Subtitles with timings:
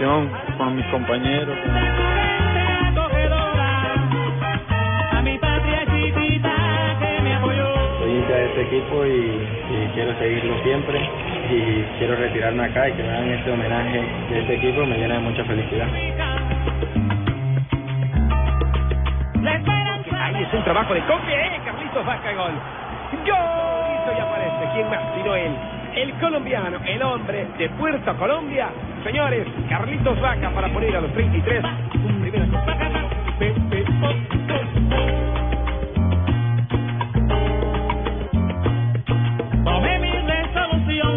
[0.00, 1.58] Con mis compañeros.
[7.98, 10.98] Soy hincha de este equipo y, y quiero seguirlo siempre
[11.50, 15.14] y quiero retirarme acá y que me hagan este homenaje de este equipo me llena
[15.14, 15.88] de mucha felicidad.
[20.18, 22.52] Ahí es un trabajo de Coque, eh, Carlitos Vaca gol.
[23.26, 24.16] Gol.
[24.16, 25.00] Y aparece, ¿quién más?
[25.14, 25.52] Sino él.
[25.94, 28.70] El colombiano, el hombre de Puerto Colombia.
[29.04, 31.64] Señores, Carlitos Vaca para poner a los 33.
[32.04, 32.48] Un primer
[33.38, 35.20] Pe- pe- oh,
[39.64, 41.16] Tomé mi resolución.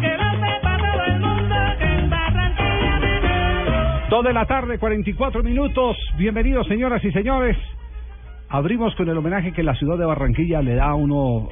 [0.00, 4.08] Que no sepa todo el mundo que en Barranquilla vive.
[4.10, 5.96] Dos de la tarde, 44 minutos.
[6.16, 7.56] Bienvenidos, señoras y señores.
[8.48, 11.48] Abrimos con el homenaje que la ciudad de Barranquilla le da a uno,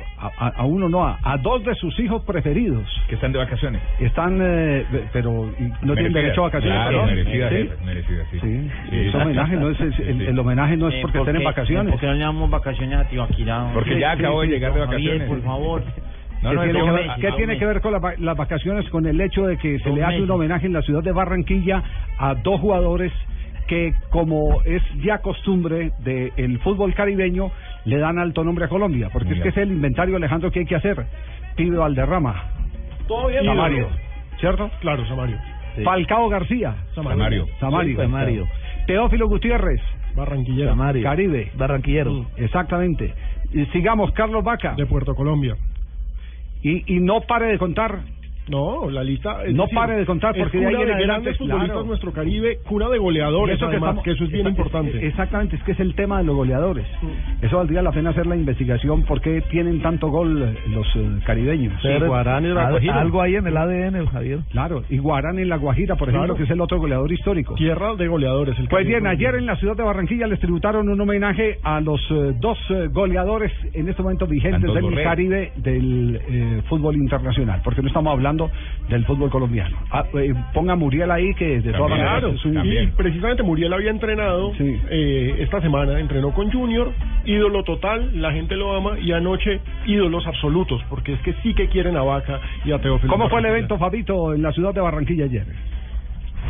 [0.48, 2.84] a, uno no, a, a dos de sus hijos preferidos.
[3.08, 3.82] que están de vacaciones.
[4.00, 6.78] Están, eh, pero y no tienen derecho a vacaciones.
[6.80, 7.06] Claro, ¿no?
[7.06, 7.56] merecidas, ¿Sí?
[7.58, 8.38] esas, merecidas, sí.
[8.40, 8.96] Sí, Sí.
[9.08, 11.90] ese homenaje no es, es- el, el homenaje no es porque estén en vacaciones.
[11.92, 13.70] ¿Por qué no le damos vacaciones a Tibaquirá?
[13.74, 15.28] Porque ya Sí, acabo sí, de llegar de Javier, vacaciones.
[15.28, 15.82] por favor.
[16.42, 18.86] No, ¿Qué, no, tiene, que ver, qué tiene que ver con la las vacaciones?
[18.90, 21.82] Con el hecho de que se le hace un homenaje en la ciudad de Barranquilla
[22.18, 23.10] a dos jugadores
[23.66, 27.50] que, como es ya costumbre del fútbol caribeño,
[27.84, 30.60] le dan alto nombre a Colombia, porque Muy es que es el inventario, Alejandro, que
[30.60, 31.04] hay que hacer.
[31.56, 32.50] Pibe Valderrama,
[33.06, 33.88] Todo bien, Samario,
[34.40, 34.70] ¿cierto?
[34.80, 35.38] Claro, Samario.
[35.84, 37.46] Falcao García, Samario.
[37.58, 38.46] Samario, Samario.
[38.86, 39.80] Teófilo Gutiérrez,
[40.14, 40.70] Barranquillero.
[40.70, 41.02] Samario.
[41.02, 42.26] Caribe, Barranquillero.
[42.36, 43.12] exactamente.
[43.52, 45.56] Y sigamos, Carlos Vaca, De Puerto Colombia.
[46.62, 48.00] y, y no pare de contar
[48.48, 49.42] No, la lista.
[49.44, 51.70] es No decir, pare de contar, es porque de ahí en de adelante, grandes futbolistas
[51.70, 51.84] claro.
[51.86, 55.06] nuestro Caribe, cuna de goleadores, Eso que además, estamos- que eso es bien importante.
[55.06, 56.86] Exactamente, es que es el tema de los goleadores.
[57.42, 61.20] Eso valdría la pena hacer la investigación, por qué tienen tanto gol eh, los eh,
[61.24, 61.72] caribeños.
[61.84, 64.38] Al- algo hay en el ADN, Javier.
[64.50, 66.36] Claro, y Guarán en La Guajira, por ejemplo, Claro.
[66.36, 67.54] que es el otro goleador histórico.
[67.54, 68.58] Tierra de goleadores.
[68.58, 69.00] El Pues Caribe.
[69.00, 72.58] bien, ayer en la ciudad de Barranquilla les tributaron un homenaje a los eh, dos
[72.70, 75.02] eh, goleadores en este momento vigentes Santos del Borré.
[75.04, 78.33] Caribe del eh, fútbol internacional, porque no estamos hablando
[78.88, 79.76] del fútbol colombiano.
[79.90, 83.72] Ah, eh, ponga Muriel ahí, que de todas maneras Claro, es un- y precisamente Muriel
[83.72, 84.78] había entrenado Sí.
[84.90, 86.92] eh, esta semana, entrenó con Junior,
[87.24, 91.68] ídolo total, la gente lo ama, y anoche ídolos absolutos, porque es que sí que
[91.68, 93.12] quieren a Vaca y a Teófilo.
[93.12, 95.44] ¿Cómo fue el evento, Fabito, en la ciudad de Barranquilla ayer?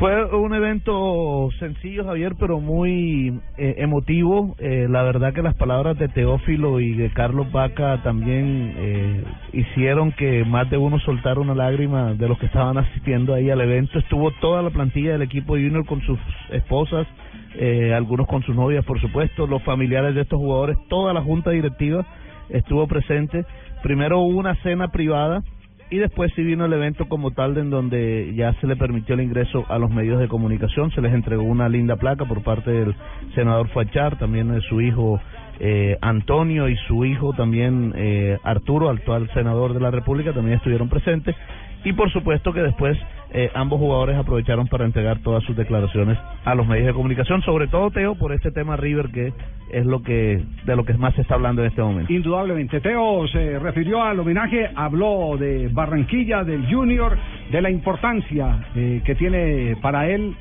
[0.00, 4.56] Fue un evento sencillo, Javier, pero muy eh, emotivo.
[4.58, 10.10] Eh, la verdad que las palabras de Teófilo y de Carlos Vaca también eh, hicieron
[10.10, 14.00] que más de uno soltara una lágrima de los que estaban asistiendo ahí al evento.
[14.00, 16.18] Estuvo toda la plantilla del equipo Junior con sus
[16.50, 17.06] esposas,
[17.54, 21.50] eh, algunos con sus novias, por supuesto, los familiares de estos jugadores, toda la junta
[21.50, 22.04] directiva
[22.48, 23.44] estuvo presente.
[23.84, 25.44] Primero hubo una cena privada
[25.90, 29.20] y después sí vino el evento como tal en donde ya se le permitió el
[29.20, 32.94] ingreso a los medios de comunicación, se les entregó una linda placa por parte del
[33.34, 35.20] senador Fachar, también de su hijo
[35.60, 40.88] eh, Antonio y su hijo también eh, Arturo, actual senador de la República, también estuvieron
[40.88, 41.36] presentes
[41.84, 42.98] y por supuesto que después
[43.32, 47.66] eh, ambos jugadores aprovecharon para entregar todas sus declaraciones a los medios de comunicación, sobre
[47.68, 49.32] todo Teo por este tema River que
[49.70, 52.12] es lo que de lo que más se está hablando en este momento.
[52.12, 52.80] Indudablemente.
[52.80, 57.16] Teo se refirió al homenaje, habló de Barranquilla, del Junior,
[57.50, 60.34] de la importancia eh, que tiene para él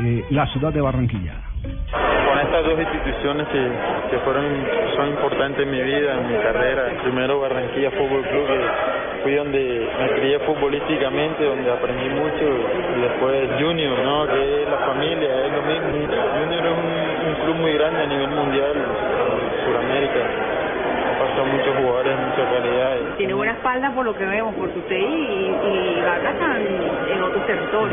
[0.00, 1.45] eh, la ciudad de Barranquilla.
[1.66, 3.62] Con estas dos instituciones que,
[4.10, 4.44] que fueron
[4.96, 6.84] son importantes en mi vida, en mi carrera.
[7.02, 8.60] Primero Barranquilla Fútbol Club, que
[9.22, 12.44] fui donde me crié futbolísticamente, donde aprendí mucho,
[12.96, 14.26] y después Junior, ¿no?
[14.28, 15.88] que es la familia, es lo mismo.
[16.42, 18.74] Junior es un, club muy grande a nivel mundial,
[19.64, 20.20] Sudamérica.
[21.36, 22.96] Muchos jugadores mucha calidad.
[22.96, 26.62] y- Tiene buena espalda por lo que vemos, porque usted y, y están
[27.12, 27.85] en otros territorios.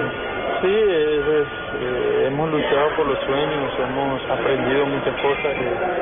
[0.63, 1.47] Sí, es- es,
[1.81, 6.01] eh, hemos luchado por los sueños, hemos aprendido muchas cosas que,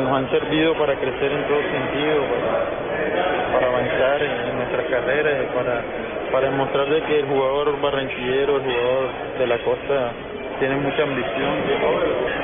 [0.00, 2.24] nos han servido para crecer en todo sentido,
[3.52, 5.84] para, avanzar en, en nuestras carreras, para,
[6.32, 10.14] para demostrar de que el jugador barranquillero, el jugador de la costa,
[10.58, 11.54] tiene mucha ambición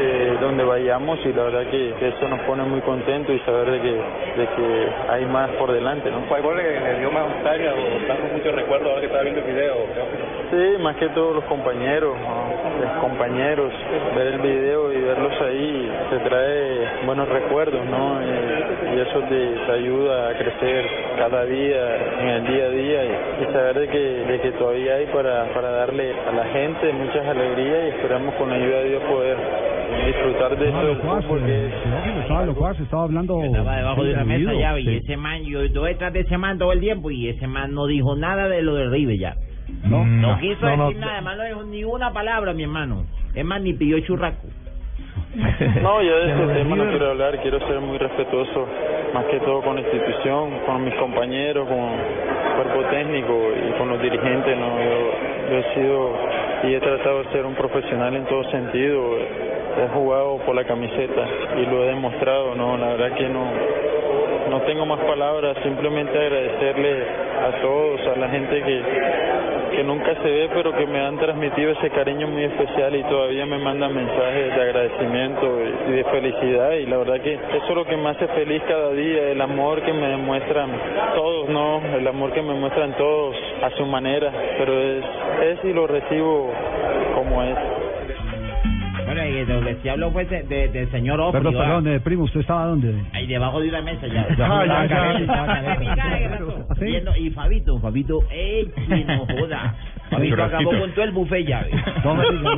[0.00, 3.70] eh, donde vayamos y la verdad que, que eso nos pone muy contentos y saber
[3.70, 6.10] de que, de que hay más por delante.
[6.10, 6.20] ¿no?
[6.28, 9.40] ¿Cuál gol le, le dio más nostalgia o dando muchos recuerdos ahora que estaba viendo
[9.40, 9.74] el video?
[10.50, 12.49] Sí, más que todos los compañeros, ¿no?
[12.80, 13.72] Los compañeros,
[14.16, 18.20] ver el video y verlos ahí te trae buenos recuerdos, ¿no?
[18.22, 20.86] Y, y eso te, te ayuda a crecer
[21.18, 24.94] cada día, en el día a día y, y saber de que, de que todavía
[24.94, 28.88] hay para, para darle a la gente muchas alegrías y esperamos con la ayuda de
[28.88, 29.36] Dios poder
[30.06, 31.72] disfrutar de esto del fútbol que es
[32.20, 33.42] estaba estaba hablando.
[33.42, 36.72] Estaba debajo de una mesa ya, y ese man, yo detrás de ese man todo
[36.72, 39.36] el tiempo, y ese man no dijo nada de lo de River ya.
[39.84, 40.86] No, No quiso no, no.
[40.88, 43.04] decir nada, además no dijo ni una palabra, mi hermano.
[43.34, 44.46] Es más, ni pidió churraco.
[45.82, 48.66] No, yo de este tema no quiero hablar, quiero ser muy respetuoso,
[49.14, 53.38] más que todo con la institución, con mis compañeros, con el cuerpo técnico
[53.68, 54.58] y con los dirigentes.
[54.58, 54.66] ¿no?
[54.78, 55.10] Yo,
[55.50, 56.16] yo he sido
[56.64, 59.16] y he tratado de ser un profesional en todo sentido.
[59.18, 61.26] He jugado por la camiseta
[61.58, 62.54] y lo he demostrado.
[62.56, 63.44] no La verdad que no,
[64.50, 67.04] no tengo más palabras, simplemente agradecerle
[67.40, 68.82] a todos, a la gente que,
[69.76, 73.46] que nunca se ve, pero que me han transmitido ese cariño muy especial y todavía
[73.46, 75.58] me mandan mensajes de agradecimiento
[75.88, 76.72] y de felicidad.
[76.72, 79.82] Y la verdad que eso es lo que me hace feliz cada día, el amor
[79.82, 80.70] que me demuestran
[81.14, 81.80] todos, ¿no?
[81.96, 85.04] El amor que me muestran todos a su manera, pero es,
[85.44, 86.50] es y lo recibo
[87.14, 87.89] como es.
[89.20, 91.40] Bueno, y lo que sí habló fue de, de- del señor Ofri.
[91.42, 92.94] Perdón, perdón, eh, primo, ¿usted estaba dónde?
[93.12, 94.26] Ahí debajo de una mesa ya.
[94.38, 95.94] Ya, ya, ya.
[95.96, 96.54] Caliente.
[96.78, 96.84] ¿Sí?
[96.84, 99.74] Viendo- Y Fabito, Fabito, ¡ey, que no joda!
[100.10, 101.62] Fabito acabó con todo el buffet ya.
[101.62, 101.70] ¿ve?
[102.04, 102.14] No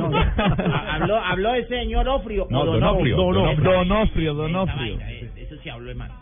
[0.09, 0.17] no.
[0.37, 2.47] Ha- habló, habló el señor Ofrio.
[2.49, 4.33] No, Donofrio, Donofrio.
[4.33, 6.13] Donofrio, eh, Eso sí habló, hermano.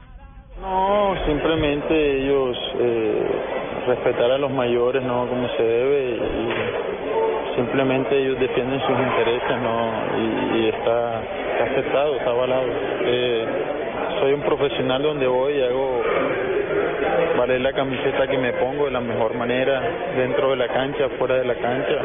[0.62, 3.24] No, simplemente ellos eh,
[3.88, 5.26] respetar a los mayores, ¿no?
[5.28, 6.91] Como se debe y
[7.72, 10.58] simplemente ellos defienden sus intereses, ¿no?
[10.58, 11.22] Y, está,
[11.54, 12.68] está aceptado, está avalado.
[13.06, 13.46] Eh,
[14.20, 16.02] soy un profesional donde voy y hago
[17.38, 19.82] valer la camiseta que me pongo de la mejor manera,
[20.18, 21.96] dentro de la cancha, fuera de la cancha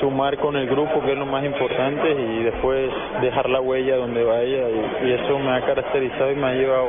[0.00, 2.90] sumar con el grupo que es lo más importante y después
[3.20, 6.88] dejar la huella donde vaya y, y eso me ha caracterizado y me ha llevado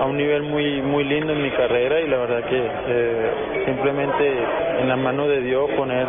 [0.00, 3.30] a un nivel muy muy lindo en mi carrera y la verdad que eh,
[3.66, 4.32] simplemente
[4.80, 6.06] en las manos de Dios poner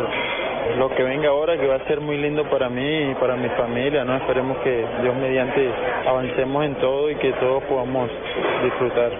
[0.78, 3.48] lo que venga ahora que va a ser muy lindo para mí y para mi
[3.50, 4.16] familia, ¿no?
[4.16, 5.70] Esperemos que Dios mediante
[6.06, 8.10] avancemos en todo y que todos podamos
[8.62, 9.12] disfrutar.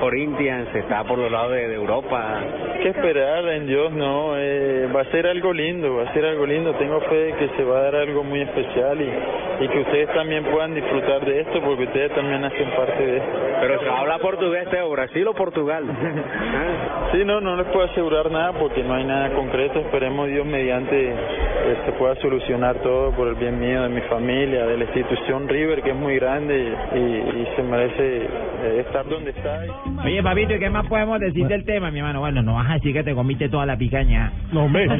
[0.00, 2.40] Corinthians, está por los lados de, de Europa.
[2.82, 6.46] que esperar en Dios, no, eh, va a ser algo lindo, va a ser algo
[6.46, 9.78] lindo, tengo fe de que se va a dar algo muy especial y, y que
[9.80, 13.38] ustedes también puedan disfrutar de esto porque ustedes también hacen parte de esto.
[13.60, 15.84] Pero se habla portugués, Teo, Brasil o Portugal.
[17.12, 21.08] Sí, no, no les puedo asegurar nada porque no hay nada concreto, esperemos Dios mediante
[21.10, 21.14] eh,
[21.86, 25.82] se pueda solucionar todo por el bien mío, de mi familia, de la institución River
[25.82, 26.56] que es muy grande
[26.94, 29.60] y, y- y se merece eh, estar donde está.
[30.04, 32.20] Oye, Fabito, ¿y qué más podemos decir del tema, mi hermano?
[32.20, 34.32] Bueno, no vas a decir que te comiste toda la picaña.
[34.52, 34.86] No, hombre.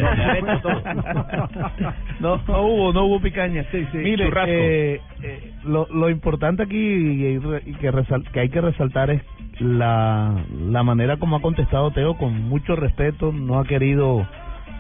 [2.21, 3.65] No, no hubo, no hubo picaña.
[3.93, 4.51] Mire, Churrasco.
[4.51, 9.23] eh, eh, lo, lo importante aquí y, y que, resal- que hay que resaltar es
[9.61, 10.35] la,
[10.69, 14.27] la manera como ha contestado Teo con mucho respeto, no ha querido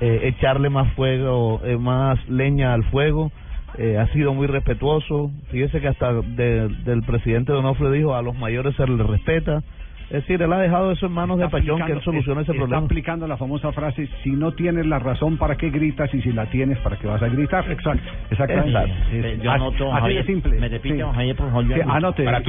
[0.00, 3.30] eh, echarle más fuego, eh, más leña al fuego,
[3.78, 5.30] eh, ha sido muy respetuoso.
[5.50, 9.62] Fíjese que hasta de- del presidente Donofrio dijo a los mayores se les respeta.
[10.08, 12.62] Es decir, él ha dejado eso en manos de Pachón, que él solucione ese está
[12.62, 12.84] problema.
[12.86, 16.12] aplicando la famosa frase, si no tienes la razón, ¿para qué gritas?
[16.14, 17.64] Y si la tienes, ¿para qué vas a gritar?
[17.70, 18.08] Exacto.
[18.30, 18.70] Exactamente.
[18.70, 19.26] Exacto.
[19.26, 20.60] Es- Yo anoto, así Javier, de simple.
[20.60, 22.24] me repite, Javier, por favor, yo Sí, anote.
[22.24, 22.44] Para sí,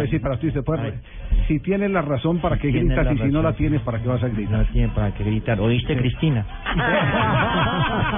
[0.00, 0.94] decir para ti, puede.
[1.46, 3.06] Si tienes la razón, ¿para qué gritas?
[3.14, 4.58] Y si no la tienes, ¿para qué vas a gritar?
[4.58, 5.60] No tiene para qué gritar.
[5.60, 6.44] ¿Oíste, Cristina?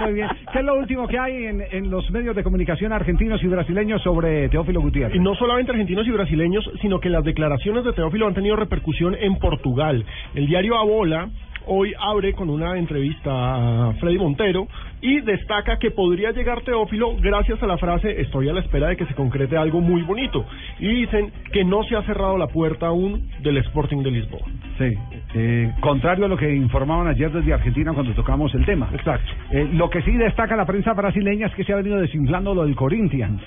[0.00, 0.28] Muy bien.
[0.52, 4.02] ¿Qué es lo último que hay en, en los medios de comunicación argentinos y brasileños
[4.02, 5.16] sobre Teófilo Gutiérrez?
[5.16, 9.16] Y no solamente argentinos y brasileños, sino que las declaraciones de Teófilo han tenido repercusión
[9.18, 10.04] en Portugal.
[10.34, 11.28] El diario Abola
[11.66, 14.68] hoy abre con una entrevista a Freddy Montero
[15.00, 18.96] y destaca que podría llegar Teófilo gracias a la frase estoy a la espera de
[18.96, 20.46] que se concrete algo muy bonito.
[20.78, 24.46] Y dicen que no se ha cerrado la puerta aún del Sporting de Lisboa.
[24.78, 24.94] Sí,
[25.34, 28.88] eh, contrario a lo que informaban ayer desde Argentina cuando tocamos el tema.
[28.94, 29.32] Exacto.
[29.50, 32.64] Eh, lo que sí destaca la prensa brasileña es que se ha venido desinflando lo
[32.64, 33.42] del Corinthians.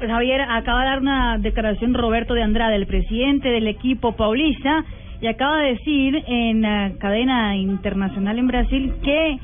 [0.00, 4.82] Pues Javier, acaba de dar una declaración Roberto de Andrade, el presidente del equipo paulista,
[5.20, 9.38] y acaba de decir en la cadena internacional en Brasil que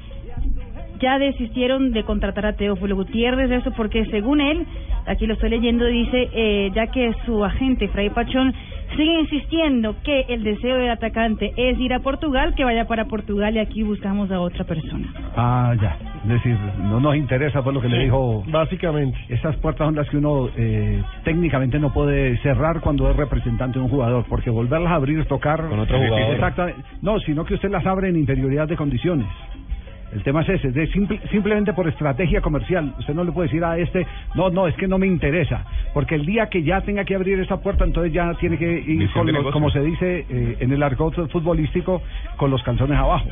[0.98, 4.66] ya desistieron de contratar a Teófilo Gutiérrez, eso porque según él,
[5.04, 8.54] aquí lo estoy leyendo, dice, eh, ya que su agente Fray Pachón
[8.96, 13.54] sigue insistiendo que el deseo del atacante es ir a Portugal, que vaya para Portugal
[13.54, 15.12] y aquí buscamos a otra persona.
[15.36, 15.96] Ah, ya.
[16.22, 18.44] Es decir, no nos interesa por lo que le dijo.
[18.48, 19.18] Básicamente.
[19.28, 23.84] Esas puertas son las que uno eh, técnicamente no puede cerrar cuando es representante de
[23.84, 25.68] un jugador, porque volverlas a abrir, tocar.
[25.68, 26.34] Con otro jugador.
[26.34, 26.82] Exactamente.
[27.02, 29.26] No, sino que usted las abre en inferioridad de condiciones.
[30.12, 32.94] El tema es ese, de simple- simplemente por estrategia comercial.
[32.98, 35.64] Usted no le puede decir a este, no, no, es que no me interesa.
[35.92, 39.02] Porque el día que ya tenga que abrir esa puerta, entonces ya tiene que ir,
[39.12, 42.02] con los- como se dice eh, en el argot futbolístico,
[42.36, 43.28] con los calzones abajo.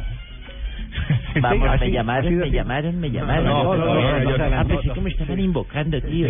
[1.41, 3.45] Vamos, así- me llamaron, me llamaron, me llamaron.
[3.45, 4.95] No, no, no, no, no, no, no, Ah, no, pensé no.
[4.95, 6.29] que me estaban invocando, tío.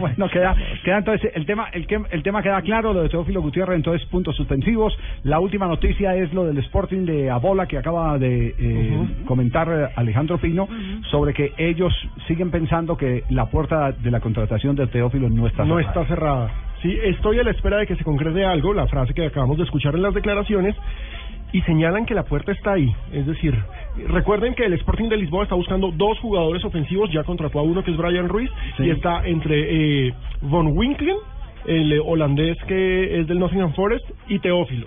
[0.00, 3.42] bueno, queda, queda entonces el tema, el, que- el tema queda claro, lo de Teófilo
[3.42, 4.96] Gutiérrez, entonces puntos suspensivos.
[5.24, 9.88] La última noticia es lo del Sporting de Abola que acaba de eh, comentar eh,
[9.96, 10.68] Alejandro Pino
[11.10, 11.92] sobre que ellos
[12.26, 15.88] siguen pensando que la puerta de la contratación de Teófilo no está no cerrada.
[16.02, 16.50] está cerrada.
[16.82, 19.64] Sí, estoy a la espera de que se concrete algo, la frase que acabamos de
[19.64, 20.76] escuchar en las declaraciones,
[21.52, 22.94] y señalan que la puerta está ahí.
[23.12, 23.54] Es decir,
[24.08, 27.82] recuerden que el Sporting de Lisboa está buscando dos jugadores ofensivos, ya contrató a uno
[27.82, 28.84] que es Brian Ruiz, Sí.
[28.84, 31.16] y está entre eh, Von Winklen,
[31.66, 34.86] el holandés que es del Nottingham Forest, y Teófilo.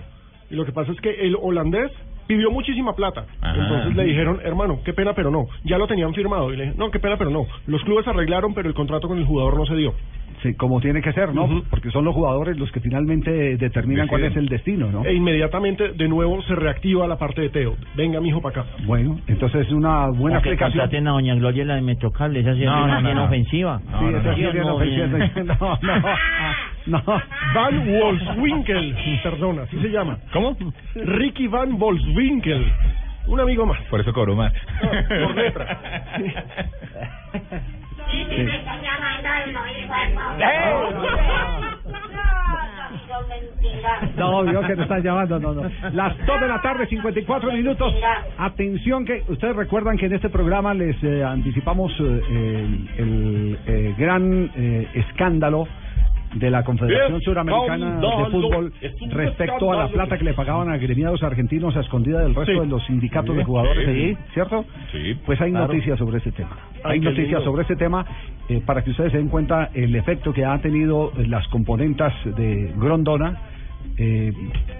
[0.50, 1.90] Y lo que pasa es que el holandés
[2.34, 3.26] pidió muchísima plata.
[3.40, 3.62] Ajá.
[3.62, 5.46] Entonces le dijeron, hermano, qué pena, pero no.
[5.64, 6.52] Ya lo tenían firmado.
[6.52, 7.46] Y le dije, no, qué pena, pero no.
[7.66, 9.94] Los clubes arreglaron, pero el contrato con el jugador no se dio.
[10.42, 11.44] Sí, como tiene que ser, ¿no?
[11.44, 11.62] Ujú.
[11.70, 15.04] Porque son los jugadores los que finalmente determinan cuál es el destino, ¿no?
[15.04, 17.76] E inmediatamente, de nuevo, se reactiva la parte de Teo.
[17.94, 18.70] Venga, mijo, para acá.
[18.84, 22.54] Bueno, entonces es una buena O que contraten a Doña Gloria la de Metrocable, esa
[22.54, 23.30] sí es No, bien, no, no.
[23.30, 23.46] Sí,
[24.16, 24.54] esa sí es
[25.44, 25.78] no.
[25.80, 26.02] No,
[26.86, 27.22] no, no.
[27.54, 30.18] Van Wolfswinkel, perdona, así se llama.
[30.32, 30.56] ¿Cómo?
[30.94, 32.72] Ricky Van Wolfswinkel,
[33.26, 33.80] un amigo más.
[33.90, 34.52] Por eso cobró más.
[34.80, 35.78] por letra.
[44.16, 45.62] No, vio que te están llamando, no, no.
[45.92, 47.94] Las 2 de la tarde, 54 minutos.
[48.38, 53.94] Atención que ustedes recuerdan que en este programa les eh, anticipamos eh, el, el, eh,
[53.98, 55.66] gran eh, escándalo
[56.34, 58.30] de la Confederación Suramericana de.
[58.30, 58.72] Fútbol
[59.10, 62.58] respecto a la plata que le pagaban a gremiados argentinos a escondida del resto Sí.
[62.60, 63.36] de los sindicatos Sí.
[63.38, 64.16] de jugadores, Sí.
[64.32, 64.64] ¿cierto?
[64.92, 65.18] Sí.
[65.26, 65.66] Pues hay Claro.
[65.68, 66.56] noticias sobre ese tema.
[66.84, 68.04] Ay, Hay noticias sobre ese tema
[68.48, 72.12] eh, para que ustedes se den cuenta el efecto que ha tenido eh, las componentes
[72.24, 73.38] de Grondona,
[73.98, 74.32] eh,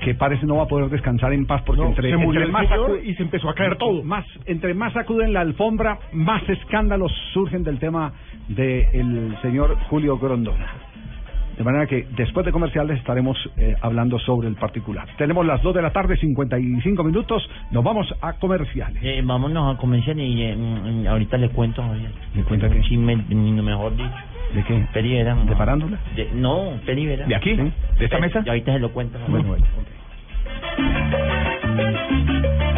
[0.03, 2.67] que parece no va a poder descansar en paz porque No, entre, se entre más
[3.05, 4.03] y se empezó a caer todo.
[4.03, 8.13] más entre más sacuden la alfombra, más escándalos surgen del tema
[8.49, 10.67] del señor Julio Grondona.
[11.57, 15.07] De manera que después de comerciales estaremos eh, hablando sobre el particular.
[15.19, 17.49] Tenemos las 2 de la tarde, 55 minutos.
[17.71, 19.03] Nos vamos a comerciales.
[19.03, 21.85] Eh, vámonos a comenzar y eh, mm, ahorita le cuento.
[22.35, 22.81] ¿Le cuenta qué?
[22.81, 24.11] Chisme, mm, mejor dicho.
[24.55, 24.87] ¿De qué?
[24.93, 25.57] Peri Vera, ¿De no.
[25.57, 25.99] farándula?
[26.17, 27.27] De- no, Peri Vera.
[27.27, 27.51] ¿De aquí?
[27.57, 27.73] Sí.
[27.99, 28.43] ¿De esta Eh, mesa?
[28.45, 29.19] Y ahorita se lo cuento.
[29.29, 29.65] Bueno, bueno.
[32.53, 32.72] Estás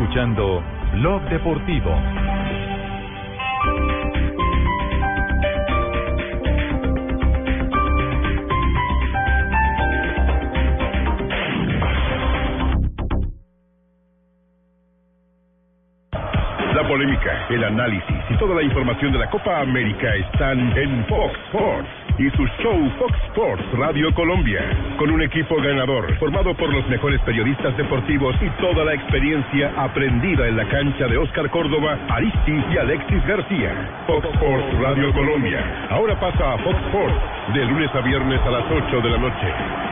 [0.00, 0.62] escuchando
[0.94, 1.90] Blog Deportivo.
[16.74, 21.38] La polémica, El análisis y toda la información de la Copa América están en Fox
[21.48, 24.60] Sports y su show Fox Sports Radio Colombia,
[24.98, 30.46] con un equipo ganador formado por los mejores periodistas deportivos y toda la experiencia aprendida
[30.46, 34.04] en la cancha de Oscar Córdoba, Aristi y Alexis García.
[34.06, 35.88] Fox Sports Radio Colombia.
[35.88, 37.16] Ahora pasa a Fox Sports
[37.54, 39.89] de lunes a viernes a las 8 de la noche.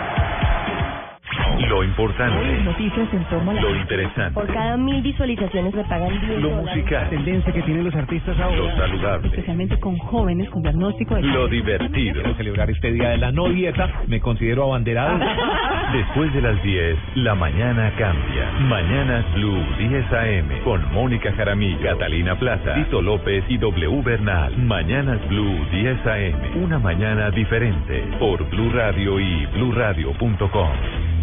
[1.66, 6.10] Lo importante, Noticias en torno a la- lo interesante, Por cada mil visualizaciones me pagan
[6.20, 6.76] 10 lo dólares.
[6.76, 8.56] musical, tendencia que tienen los artistas ahora.
[8.56, 12.14] lo saludable, Especialmente con jóvenes con diagnóstico de lo divertido.
[12.14, 15.18] Quiero celebrar este día de la no dieta, me considero abanderado.
[15.92, 18.50] Después de las 10, la mañana cambia.
[18.60, 24.56] Mañanas Blue 10 AM con Mónica Jaramillo, Catalina Plaza, Tito López y W Bernal.
[24.58, 26.62] Mañanas Blue 10 AM.
[26.62, 30.68] Una mañana diferente por Blue Radio y bluradio.com.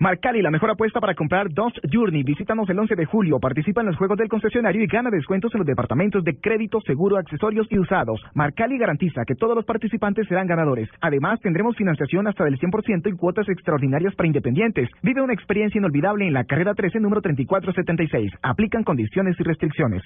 [0.00, 2.22] Marcali, la mejor apuesta para comprar Dodge Journey.
[2.22, 5.58] Visítanos el 11 de julio, participa en los juegos del concesionario y gana descuentos en
[5.58, 8.20] los departamentos de crédito, seguro, accesorios y usados.
[8.32, 10.88] Marcali garantiza que todos los participantes serán ganadores.
[11.00, 14.88] Además, tendremos financiación hasta del 100% y cuotas extraordinarias para independientes.
[15.02, 18.34] Vive una experiencia inolvidable en la carrera 13, número 3476.
[18.40, 20.04] Aplican condiciones y restricciones.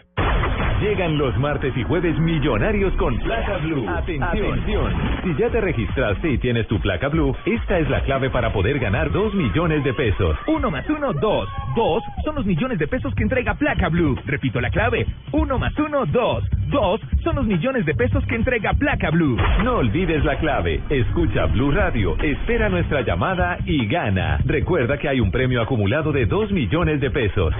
[0.82, 3.88] Llegan los martes y jueves millonarios con placa blue.
[3.88, 4.92] Atención.
[5.22, 8.80] Si ya te registraste y tienes tu placa blue, esta es la clave para poder
[8.80, 10.36] ganar 2 millones de pesos.
[10.46, 11.48] Uno más uno, dos.
[11.74, 14.16] Dos son los millones de pesos que entrega Placa Blue.
[14.26, 15.06] Repito la clave.
[15.32, 16.44] Uno más uno, dos.
[16.68, 19.36] Dos son los millones de pesos que entrega Placa Blue.
[19.64, 20.80] No olvides la clave.
[20.88, 24.38] Escucha Blue Radio, espera nuestra llamada y gana.
[24.44, 27.54] Recuerda que hay un premio acumulado de 2 millones de pesos.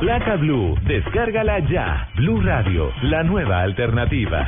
[0.00, 2.08] Placa Blue, descárgala ya.
[2.16, 4.46] Blue Radio, la nueva alternativa.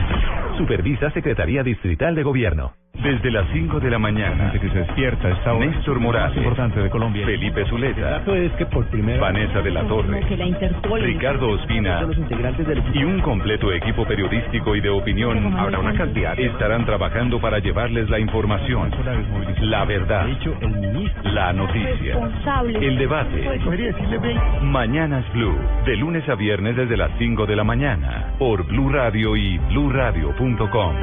[0.58, 2.83] Supervisa Secretaría Distrital de Gobierno.
[3.02, 4.52] Desde las 5 de la mañana.
[4.52, 6.36] que se despierta esta Néstor Morales.
[6.36, 7.26] importante de Colombia.
[7.26, 8.22] Felipe Zuleta.
[8.26, 10.20] es que por primera Vanessa de la Torre.
[10.26, 11.02] Que la Interpol.
[11.02, 15.94] Ricardo Ospina Los integrantes del y un completo equipo periodístico y de opinión habrá una
[15.94, 18.90] cantidad estarán trabajando para llevarles la información,
[19.60, 20.26] la verdad,
[21.24, 22.18] la noticia,
[22.80, 23.60] el debate.
[24.62, 29.36] Mañanas Blue, de lunes a viernes desde las 5 de la mañana, por Blue Radio
[29.36, 30.94] y bluradio.com.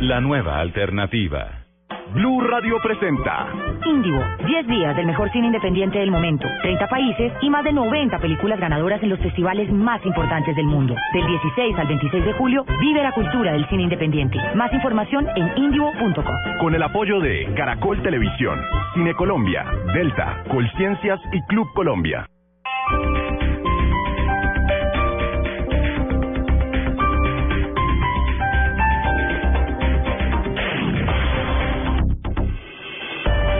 [0.00, 1.64] La nueva alternativa.
[2.12, 3.46] Blue Radio presenta
[3.86, 8.18] Índigo, 10 días del mejor cine independiente del momento, 30 países y más de 90
[8.18, 10.94] películas ganadoras en los festivales más importantes del mundo.
[11.14, 14.38] Del 16 al 26 de julio, vive la cultura del cine independiente.
[14.54, 16.36] Más información en indigo.com.
[16.60, 18.60] con el apoyo de Caracol Televisión,
[18.92, 22.28] Cine Colombia, Delta, Colciencias y Club Colombia.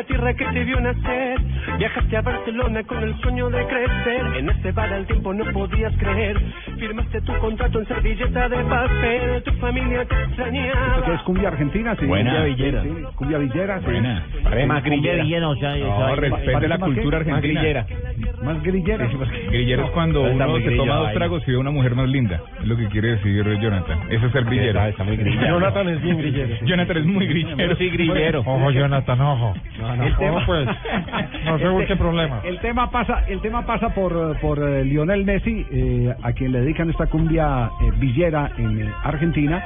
[0.00, 1.38] La tierra que te vio nacer,
[1.78, 4.22] viajaste a Barcelona con el sueño de crecer.
[4.38, 6.40] En ese bar al tiempo no podías creer,
[6.78, 10.86] firmaste tu contrato en servilleta de papel, tu familia te extrañaba.
[10.96, 11.96] ¿Esto qué es cumbia argentina?
[12.00, 12.06] Sí.
[12.06, 12.30] Buena.
[12.30, 12.82] Cumbia Villera.
[12.82, 13.78] Sí, cumbia villera.
[13.80, 13.84] sí.
[13.84, 14.24] Buena.
[14.32, 15.22] Sí, Parece más cumbia grillera.
[15.24, 17.34] villera, o sea, No, respete la ¿Más cultura argentina.
[17.34, 17.86] Más grillera.
[18.42, 19.08] Más grillera.
[19.50, 21.14] Grillero es cuando Está uno se toma dos ahí.
[21.14, 22.40] tragos y ve una mujer más linda.
[22.60, 23.98] Es lo que quiere decir Jonathan.
[24.08, 24.82] Eso es ser grillero.
[24.86, 25.46] Está muy grillero.
[25.58, 26.56] Jonathan es bien grillero.
[26.64, 27.76] Jonathan es muy grillero.
[27.76, 28.40] Soy grillero.
[28.40, 29.54] Ojo, Jonathan, ojo.
[29.94, 30.66] El tema- pues,
[31.44, 32.44] no se busque problemas.
[32.44, 36.60] El tema pasa, el tema pasa por, por eh, Lionel Messi, eh, a quien le
[36.60, 39.62] dedican esta cumbia eh, villera en eh, Argentina,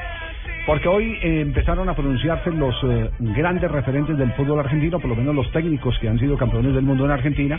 [0.67, 2.75] porque hoy eh, empezaron a pronunciarse los
[3.21, 6.85] grandes referentes del fútbol argentino, por lo menos los técnicos que han sido campeones del
[6.85, 7.59] mundo en Argentina,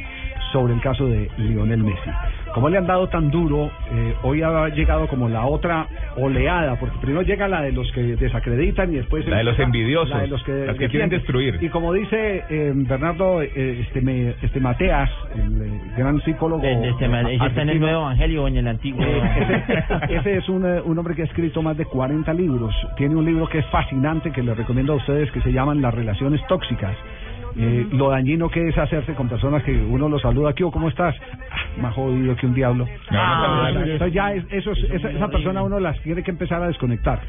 [0.52, 2.10] sobre el caso de Lionel Messi.
[2.56, 6.96] Como le han dado tan duro, eh, hoy ha llegado como la otra oleada, porque
[7.02, 10.28] primero llega la de los que desacreditan y después La de los envidiosos, la de
[10.30, 11.58] los que, las que quieren destruir.
[11.62, 16.64] Y como dice eh, Bernardo eh, este, me- este Mateas, el gran psicólogo.
[16.64, 19.04] Este ¿Ese está en el nuevo evangelio o en el antiguo?
[19.04, 19.64] eh,
[20.08, 22.74] ese, ese es un, eh, un hombre que ha escrito más de 40 libros.
[22.96, 25.94] Tiene un libro que es fascinante que les recomiendo a ustedes que se llaman Las
[25.94, 26.96] relaciones tóxicas.
[27.58, 30.90] Eh, lo dañino que es hacerse con personas que uno los saluda aquí o cómo
[30.90, 31.16] estás
[31.52, 32.86] Ah, más jodido que un diablo.
[33.12, 36.68] Ah, entonces ya es- eso es- esa, esa persona uno las tiene que empezar a
[36.68, 37.20] desconectar.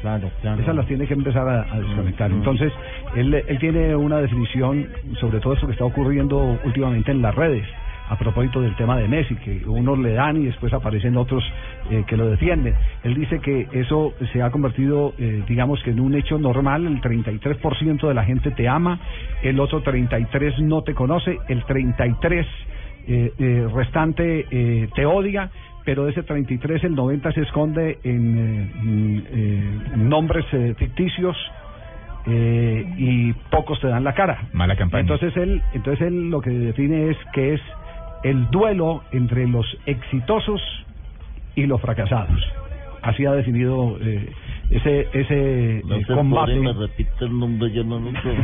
[0.61, 2.29] Esas las tiene que empezar a, a desconectar.
[2.31, 2.73] entonces
[3.15, 4.87] él, él tiene una definición
[5.19, 7.65] sobre todo eso que está ocurriendo últimamente en las redes
[8.09, 11.43] a propósito del tema de Messi, que unos le dan y después aparecen otros
[11.89, 12.73] eh, que lo defienden.
[13.03, 17.01] Él dice que eso se ha convertido, eh, digamos que en un hecho normal, el
[17.01, 18.99] 33% de la gente te ama,
[19.43, 22.45] el otro 33% no te conoce, el 33%
[23.09, 25.49] eh, eh, restante eh, te odia,
[25.85, 31.37] pero de ese 33 el 90 se esconde en eh, mm, eh, nombres eh, ficticios
[32.25, 34.49] eh, y pocos te dan la cara.
[34.51, 35.01] Mala campaña.
[35.01, 37.61] Entonces él, entonces él lo que define es que es
[38.29, 40.61] el duelo entre los exitosos
[41.55, 42.39] y los fracasados.
[43.01, 44.29] Así ha definido eh,
[44.71, 46.55] ese ese No eh, se combate.
[46.59, 48.35] me repite el nombre, yo no lo sé.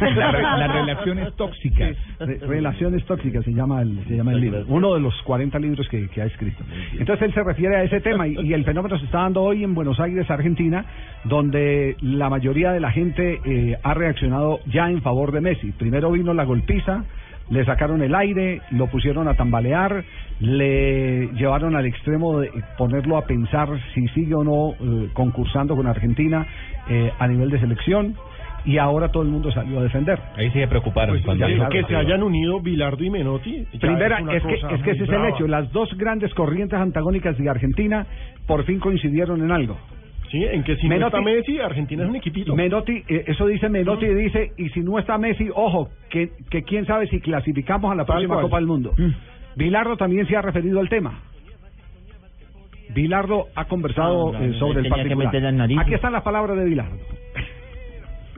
[0.14, 1.96] La re- las relaciones tóxicas.
[2.20, 5.88] Re- Relaciones tóxicas se llama el, se llama el libro, uno de los 40 libros
[5.88, 6.62] que, que ha escrito.
[6.98, 9.64] Entonces él se refiere a ese tema y, y el fenómeno se está dando hoy
[9.64, 10.84] en Buenos Aires, Argentina,
[11.24, 15.72] donde la mayoría de la gente eh, ha reaccionado ya en favor de Messi.
[15.72, 17.04] Primero vino la golpiza,
[17.50, 20.04] le sacaron el aire, lo pusieron a tambalear,
[20.40, 25.86] le llevaron al extremo de ponerlo a pensar si sigue o no eh, concursando con
[25.86, 26.46] Argentina
[26.88, 28.16] eh, a nivel de selección.
[28.64, 30.20] Y ahora todo el mundo salió a defender.
[30.36, 31.16] Ahí sí se preocuparon.
[31.16, 33.66] Pues cuando ya, dijo que se hayan unido Bilardo y Menotti.
[33.80, 35.48] Primera, es, que, es que ese es el hecho.
[35.48, 38.06] Las dos grandes corrientes antagónicas de Argentina
[38.46, 39.76] por fin coincidieron en algo.
[40.32, 42.56] Sí, en que si no está Messi, Argentina es un equipito.
[42.56, 46.86] Menotti, eh, eso dice Menotti, dice, y si no está Messi, ojo, que, que quién
[46.86, 48.44] sabe si clasificamos a la Tal próxima cual.
[48.46, 48.94] Copa del Mundo.
[49.56, 51.20] Bilardo también se ha referido al tema.
[52.94, 55.34] Bilardo ha conversado Ah, eh, sobre el particular.
[55.80, 56.96] Aquí están las palabras de Bilardo.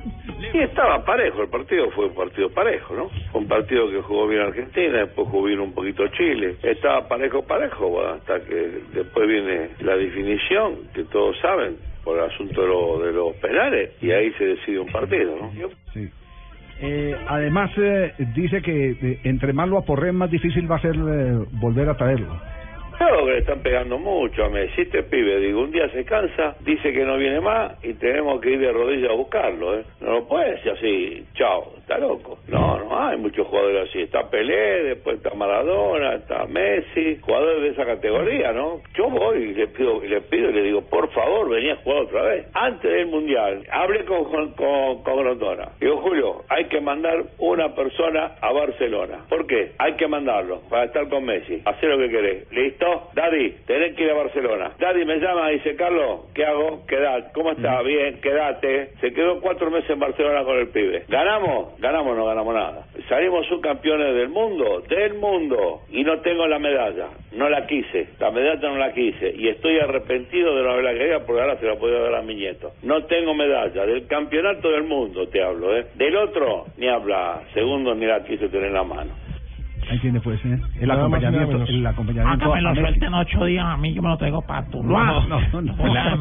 [0.55, 3.09] Y estaba parejo, el partido fue un partido parejo, ¿no?
[3.33, 6.55] Fue un partido que jugó bien Argentina, después jugó bien un poquito Chile.
[6.63, 8.55] Estaba parejo, parejo, hasta que
[8.95, 13.91] después viene la definición, que todos saben, por el asunto de, lo- de los penales,
[14.01, 15.51] y ahí se decide un partido, ¿no?
[15.93, 16.09] Sí.
[16.81, 20.95] Eh, además, eh, dice que eh, entre más lo aporreen, más difícil va a ser
[20.95, 22.41] eh, volver a traerlo.
[22.99, 24.83] Creo que le están pegando mucho a Messi.
[24.83, 28.51] Este pibe, digo, un día se cansa, dice que no viene más y tenemos que
[28.51, 29.85] ir de rodillas a buscarlo, ¿eh?
[30.01, 32.39] No lo puede decir así, chao, está loco.
[32.49, 34.03] No, no hay muchos jugadores así.
[34.03, 38.81] Está Pelé, después está Maradona, está Messi, jugadores de esa categoría, ¿no?
[38.95, 42.03] Yo voy y le pido, le pido y le digo, por favor, vení a jugar
[42.03, 42.47] otra vez.
[42.55, 45.25] Antes del Mundial, hablé con, con, con, con.
[45.81, 49.25] Digo, Julio, hay que mandar una persona a Barcelona.
[49.29, 49.73] ¿Por qué?
[49.79, 51.63] Hay que mandarlo para estar con Messi.
[51.65, 52.53] Hacer lo que querés.
[52.53, 52.84] ¿Listo?
[53.15, 54.73] Daddy, tenés que ir a Barcelona.
[54.79, 56.85] Daddy me llama y dice, Carlos, ¿qué hago?
[56.87, 57.31] Quedate.
[57.33, 57.83] ¿Cómo está?
[57.83, 58.91] Bien, quédate.
[59.01, 61.05] Se quedó cuatro meses en Barcelona con el pibe.
[61.09, 61.79] ¿Ganamos?
[61.81, 62.87] Ganamos, no ganamos nada.
[63.09, 65.83] Salimos subcampeones del mundo, del mundo.
[65.91, 67.09] Y no tengo la medalla.
[67.33, 68.09] No la quise.
[68.19, 69.35] La medalla no la quise.
[69.37, 72.35] Y estoy arrepentido de no haberla querido porque ahora se la podía dar a mi
[72.35, 72.73] nieto.
[72.83, 73.87] No tengo medalla.
[73.87, 75.87] Del campeonato del mundo te hablo, ¿eh?
[75.95, 77.43] Del otro, ni habla.
[77.53, 79.24] Segundo, ni la quise tener en la mano.
[79.91, 80.59] Ahí tiene pues ¿eh?
[80.81, 81.69] el Nada más acompañamiento, menos.
[81.71, 82.45] el acompañamiento.
[82.45, 85.05] Acá me lo suelten ocho días a mí, yo me lo traigo para tu No,
[85.05, 85.87] no, no, no.
[85.87, 86.13] En la,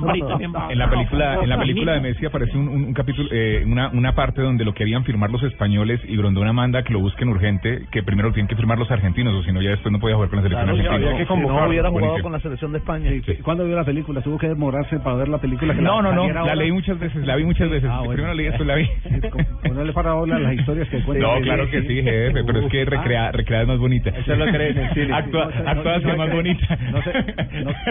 [0.70, 3.90] en la película en la película de Messi aparece un, un- un capítulo eh, una
[3.90, 7.86] una parte donde lo querían firmar los españoles y Grondona manda que lo busquen urgente
[7.92, 10.16] que primero lo tienen que firmar los argentinos o si no ya después no podía
[10.16, 11.34] jugar con la selección Claro, argentina había que.
[11.34, 12.24] No hubiera jugado Buenísimo.
[12.24, 13.12] con la selección de España.
[13.44, 14.22] ¿Cuándo vio la película?
[14.22, 15.74] ¿Tuvo que demorarse para ver la película?
[15.74, 16.56] Que no la no no la ahora?
[16.56, 18.14] leí muchas veces la vi muchas veces Ah, bueno.
[18.14, 18.88] primero la leí después la vi
[19.68, 21.26] Ponerle para ahora las historias que cuenta.
[21.28, 24.46] no claro que sí jefe pero es que recrea recreada es más bonita Eso lo
[24.46, 25.14] creen en el cine.
[25.14, 27.14] Actua- No sé, no- no más bonita No, sé,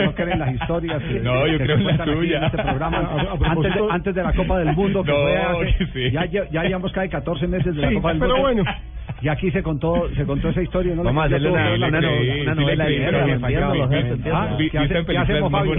[0.04, 1.02] no, creen las historias.
[1.02, 2.38] que- No, yo que creo se en la tuya.
[2.38, 2.98] En este programa.
[2.98, 6.10] A- a antes, de, antes de la Copa del Mundo, que fue hace- sí.
[6.10, 8.42] ya, ya, llevamos casi 14 meses de la Sí, Copa del pero Mundo.
[8.42, 8.64] bueno.
[9.22, 10.94] Y aquí se contó, se contó esa historia.
[10.96, 11.04] ¿no?
[11.04, 13.88] Vamos a hacerle una- una una novela de guerra, Ah, entiéndalo.
[15.06, 15.74] ¿qué, hacemos, Fabio?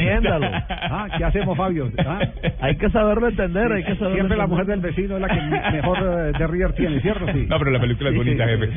[0.69, 1.91] Ah, ¿Qué hacemos, Fabio?
[2.06, 2.19] Ah,
[2.62, 5.41] Hay que saberlo entender, hay que saberlo Siempre la mujer del vecino es la que
[5.75, 7.25] mejor eh, de River tiene, ¿cierto?
[7.34, 7.45] Sí.
[7.49, 8.69] no pero la película es bonita jefe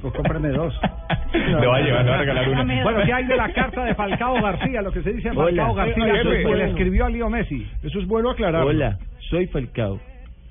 [0.00, 0.78] pues cómprame dos.
[1.32, 3.84] le va a llevar le va a regalar una Bueno, ¿qué hay de la carta
[3.84, 4.82] de Falcao García?
[4.82, 5.32] Lo que se dice.
[5.32, 7.66] Falcao García, que le escribió a Leo Messi.
[7.82, 8.62] Eso es bueno aclarar.
[8.64, 8.98] Hola,
[9.30, 9.98] soy Falcao.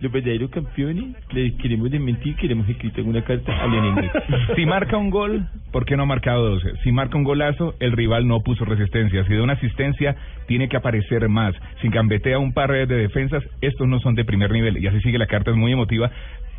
[0.03, 4.11] Los verdaderos campeones les queremos desmentir que le en una carta al enemigo.
[4.57, 6.73] Si marca un gol, ¿por qué no ha marcado 12?
[6.83, 9.23] Si marca un golazo, el rival no puso resistencia.
[9.23, 11.55] Si da una asistencia, tiene que aparecer más.
[11.81, 14.83] Si gambetea un par de defensas, estos no son de primer nivel.
[14.83, 16.11] Y así sigue la carta, es muy emotiva.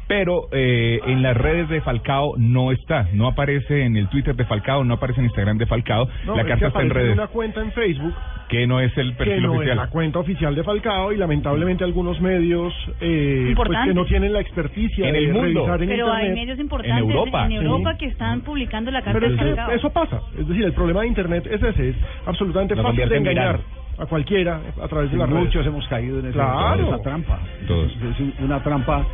[0.07, 3.09] Pero eh, en las redes de Falcao no está.
[3.15, 6.07] No aparece en el Twitter de Falcao, no aparece en Instagram de Falcao.
[6.27, 7.13] No, la es que carta está en redes.
[7.15, 8.13] una cuenta en Facebook
[8.49, 9.71] Que no es el que perfil no oficial.
[9.71, 14.35] es la cuenta oficial de Falcao y lamentablemente algunos medios eh, pues que no tienen
[14.35, 15.61] la experticia En de el mundo.
[15.67, 17.47] revisar en Pero hay medios importantes En Europa.
[17.47, 17.99] en Europa Sí.
[18.01, 19.71] que están publicando la carta Pero de es que Falcao.
[19.75, 20.21] eso pasa.
[20.39, 23.61] Es decir, el problema de internet es ese, es absolutamente Lo fácil de engañar
[23.97, 25.67] a cualquiera a través de las Muchos redes.
[25.69, 26.81] hemos caído en esa, Claro.
[26.89, 27.39] en esa trampa.
[27.67, 27.93] Todos.
[27.93, 29.07] Es una trampa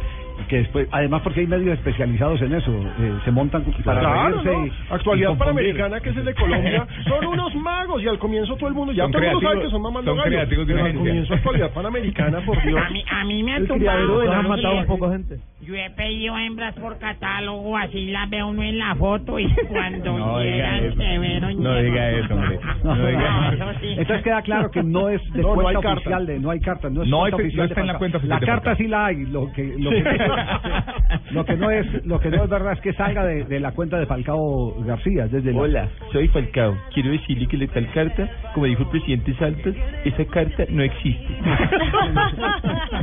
[0.48, 4.50] que después, además porque hay medios especializados en eso, eh, se montan para Claro, reírse
[4.56, 4.66] ¿no?
[4.66, 5.36] y- Actualidad.
[5.38, 8.92] Panamericana, que es el de Colombia, son unos magos y al comienzo todo el mundo,
[8.92, 10.94] ya Son todo el mundo sabe que son mamando son gallo, creativos de pero al
[10.94, 12.80] comienzo Actualidad Panamericana, por Dios.
[12.86, 14.18] A mí, a mí me han El tumbado.
[14.20, 15.38] de Han la matado un poco gente.
[15.62, 20.18] Yo he pedido hembras por catálogo, así las ve uno en la foto y cuando
[20.18, 22.58] No llegan se ven No diga eso, hombre.
[22.82, 23.64] No diga eso.
[23.70, 23.86] eso sí.
[23.98, 25.92] Entonces queda claro que no es de No, no cuenta hay carta.
[25.92, 27.86] oficial de, no hay carta, no es No cuenta es- no oficial está de en
[27.86, 27.98] la Falcao.
[27.98, 30.02] cuenta oficial La carta sí la hay, lo que lo Sí.
[30.02, 33.60] que, lo que no es lo que no es verdad es que salga de, de
[33.60, 36.74] la cuenta de Falcao García desde la- Hola, soy Falcao.
[36.94, 39.74] Quiero decirle que la tal carta, como dijo el presidente Santos,
[40.06, 41.28] esa carta no existe.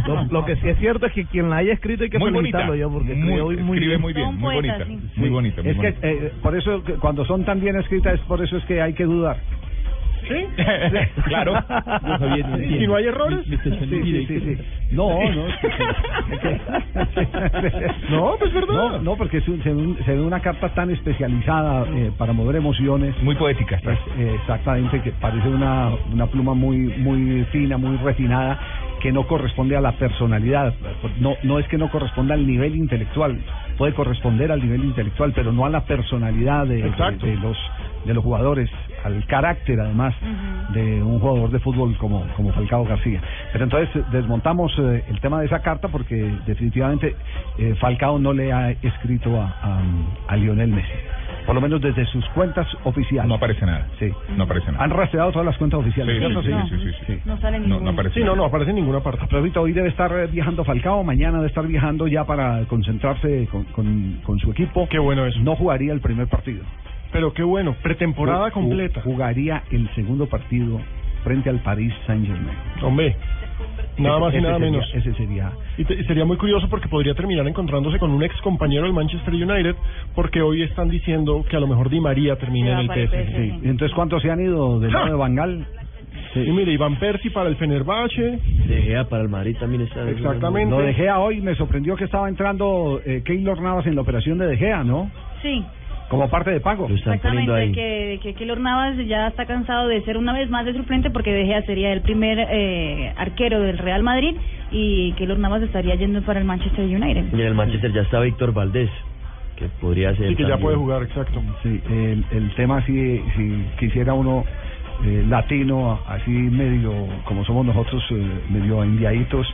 [0.07, 2.31] Lo, lo que sí es cierto es que quien la haya escrito hay que Muy
[2.51, 2.57] bonita.
[2.59, 4.01] felicitarlo yo porque Muy- escribe muy, bien.
[4.01, 4.85] muy bien, bonita.
[4.85, 4.99] sí.
[5.15, 6.07] Muy bonita, muy es que bonita.
[6.07, 8.93] eh, por eso que cuando son tan bien escritas es por eso es que hay
[8.93, 9.37] que dudar.
[10.27, 10.45] ¿Sí?
[11.25, 11.53] Claro.
[11.53, 12.87] Yo, no ¿Y entiendo.
[12.87, 13.39] no hay errores?
[13.45, 14.57] Sí, sí, sí, sí.
[14.91, 15.47] No, no.
[15.47, 15.69] es que-
[18.09, 18.73] No, pues verdad.
[18.73, 22.11] No, no, porque es un- se, ve un- se ve una carta tan especializada eh,
[22.17, 23.15] para mover emociones.
[23.21, 23.77] Muy poética.
[23.77, 28.59] Es, eh, exactamente, que parece una, una pluma muy muy fina, muy refinada,
[29.01, 30.73] que no corresponde a la personalidad.
[31.19, 33.37] No, no es que no corresponda al nivel intelectual,
[33.77, 36.81] puede corresponder al nivel intelectual, pero no a la personalidad de,
[37.25, 37.57] de- los
[38.05, 38.69] de los jugadores,
[39.03, 40.13] al carácter además
[40.69, 43.19] de un jugador de fútbol como, como Falcao García.
[43.51, 47.15] Pero entonces eh, desmontamos eh, el tema de esa carta porque definitivamente
[47.57, 49.81] eh, Falcao no le ha escrito a, a,
[50.27, 50.87] a Lionel Messi.
[51.47, 53.27] Por lo menos desde sus cuentas oficiales.
[53.27, 53.87] No aparece nada.
[53.97, 54.11] Sí.
[54.35, 54.83] No aparece nada.
[54.83, 56.17] Han rastreado todas las cuentas oficiales.
[56.21, 57.19] Sí, sí, sí, sí, sí, sí.
[57.25, 57.85] No sale No, ninguno.
[57.85, 59.23] no aparece Sí, no, no aparece en ninguna parte.
[59.23, 63.63] A propósito, hoy debe estar viajando Falcao, mañana debe estar viajando ya para concentrarse con,
[63.65, 64.87] con, con su equipo.
[64.89, 65.39] Qué bueno eso.
[65.39, 66.63] No jugaría el primer partido.
[67.13, 69.01] Pero qué bueno, pretemporada completa.
[69.01, 70.81] Jugaría el segundo partido
[71.23, 72.57] frente al Paris Saint Germain.
[72.83, 73.15] Hombre,
[73.97, 74.85] nada más y nada menos.
[74.93, 75.51] Ese sería.
[75.77, 78.93] Y, te- y sería muy curioso porque podría terminar encontrándose con un ex compañero del
[78.93, 79.75] Manchester United,
[80.15, 83.35] porque hoy están diciendo que a lo mejor Di María termina en el PSG.
[83.35, 83.59] Sí.
[83.63, 85.65] ¿Y entonces cuántos se han ido del lado de Bangal?
[86.35, 88.39] Y mire, Iván Percy para el Fenerbahce.
[88.67, 90.07] De Gea para el Madrid también está.
[90.09, 90.69] Exactamente.
[90.69, 94.37] Lo de Gea hoy me sorprendió que estaba entrando eh, Keylor Navas en la operación
[94.37, 95.09] de De Gea, ¿no?
[95.41, 95.63] Sí,
[96.09, 96.87] Como parte de pago.
[96.89, 101.09] exactamente, que, que Keylor Navas ya está cansado de ser una vez más de suplente
[101.09, 104.35] porque De Gea sería el primer eh, arquero del Real Madrid
[104.71, 107.25] y Keylor Navas estaría yendo para el Manchester United.
[107.33, 108.89] Y en el Manchester ya está Víctor Valdés,
[109.57, 110.29] que podría ser.
[110.29, 111.41] Sí, que ya puede jugar, exacto.
[111.63, 114.45] Sí, el, el tema si, si quisiera uno
[115.03, 116.91] eh, latino, así medio
[117.25, 119.45] como somos nosotros, eh, medio enviaditos,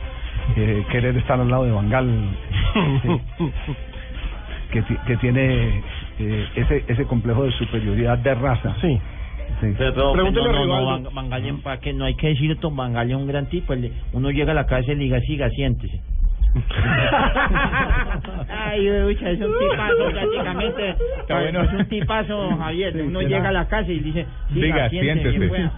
[0.56, 2.08] eh, querer estar al lado de Bangal,
[3.02, 3.20] sí,
[4.72, 5.82] que, que tiene
[6.18, 8.76] eh, ese, ese complejo de superioridad de raza.
[8.80, 8.98] Sí.
[9.60, 9.66] Sí.
[9.78, 11.10] Pero, Pregúntele no, a no, no, Rivaldo.
[11.10, 11.92] Van- Van Gaal, ¿pa' qué?
[11.92, 14.66] no hay que decir esto, Van es un gran tipo, el- uno llega a la
[14.66, 16.00] casa y le diga, siga, siéntese.
[18.48, 20.94] Ay, ucha, es un tipazo prácticamente.
[21.20, 21.62] Está bueno.
[21.62, 23.02] Es un tipazo, Javier.
[23.02, 23.28] Uno será.
[23.30, 25.70] llega a la casa y dice, siga, Diga, siéntese,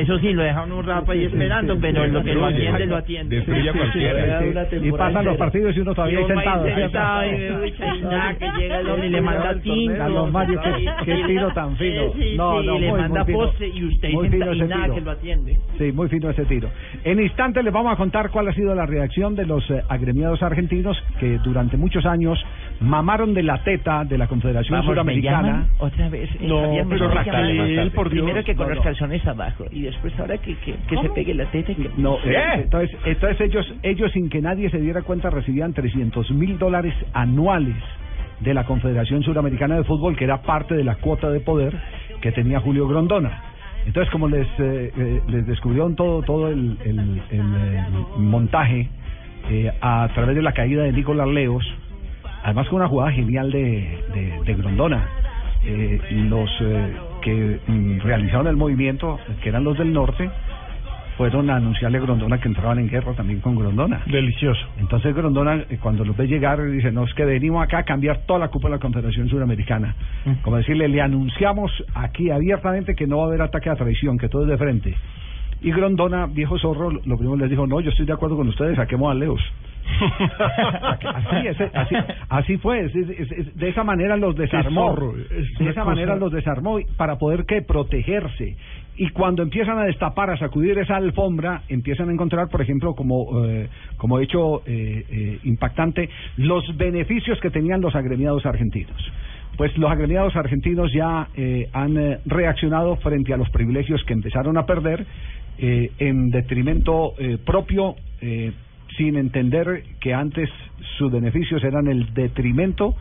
[0.00, 2.96] eso sí, lo deja uno un rato ahí esperando, pero lo que lo atiende, lo
[2.96, 3.36] atiende.
[3.36, 4.40] Destruye a cualquiera.
[4.40, 6.66] Sí, y pasan los partidos y uno todavía ahí sentado.
[6.66, 9.98] y, ucha, y nada, que llega el hombre y le manda tinto.
[9.98, 12.12] Carlos Mario, qué, qué tiro tan fino.
[12.12, 14.54] Sí, sí, no, sí, no, y le muy, manda postre y usted Muy senta- fino
[14.54, 14.94] y ese nada tiro.
[14.94, 15.58] que lo atiende.
[15.78, 16.68] Sí, muy fino ese tiro.
[17.04, 20.42] En instantes les vamos a contar cuál ha sido la reacción de los eh, agremiados
[20.42, 22.38] argentinos que durante muchos años
[22.80, 25.66] mamaron de la teta de la Confederación Vamos, ¿me Suramericana.
[25.78, 26.28] Otra vez.
[26.34, 27.08] eh, No, Javier, pero.
[27.08, 28.24] Rafael, por Dios.
[28.24, 31.34] Primero que con No, los calzones abajo y después ahora que, que, que se pegue
[31.34, 31.72] la teta.
[31.72, 31.90] y Que...
[31.96, 36.58] No, eh, entonces, entonces ellos, ellos sin que nadie se diera cuenta recibían 300 mil
[36.58, 37.76] dólares anuales
[38.40, 41.74] de la Confederación Suramericana de Fútbol, que era parte de la cuota de poder
[42.20, 43.42] que tenía Julio Grondona.
[43.86, 47.42] Entonces, como les, eh, eh, les descubrieron todo, todo el, el- el,
[48.18, 48.88] montaje
[49.50, 51.64] eh, a través de la caída de Nicolás Leos,
[52.42, 55.08] además con una jugada genial de, de, de Grondona,
[55.64, 60.30] eh, los eh, que mm, realizaron el movimiento, que eran los del norte,
[61.16, 64.02] fueron a anunciarle a Grondona que entraban en guerra también con Grondona.
[64.06, 64.64] Delicioso.
[64.78, 68.26] Entonces Grondona, eh, cuando los ve llegar, dice, no, es que venimos acá a cambiar
[68.26, 69.94] toda la Copa de la Confederación Suramericana.
[70.42, 74.28] Como decirle, le anunciamos aquí abiertamente que no va a haber ataque a traición, que
[74.28, 74.94] todo es de frente.
[75.66, 78.76] Y Grondona, viejo zorro, lo primero les dijo, no, yo estoy de acuerdo con ustedes,
[78.76, 79.40] saquemos a Leos.
[81.14, 81.94] Así, ese- así,
[82.28, 84.90] así fue, es- es- es- de esa manera los desarmó.
[84.90, 85.24] zorro, de
[85.70, 88.56] esa cosa- manera los desarmó para poder que protegerse.
[88.96, 93.44] Y cuando empiezan a destapar, a sacudir esa alfombra, empiezan a encontrar, por ejemplo, como,
[93.46, 98.96] eh, como hecho eh, eh, impactante, los beneficios que tenían los agremiados argentinos.
[99.56, 104.56] Pues los agremiados argentinos ya eh, han eh, reaccionado frente a los privilegios que empezaron
[104.58, 105.06] a perder
[105.58, 108.52] eh, en detrimento eh, propio, eh,
[108.96, 110.48] sin entender que antes
[110.98, 112.94] sus beneficios eran el detrimento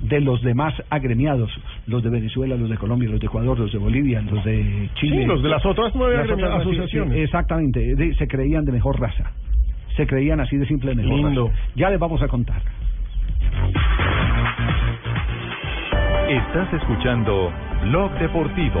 [0.00, 1.50] de los demás agremiados,
[1.86, 5.18] los de Venezuela, los de Colombia, los de Ecuador, los de Bolivia, los de Chile.
[5.20, 7.14] Sí, los de las otras nueve Las otras, asociaciones.
[7.14, 9.30] sí, exactamente, de- se creían de mejor raza.
[9.96, 11.50] se creían así de simple el Lindo.
[11.76, 12.62] Ya les vamos a contar.
[16.28, 17.52] Estás escuchando
[17.84, 18.80] Blog Deportivo.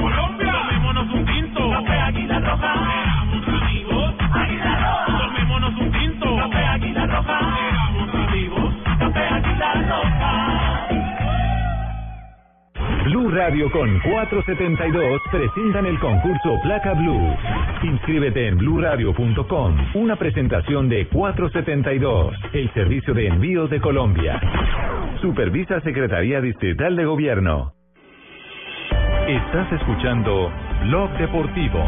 [13.03, 17.35] Blue Radio con 472 presentan el concurso Placa Blue.
[17.81, 19.75] Inscríbete en bluradio.com.
[19.95, 24.39] Una presentación de 472, el servicio de envíos de Colombia.
[25.19, 27.73] Supervisa Secretaría Distrital de Gobierno.
[29.27, 30.51] Estás escuchando
[30.83, 31.83] Blog Deportivo.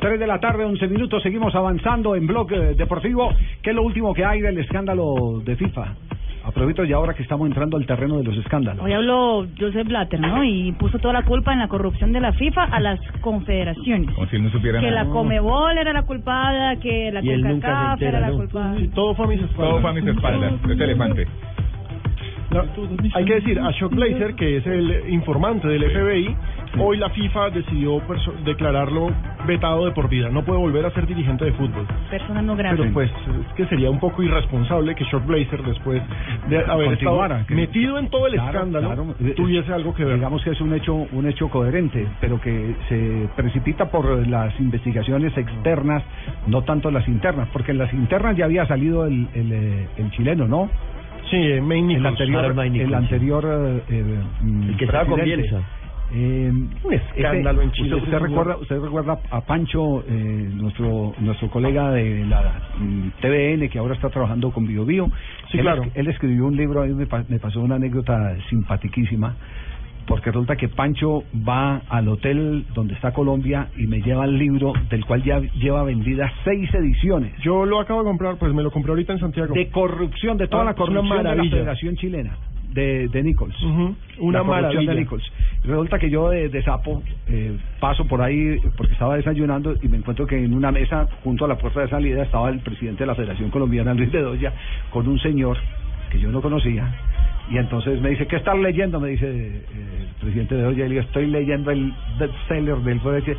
[0.00, 3.30] Tres de la tarde, 11 minutos, seguimos avanzando en Blog Deportivo.
[3.62, 5.94] ¿Qué es lo último que hay del escándalo de FIFA?
[6.44, 8.84] Aprovecho y ahora que estamos entrando al terreno de los escándalos.
[8.84, 10.44] Hoy habló Joseph Blatter, ¿no?
[10.44, 14.14] Y puso toda la culpa en la corrupción de la FIFA a las confederaciones.
[14.14, 15.04] Como si él no supiera Que nada.
[15.04, 18.76] la Comebol era la culpada, que la CONCACAF era la culpada.
[18.94, 19.70] Todo fue a mis espaldas.
[19.70, 20.52] Todo fue a mis espaldas.
[20.70, 21.26] Este elefante.
[22.48, 22.62] No,
[23.14, 26.36] hay que decir, Ashok Blazer, que es el informante del FBI,
[26.78, 28.02] hoy la FIFA decidió
[28.44, 29.10] declararlo
[29.46, 30.28] vetado de por vida.
[30.30, 31.86] No puede volver a ser dirigente de fútbol.
[32.10, 32.76] Persona no grata.
[32.76, 36.02] Pero pues es que sería un poco irresponsable que Shock Blazer, después
[36.48, 39.34] de haber Continuara, estado metido en todo el Claro, escándalo, claro.
[39.34, 40.16] tuviese algo que ver.
[40.16, 45.36] Digamos que es un hecho, un hecho coherente, pero que se precipita por las investigaciones
[45.36, 46.02] externas,
[46.46, 50.10] no tanto las internas, porque en las internas ya había salido el, el, eh, el
[50.12, 50.70] chileno, ¿no?
[51.30, 55.20] Sí, May el anterior, el eh, eh, mm, El que estaba con.
[55.20, 55.60] Bielsa.
[56.12, 56.50] Eh,
[56.84, 62.24] Un escándalo en Chile, Usted, recuerda, usted recuerda a Pancho, eh, nuestro nuestro colega de
[62.26, 65.10] la mm, TVN que ahora está trabajando con Bio Bio.
[65.50, 65.82] Sí, él, claro.
[65.94, 69.34] él escribió un libro, a mí me, pa- me pasó una anécdota simpatiquísima.
[70.06, 74.72] Porque resulta que Pancho va al hotel donde está Colombia y me lleva el libro
[74.88, 77.32] del cual ya lleva vendidas seis ediciones.
[77.42, 79.52] Yo lo acabo de comprar, pues me lo compré ahorita en Santiago.
[79.52, 81.42] De corrupción, de toda Ah, la corrupción de la.
[81.42, 82.36] Federación Chilena,
[82.76, 83.60] de, de Nichols.
[83.62, 84.92] Ujú, Una maravilla.
[84.92, 85.24] de Nichols.
[85.64, 89.96] Resulta que yo de, de sapo eh, paso por ahí porque estaba desayunando y me
[89.96, 93.06] encuentro que en una mesa junto a la puerta de salida estaba el presidente de
[93.08, 94.52] la Federación Colombiana, Luis Bedoya,
[94.90, 95.56] con un señor
[96.12, 96.94] que yo no conocía.
[97.50, 99.00] Y entonces me dice, ¿qué estás leyendo?
[99.00, 99.62] Me dice eh,
[100.00, 100.84] el presidente de Bedoya.
[100.84, 103.36] Y le digo, estoy leyendo el bestseller del.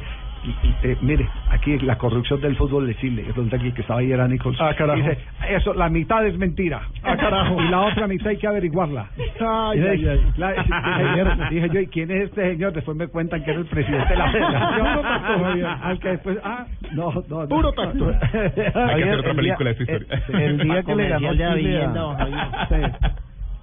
[0.48, 3.24] Y, y, eh, mire, aquí la corrupción del fútbol de Chile.
[3.24, 4.58] Y Resulta que el que estaba ahí era Nichols.
[4.62, 4.98] Ah, carajo.
[5.02, 5.18] Dice,
[5.50, 6.82] eso, la mitad es mentira.
[7.04, 7.62] Ah, carajo.
[7.62, 9.08] Y la otra mitad hay que averiguarla.
[9.40, 10.22] Ay, ay, dije, ay.
[10.38, 12.72] la- dije, dije yo, ¿y quién es este señor?
[12.74, 14.88] Después me cuentan que era el presidente de la federación.
[14.88, 15.66] Puro tacto, Javier.
[15.66, 17.42] Al que después, ah, no, no.
[17.42, 17.48] no.
[17.50, 18.08] Puro tacto.
[18.34, 20.24] Hay que hacer otra el película de esta historia.
[20.30, 21.88] El, el día que le ganó Chile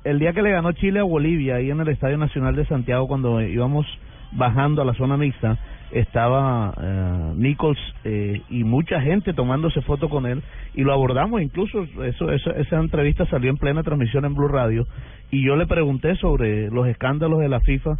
[0.04, 3.08] el día que le ganó Chile a Bolivia ahí en el Estadio Nacional de Santiago
[3.08, 3.86] cuando íbamos
[4.32, 5.56] bajando a la zona mixta
[5.90, 10.42] estaba eh, Nichols eh, y mucha gente tomándose foto con él
[10.74, 14.86] y lo abordamos incluso eso, eso esa entrevista salió en plena transmisión en Blue Radio
[15.30, 17.96] y yo le pregunté sobre los escándalos de la FIFA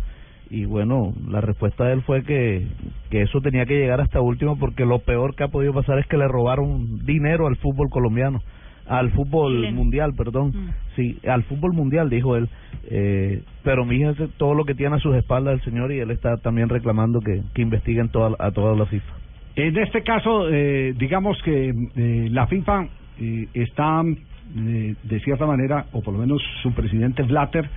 [0.50, 2.66] y bueno, la respuesta de él fue que,
[3.10, 6.06] que eso tenía que llegar hasta último porque lo peor que ha podido pasar es
[6.06, 8.42] que le robaron dinero al fútbol colombiano,
[8.86, 10.48] al fútbol mundial, perdón.
[10.48, 10.70] Mm.
[10.96, 12.48] Sí, al fútbol mundial, dijo él.
[12.84, 16.36] Eh, pero fíjese todo lo que tiene a sus espaldas el señor y él está
[16.36, 19.12] también reclamando que, que investiguen toda, a toda la FIFA.
[19.56, 22.86] En este caso, eh, digamos que eh, la FIFA
[23.20, 27.68] eh, está, eh, de cierta manera, o por lo menos su presidente Blatter,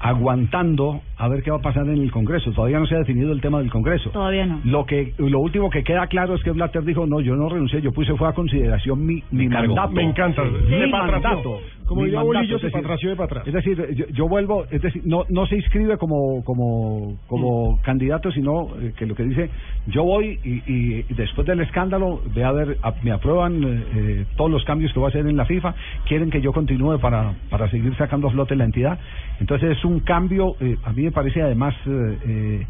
[0.00, 2.52] aguantando a ver qué va a pasar en el Congreso.
[2.52, 4.10] Todavía no se ha definido el tema del Congreso.
[4.10, 4.60] Todavía no.
[4.64, 7.80] Lo que lo último que queda claro es que Blatter dijo, no, yo no renuncié,
[7.80, 9.74] yo puse fue a consideración mi, mi cargo.
[9.74, 9.92] mandato.
[9.94, 10.42] Me encanta.
[10.44, 11.60] Mi mandato.
[11.86, 13.46] Como diría Bolillo, se patració de para atrás.
[13.46, 18.30] Es decir, yo, yo vuelvo, es decir, no no se inscribe como como como candidato,
[18.32, 19.50] sino eh, que lo que dice,
[19.86, 24.26] yo voy y, y después del escándalo, ve a ver, a- me aprueban eh, eh,
[24.36, 25.74] todos los cambios que voy a hacer en la FIFA,
[26.06, 28.98] quieren que yo continúe para para seguir sacando a flote la entidad.
[29.40, 32.66] Entonces es un cambio, eh, a mí me parece además eh,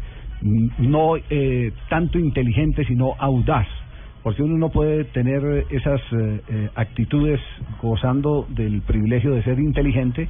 [0.79, 3.67] no eh, tanto inteligente, sino audaz
[4.25, 7.39] porque uno no puede tener esas eh, eh, actitudes
[7.79, 10.27] gozando del privilegio de ser inteligente,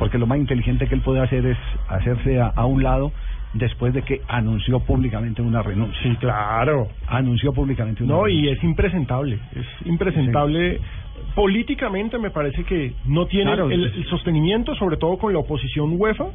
[0.00, 1.56] porque lo más inteligente que él puede hacer es
[1.88, 3.12] hacerse a, a un lado
[3.54, 6.02] después de que anunció públicamente una renuncia.
[6.02, 6.88] Sí, claro.
[7.06, 8.50] Anunció públicamente una No, renuncia.
[8.50, 9.38] y es impresentable.
[9.54, 10.80] Es impresentable.
[11.36, 15.94] Políticamente me parece que no tiene Claro, el, el sostenimiento, sobre todo con la oposición
[15.96, 16.26] UEFA,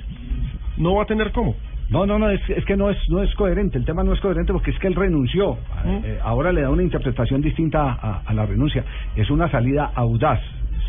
[0.77, 1.55] no va a tener cómo.
[1.91, 3.77] No, no, no, es, es que no es no es coherente.
[3.77, 5.57] El tema no es coherente porque es que él renunció.
[5.85, 8.83] Eh, ahora le da una interpretación distinta a, a la renuncia.
[9.15, 10.39] Es una salida audaz,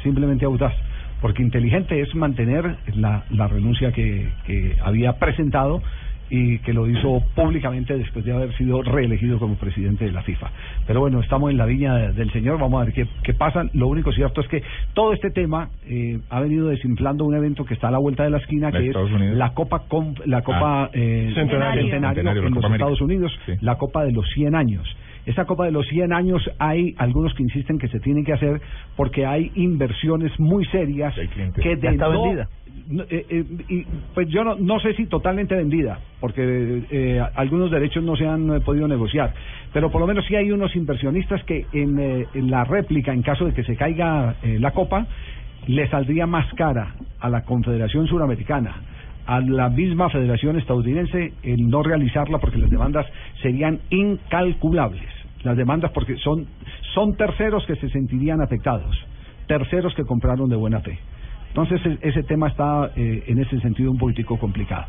[0.04, 0.72] simplemente audaz.
[1.20, 5.82] Porque inteligente es mantener la, la renuncia que, que había presentado
[6.34, 10.50] y que lo hizo públicamente después de haber sido reelegido como presidente de la FIFA.
[10.86, 13.66] Pero bueno, estamos en la viña de- del señor, vamos a ver qué, qué pasa.
[13.74, 14.62] Lo único cierto es que
[14.94, 18.30] todo este tema eh, ha venido desinflando un evento que está a la vuelta de
[18.30, 19.36] la esquina, ¿De que es Unidos?
[19.36, 20.90] la Copa Conf- la Copa Ah.
[20.94, 21.82] eh, Centenario.
[21.82, 22.74] Centenario, la en los Copa.
[22.76, 24.88] Estados Unidos, la Copa de los 100 años.
[25.26, 28.60] Esa Copa de los 100 años hay algunos que insisten que se tiene que hacer
[28.96, 31.14] porque hay inversiones muy serias
[31.62, 32.48] que de está no- vendida.
[33.08, 38.02] eh, eh, y, pues yo no, no sé si totalmente vendida, porque eh, algunos derechos
[38.02, 39.32] no se han eh, podido negociar,
[39.72, 41.98] pero por lo menos sí hay unos inversionistas que en,
[42.34, 45.06] en la réplica, en caso de que se caiga la copa,
[45.68, 48.74] le saldría más cara a la Confederación Suramericana,
[49.26, 53.06] a la misma Federación Estadounidense, el no realizarla porque las demandas
[53.40, 55.11] serían incalculables.
[55.44, 56.46] Las demandas porque son,
[56.94, 58.96] son terceros que se sentirían afectados,
[59.46, 60.98] terceros que compraron de buena fe.
[61.48, 64.86] Entonces e- ese tema está eh, en ese sentido un político complicado,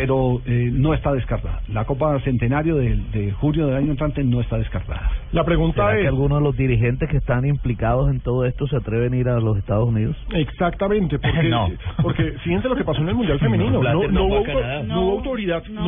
[0.00, 1.60] pero eh, no está descartada.
[1.68, 5.10] La Copa Centenario de, de junio del año entrante no está descartada.
[5.32, 6.02] La pregunta ¿Será es...
[6.02, 9.28] que algunos de los dirigentes que están implicados en todo esto se atreven a ir
[9.28, 10.16] a los Estados Unidos?
[10.32, 11.68] Exactamente, porque, No.
[12.02, 13.80] porque fíjense lo que pasó en el Mundial Femenino.
[13.82, 15.00] No, hubo, autoridad, no.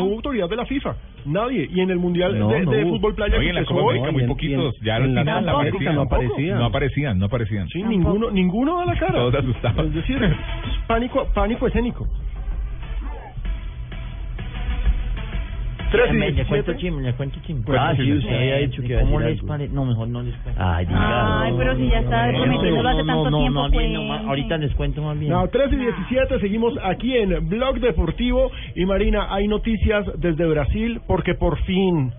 [0.05, 0.95] hubo autoridad de la FIFA,
[1.27, 1.69] nadie.
[1.71, 2.97] Y en el Mundial No, de, no de hubo.
[2.97, 5.45] fútbol playa Oye, que en la Copa América muy poquitos, ya al en la final
[5.47, 5.95] no aparecían.
[6.59, 7.69] No aparecían, no aparecían.
[7.69, 9.13] Sí, ninguno, ninguno da la cara.
[9.15, 9.87] Todos asustados.
[9.87, 10.37] Es decir,
[10.87, 12.07] pánico, pánico escénico.
[15.93, 16.49] Tres y Me- Le 17.
[16.49, 17.63] cuento chisme, le cuento chisme.
[17.79, 19.73] Ah, sí, usted había dicho que ¿Cómo les parece?
[19.73, 20.61] No, mejor no les cuento.
[20.65, 24.27] Ay, Ay, pero si ya está prometiéndolo hace tanto tiempo, pues.
[24.27, 25.31] ahorita les cuento más bien.
[25.33, 28.51] No, 3 y 17, seguimos aquí en Blog Deportivo.
[28.75, 32.13] Y Marina, hay noticias desde Brasil porque por fin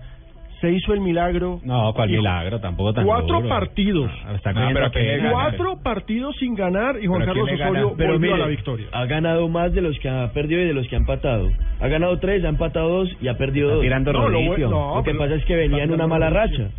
[0.64, 1.60] se hizo el milagro.
[1.62, 2.58] No, ¿cuál Y milagro?
[2.60, 3.48] Tampoco tan Cuatro duro.
[3.48, 4.10] partidos.
[4.26, 5.22] Ah, está No, cogiendo pero ¿a quién le pena.
[5.30, 5.32] gana?
[5.34, 7.68] Cuatro partidos sin ganar y Juan ¿Pero a quién Carlos?
[7.76, 8.86] Osorio Pero volvió a la victoria.
[8.92, 11.50] Ha ganado más de los que ha perdido y de los que ha empatado.
[11.80, 13.82] Ha ganado tres, ha empatado dos y ha perdido Está dos.
[13.82, 14.40] tirando no, lo,
[14.70, 16.70] No, lo que pasa es que venía en una mala racha.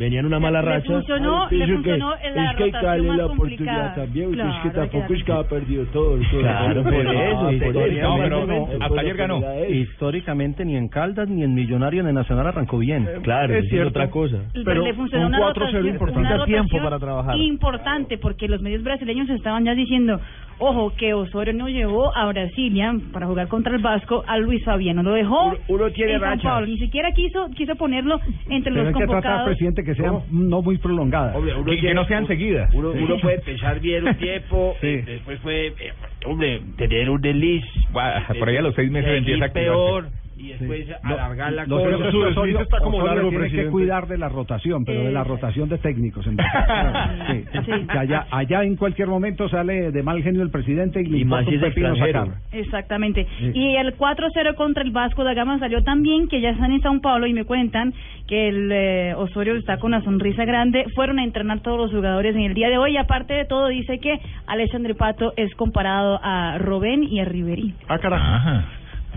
[0.00, 0.86] Venía en una mala Le racha.
[0.94, 3.26] funcionó- le funcionó que- en la es que hay la complicada.
[3.26, 4.26] oportunidad también.
[4.28, 6.16] porque Claro, es que tampoco es que ha perdido todo.
[6.30, 9.42] todo Claro, por eso, hasta ayer ganó.
[9.68, 13.06] Históricamente ni en Caldas, ni en Millonario, ni en Nacional arrancó bien.
[13.22, 13.90] Claro, es cierto.
[13.90, 14.38] otra cosa.
[14.64, 16.66] Pero le funcionó una rotación, una rotación
[16.98, 17.36] trabajar.
[17.36, 20.18] importante porque los medios brasileños estaban ya diciendo,
[20.60, 25.02] ojo, que Osorio no llevó a Brasilia para jugar contra el Vasco a Luis Fabiano,
[25.02, 26.44] lo dejó uno tiene en San rachas.
[26.52, 29.44] Pablo, ni siquiera quiso quiso ponerlo entre Pero los hay que tratar, convocados.
[29.46, 31.36] presidente, que sean no muy prolongadas.
[31.66, 32.72] Que- que no sean seguidas.
[32.74, 34.86] Uno, uno puede pensar bien un tiempo, Sí.
[34.86, 35.92] eh, después fue, eh,
[36.26, 37.64] hombre, tener un desliz.
[38.38, 39.70] por ahí a los seis meses empieza a activarse.
[39.72, 41.90] peor y después alargar la Lo cosa.
[41.90, 45.24] es que Osorio, Osorio tiene que cuidar de la rotación, pero de la Eh.
[45.24, 46.26] rotación de técnicos.
[46.26, 47.44] en Brasil.
[47.64, 47.86] Sí.
[47.90, 51.24] Que allá, allá en cualquier momento sale de mal genio el presidente y le Y
[51.24, 51.54] más si.
[52.52, 53.26] Exactamente.
[53.38, 53.50] Sí.
[53.54, 56.80] Y el 4-0 contra el Vasco da Gama salió tan bien que ya están en
[56.80, 57.92] Sao Paulo y me cuentan
[58.26, 60.86] que el eh, Osorio está con una sonrisa grande.
[60.94, 63.68] Fueron a entrenar todos los jugadores en el día de hoy y aparte de todo
[63.68, 67.74] dice que Alexandre Pato es comparado a Robén y a Ribery.
[67.88, 68.62] Ah, carajo.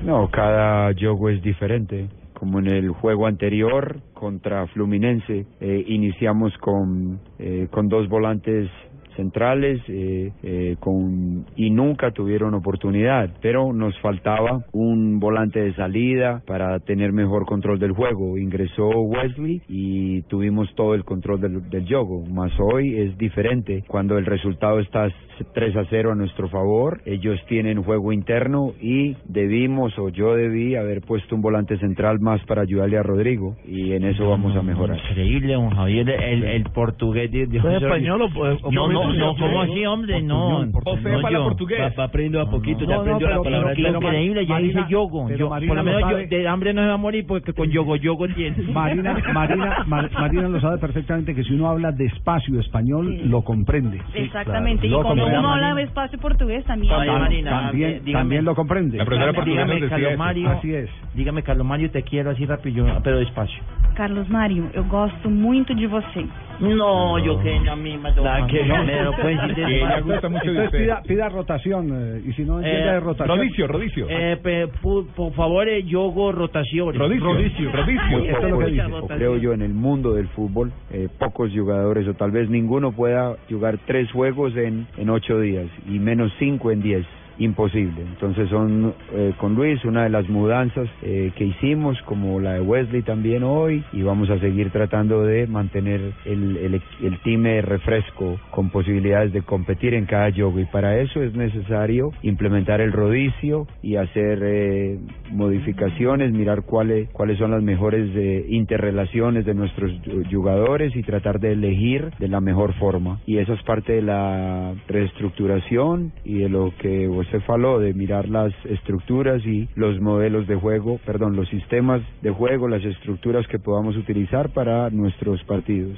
[0.01, 2.09] No, cada juego es diferente.
[2.33, 8.69] Como en el juego anterior contra Fluminense, eh, iniciamos con, eh, con dos volantes
[9.15, 16.41] centrales eh, eh, con, y nunca tuvieron oportunidad, pero nos faltaba un volante de salida
[16.45, 18.37] para tener mejor control del juego.
[18.37, 23.83] Ingresó Wesley y tuvimos todo el control del, del juego, más hoy es diferente.
[23.87, 25.07] Cuando el resultado está
[25.53, 30.75] 3 a 0 a nuestro favor, ellos tienen juego interno y debimos o yo debí
[30.75, 34.61] haber puesto un volante central más para ayudarle a Rodrigo y en eso vamos a
[34.61, 34.97] mejorar.
[35.09, 37.87] Increíble, don Javier, el, el portugués de, de ¿Es Osorio.
[37.87, 38.27] español o-
[38.67, 40.21] o- No, no, o- no, ¿cómo así, hombre?
[40.21, 40.81] No, no
[41.17, 41.43] habla yo.
[41.43, 41.79] portugués.
[41.81, 43.97] Va, va aprendiendo a poquito, ya No, no, aprendió la palabra pero- clave.
[43.99, 45.27] pero increíble, ya dice yogo.
[45.27, 48.55] por lo menos de hambre no se va a morir porque con yogo yogo tiene.
[48.73, 54.01] Marina, Marina, Mar- Marina lo sabe perfectamente que si uno habla despacio español, lo comprende.
[54.13, 54.87] Exactamente.
[54.87, 55.39] Y cuando comprende.
[55.39, 56.93] uno habla espacio portugués también.
[56.93, 58.97] Oye, Marina, también, dígame- también lo comprende.
[58.97, 60.17] La profesora portuguesa Dígame, Carlos.
[60.17, 60.49] Mario.
[60.49, 60.89] Así es.
[61.13, 63.61] Dígame, Carlos Mario, te quiero así rápido, pero despacio.
[63.95, 66.25] Carlos Mario, eu gosto muito de você.
[66.59, 71.01] No, yo que a mí me Nada que no, Ella gusta mucho de Entonces pida,
[71.01, 73.37] pida rotación eh, y si no entiende de rotación.
[73.37, 74.07] Rodicio, Rodicio.
[74.09, 76.93] Eh, pe- pu- por favor, eh, yogo rotación.
[76.93, 77.71] Rodicio, Rodicio.
[78.19, 82.31] Muy pocos, o creo yo, en el mundo del fútbol, eh, pocos jugadores o tal
[82.31, 87.05] vez ninguno pueda jugar tres juegos en, en ocho días y menos cinco en diez.
[87.37, 88.01] Imposible.
[88.01, 92.61] Entonces son eh, con Luis una de las mudanzas eh, que hicimos, como la de
[92.61, 97.61] Wesley también hoy, y vamos a seguir tratando de mantener el, el, el team de
[97.61, 100.59] refresco con posibilidades de competir en cada juego.
[100.59, 104.99] Y para eso es necesario implementar el rodicio y hacer eh,
[105.31, 109.91] modificaciones, mirar cuáles cuáles son las mejores eh, interrelaciones de nuestros
[110.31, 113.19] jugadores y tratar de elegir de la mejor forma.
[113.25, 118.29] Y eso es parte de la reestructuración y de lo que usted faló, de mirar
[118.29, 123.59] las estructuras y los modelos de juego, perdón, los sistemas de juego, las estructuras que
[123.59, 125.97] podamos utilizar para nuestros partidos.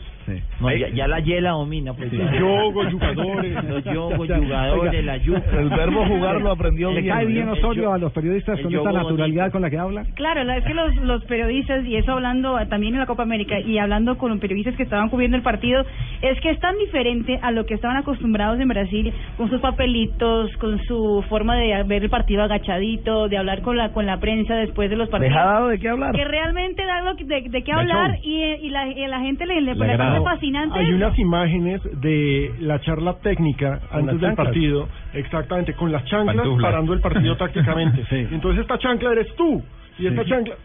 [0.59, 1.93] No, ya, ya la hiela domina.
[1.93, 2.17] Pues, Sí.
[2.39, 3.63] Yogo, jugadores.
[3.65, 5.59] Los yogos, Ya, jugadores, la yuca.
[5.59, 9.51] el verbo jugar lo aprendió ¿Le cae bien Osorio a los periodistas con esta naturalidad
[9.51, 10.03] con la que habla?
[10.15, 13.59] Claro, la- es que los, los periodistas, y eso hablando también en la Copa América
[13.59, 15.83] y hablando con los periodistas que estaban cubriendo el partido,
[16.21, 20.51] es que es tan diferente a lo que estaban acostumbrados en Brasil, con sus papelitos,
[20.57, 24.55] con su forma de ver el partido agachadito, de hablar con la con la prensa
[24.55, 25.33] después de los partidos.
[25.33, 26.15] ¿Les ha dado de qué hablar?
[26.15, 29.61] Que realmente da que- de, de qué hablar y, y la, y la gente le,
[29.61, 30.79] le, Le parece fascinante.
[30.79, 30.95] Hay eso.
[30.95, 36.71] unas imágenes de la charla técnica Con antes del partido, exactamente, con las chanclas Pantuflas.
[36.71, 38.03] parando el partido tácticamente.
[38.11, 39.61] Entonces esta chancla eres tú
[39.99, 40.29] y esta Sí.
[40.29, 40.55] chancla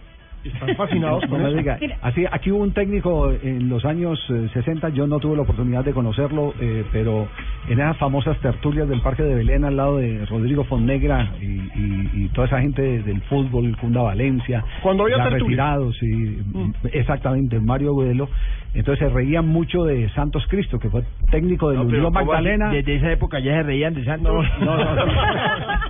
[0.45, 1.57] están fascinados con me eso.
[1.59, 5.43] diga, así, aquí hubo un técnico en los años eh, 60, yo no tuve la
[5.43, 7.29] oportunidad de conocerlo, eh, pero
[7.69, 12.11] en esas famosas tertulias del Parque de Belén al lado de Rodrigo Fonnegra y, y,
[12.15, 16.39] y toda esa gente del fútbol, Cunda Valencia, Cuando había retirados, y,
[16.93, 18.29] exactamente, Mario Agudelo,
[18.73, 22.13] entonces se reían mucho de Santos Cristo, que fue técnico del No, Unión.
[22.13, 22.71] Magdalena.
[22.71, 24.47] Desde esa época ya se reían de Santos.
[24.61, 25.07] No, no, no.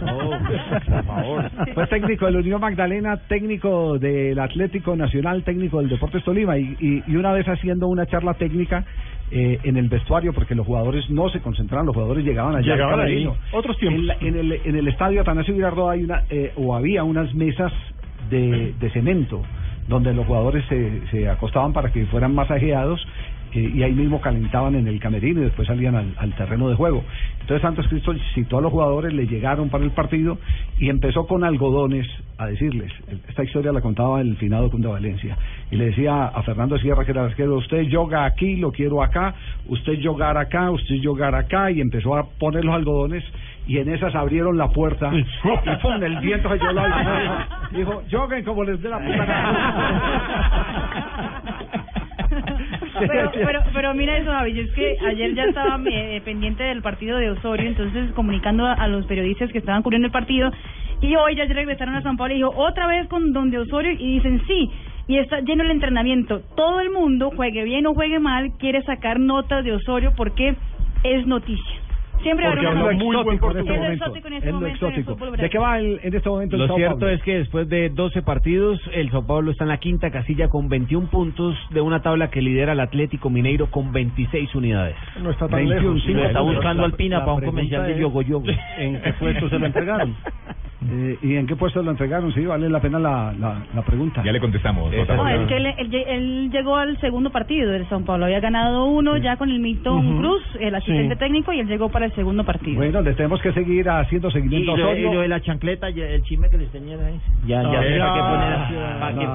[0.00, 0.30] No,
[0.86, 1.50] por favor.
[1.74, 7.02] Fue técnico del Unión Magdalena, técnico del Atlético Nacional, técnico del Deportes Tolima y, y,
[7.06, 8.84] y una vez haciendo una charla técnica
[9.30, 12.72] eh, en el vestuario porque los jugadores no se concentraban, los jugadores llegaban allá.
[12.72, 13.30] al Llegaban ahí.
[13.52, 14.00] Otros tiempos.
[14.00, 17.32] En, la- en el, en el estadio Atanasio Girardot hay una eh, o había unas
[17.34, 17.72] mesas
[18.28, 19.42] de, de cemento
[19.88, 23.04] donde los jugadores se, se acostaban para que fueran masajeados
[23.52, 26.76] eh, y ahí mismo calentaban en el camerino y después salían al, al terreno de
[26.76, 27.04] juego.
[27.40, 30.38] Entonces Santos Cristo citó a los jugadores, le llegaron para el partido
[30.78, 32.06] y empezó con algodones
[32.38, 32.90] a decirles,
[33.28, 35.36] esta historia la contaba el finado Cunda Valencia,
[35.70, 39.34] y le decía a Fernando Sierra que era arquero, usted yoga aquí, lo quiero acá,
[39.66, 43.22] usted yogar acá, usted yogar acá, y empezó a poner los algodones
[43.66, 46.02] y en esas abrieron la puerta y ¡pum!
[46.02, 49.86] el viento se llevó la dijo, yoguen como les dé la puta
[53.08, 56.82] pero, pero, pero mira eso, Javi, yo es que ayer ya estaba eh, pendiente del
[56.82, 60.50] partido de Osorio, entonces comunicando a, a los periodistas que estaban cubriendo el partido,
[61.00, 64.14] y hoy ya regresaron a San Paulo y dijo, otra vez con donde Osorio, y
[64.14, 64.70] dicen, sí,
[65.08, 66.40] y está lleno el entrenamiento.
[66.54, 70.54] Todo el mundo, juegue bien o juegue mal, quiere sacar notas de Osorio porque
[71.02, 71.80] es noticia.
[72.22, 73.66] Siempre Porque una muy buen Es portugués.
[73.66, 75.16] lo exótico en este Es lo momento en el exótico.
[75.16, 77.14] fútbol ¿De qué va el- en este momento el Lo Sao cierto Paulo?
[77.14, 80.68] es que después de 12 partidos, el Sao Paulo está en la quinta casilla con
[80.68, 84.96] 21 puntos de una tabla que lidera el Atlético Mineiro con 26 unidades.
[85.22, 86.02] No está tan 21, lejos.
[86.04, 88.44] sí, lo está buscando La- Alpina la para un comercial de es, Yogo Yogo.
[88.78, 90.14] ¿En qué puesto se lo entregaron?
[90.88, 92.32] Eh, ¿Y en qué puesto lo entregaron?
[92.32, 94.22] Sí, vale la pena la, la, la pregunta.
[94.24, 94.90] Ya le contestamos.
[94.94, 95.14] Jota.
[95.14, 98.24] No, es que él, él lle- él llegó al segundo partido del São Paulo.
[98.24, 100.18] Había ganado uno ya con el Milton Ujú.
[100.18, 101.18] Cruz, el asistente Sí.
[101.18, 102.76] técnico, y él llegó para el segundo partido.
[102.78, 106.48] Bueno, le tenemos que seguir haciendo Y seguimiento y de la chancleta, ya- el chisme
[106.48, 107.20] que les tenía ahí.
[107.46, 107.78] Ya, No, ya.
[107.78, 109.26] ¿para qué poner, qué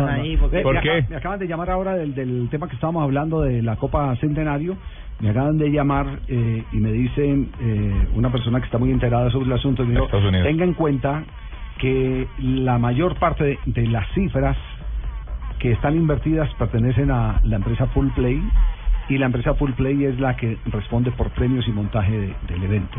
[0.00, 0.12] No, no.
[0.12, 0.36] ahí?
[0.36, 3.62] Porque me acaba- Me acaban de llamar ahora del, del tema que estábamos hablando de
[3.62, 4.76] la Copa Centenario.
[5.20, 9.30] Me acaban de llamar eh, y me dicen eh, una persona que está muy enterada
[9.30, 9.84] sobre el asunto.
[9.84, 10.06] Me dijo,
[10.44, 11.24] tenga en cuenta
[11.78, 14.56] que la mayor parte de, de las cifras
[15.58, 18.42] que están invertidas pertenecen a la empresa Full Play
[19.10, 22.62] y la empresa Full Play es la que responde por premios y montaje de- del
[22.64, 22.98] evento.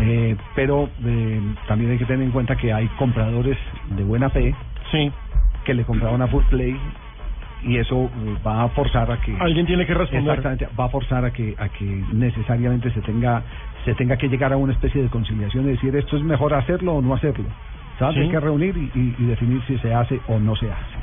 [0.00, 3.56] Eh, pero eh, también hay que tener en cuenta que hay compradores
[3.96, 4.54] de buena fe
[5.64, 6.76] que le compraron a Full Play
[7.64, 10.38] y eso eh, va a forzar a que Alguien tiene que responder.
[10.38, 13.42] Exactamente, va a forzar a que a que necesariamente se tenga
[13.84, 16.94] se tenga que llegar a una especie de conciliación y decir esto es mejor hacerlo
[16.96, 17.46] o no hacerlo.
[17.98, 18.14] ¿Sabes?
[18.16, 18.20] Sí.
[18.22, 20.98] Hay que reunir y, y- y definir si se hace o no se hace.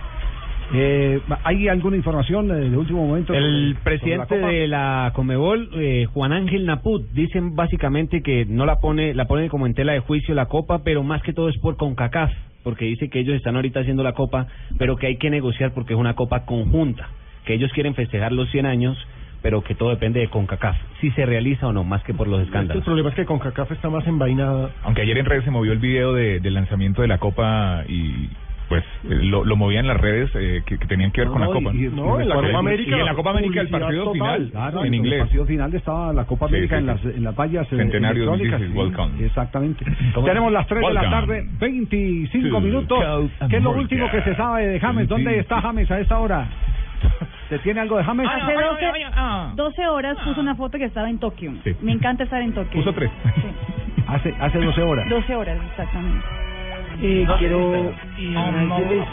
[0.74, 3.34] Eh, ¿Hay alguna información eh, de último momento?
[3.34, 8.66] El sobre presidente la de la Comebol, eh, Juan Ángel Naput, dicen básicamente que no
[8.66, 11.50] la pone, la pone como en tela de juicio la Copa, pero más que todo
[11.50, 12.32] es por CONCACAF,
[12.66, 14.48] porque dice que ellos están ahorita haciendo la Copa,
[14.80, 17.08] pero que hay que negociar porque es una Copa conjunta,
[17.46, 18.98] que ellos quieren festejar los 100 años,
[19.44, 22.40] pero que todo depende de CONCACAF, si se realiza o no, más que por los
[22.40, 22.84] El escándalos.
[22.84, 24.72] problema es que CONCACAF está más envainada.
[24.82, 28.30] Aunque ayer en redes se movió el video de, del lanzamiento de la Copa y
[28.70, 31.42] pues eh, lo, lo movían en las redes eh, que, que tenían que ver con
[31.42, 31.72] la Copa.
[31.74, 34.14] y- y No, en la Copa América, y en la Copa América el partido total.
[34.14, 35.20] final Claro, en el inglés.
[35.22, 37.06] partido final estaba la Copa Sí, América sí, en, sí.
[37.08, 38.76] las, en las vallas eh, Centenario, electrónicas.
[38.76, 39.26] welcome.
[39.26, 39.86] Exactamente.
[40.26, 41.22] Tenemos las 3 de la Welcome.
[41.22, 43.30] tarde, 25 To minutos.
[43.50, 45.08] ¿Qué es lo último que se sabe de James?
[45.08, 46.48] ¿Dónde está James a esta hora?
[47.50, 48.28] ¿Se tiene algo de James?
[48.28, 51.54] Hace 12, 12 horas puso una foto que estaba en Tokio.
[51.64, 51.76] Sí.
[51.82, 52.72] Me encanta estar en Tokio.
[52.82, 53.12] Puso tres.
[54.08, 55.10] Hace, hace 12 horas.
[55.10, 56.26] 12 horas, exactamente.
[57.02, 59.08] Eh, quiero eh, decirles,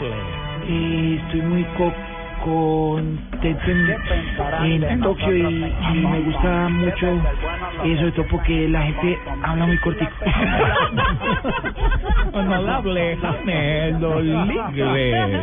[0.67, 1.91] eh, estoy muy co
[2.43, 3.71] contento
[4.63, 7.07] en, en Tokio y, y me gusta mucho,
[7.83, 10.11] eh, sobre todo porque la gente habla muy cortico.
[12.33, 15.41] Honorable James Rodríguez.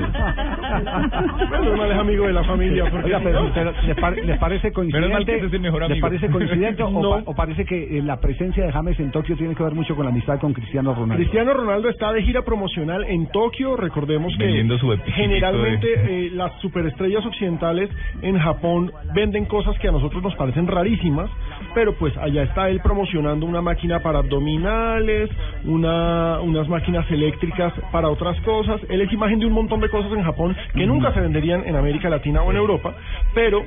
[1.51, 2.85] Menos mal es amigo de la familia.
[3.05, 5.37] Oiga, pero, no- pero ¿les, pare- les parece coincidente?
[5.37, 7.11] ese es el mejor ¿Les parece coincidente o, No.
[7.11, 9.95] pa- o parece que eh, la presencia de James en Tokio tiene que ver mucho
[9.97, 11.17] con la amistad con Cristiano Ronaldo?
[11.17, 13.77] Cristiano Ronaldo está de gira promocional en Tokio.
[13.77, 16.53] Recordemos que Vendiendo su epiquito generalmente de- eh, las
[16.91, 17.91] superestrellas occidentales
[18.23, 21.31] en Japón venden cosas que a nosotros nos parecen rarísimas,
[21.75, 25.31] pero pues allá está él promocionando una máquina para abdominales,
[25.65, 28.81] una, unas máquinas eléctricas para otras cosas.
[28.89, 31.77] Él es imagen de un montón de cosas en Japón que nunca se venderían en
[31.77, 32.95] América Latina o en Europa,
[33.35, 33.65] pero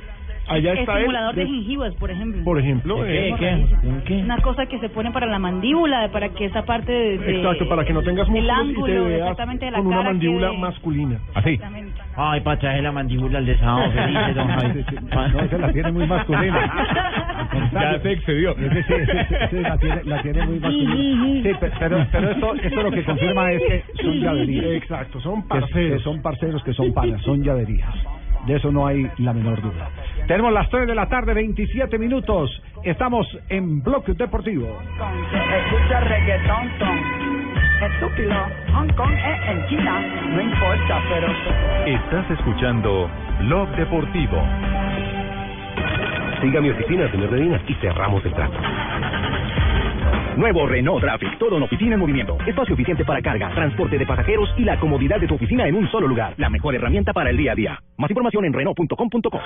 [0.47, 1.01] allá El está él.
[1.01, 2.43] simulador de de- gengivas, por ejemplo.
[2.43, 3.35] por ejemplo, ¿De eh,
[4.05, 4.15] qué?
[4.23, 7.67] Una cosa que se pone para la mandíbula, para que esa parte de, de- Exacto,
[7.69, 10.09] para que no tengas músculos y te ángulo, veas exactamente de la con una cara
[10.09, 11.19] mandíbula quede- masculina.
[11.33, 11.59] Así.
[12.15, 14.85] Ay, para traer la mandíbula al desahogado feliz, don Javi.
[15.33, 16.73] No, se la tiene muy masculina.
[17.73, 18.55] Ya se excedió.
[18.55, 20.95] Sí, ese- ese- ese la, tiene, la tiene muy masculina.
[21.43, 24.65] Sí, pe- pero, pero esto, esto lo que confirma es que son llaverías.
[24.65, 25.97] Exacto, son Que- parceros.
[25.97, 27.89] Que son parceros, que son panas, son llaverías.
[28.45, 29.89] De eso no hay la menor duda.
[30.27, 32.49] Tenemos las 3 de la tarde, 27 minutos.
[32.83, 34.67] Estamos en Bloque Deportivo.
[34.97, 37.33] Escucha reggaetón, son
[37.85, 38.33] estúpido.
[38.73, 41.27] Hong Kong es en China, no importa, pero...
[41.85, 44.41] Estás escuchando Blog Deportivo.
[46.41, 48.59] Siga mi oficina, señor Medina, y cerramos el trato.
[50.37, 52.37] Nuevo Renault Traffic, todo en oficina en movimiento.
[52.45, 55.89] Espacio eficiente para carga, transporte de pasajeros y la comodidad de tu oficina en un
[55.89, 56.33] solo lugar.
[56.37, 57.79] La mejor herramienta para el día a día.
[57.97, 59.39] Más información en Renault.com.co.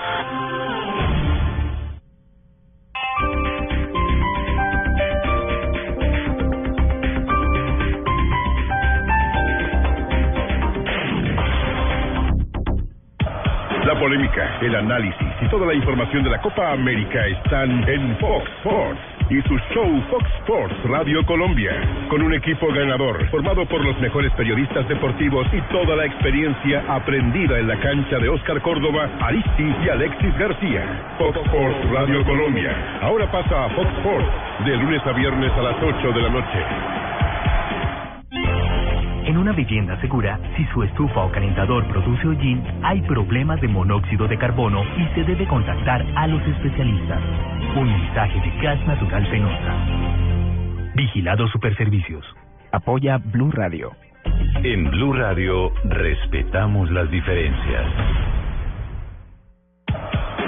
[13.85, 18.45] La polémica, el análisis y toda la información de la Copa América están en Fox
[18.59, 21.71] Sports y su show Fox Sports Radio Colombia,
[22.09, 27.59] con un equipo ganador formado por los mejores periodistas deportivos y toda la experiencia aprendida
[27.59, 31.15] en la cancha de Oscar Córdoba, Aristi y Alexis García.
[31.17, 32.99] Fox Sports Radio Colombia.
[33.01, 34.29] Ahora pasa a Fox Sports
[34.65, 37.26] de lunes a viernes a las 8 de la noche.
[39.27, 44.25] En una vivienda segura, si su estufa o calentador produce hollín, hay problemas de monóxido
[44.25, 47.21] de carbono y se debe contactar a los especialistas.
[47.75, 50.93] Un mensaje de Gas Natural Fenosa.
[50.95, 52.25] Vigilado Superservicios.
[52.71, 53.91] Apoya Blue Radio.
[54.63, 57.85] En Blue Radio respetamos las diferencias.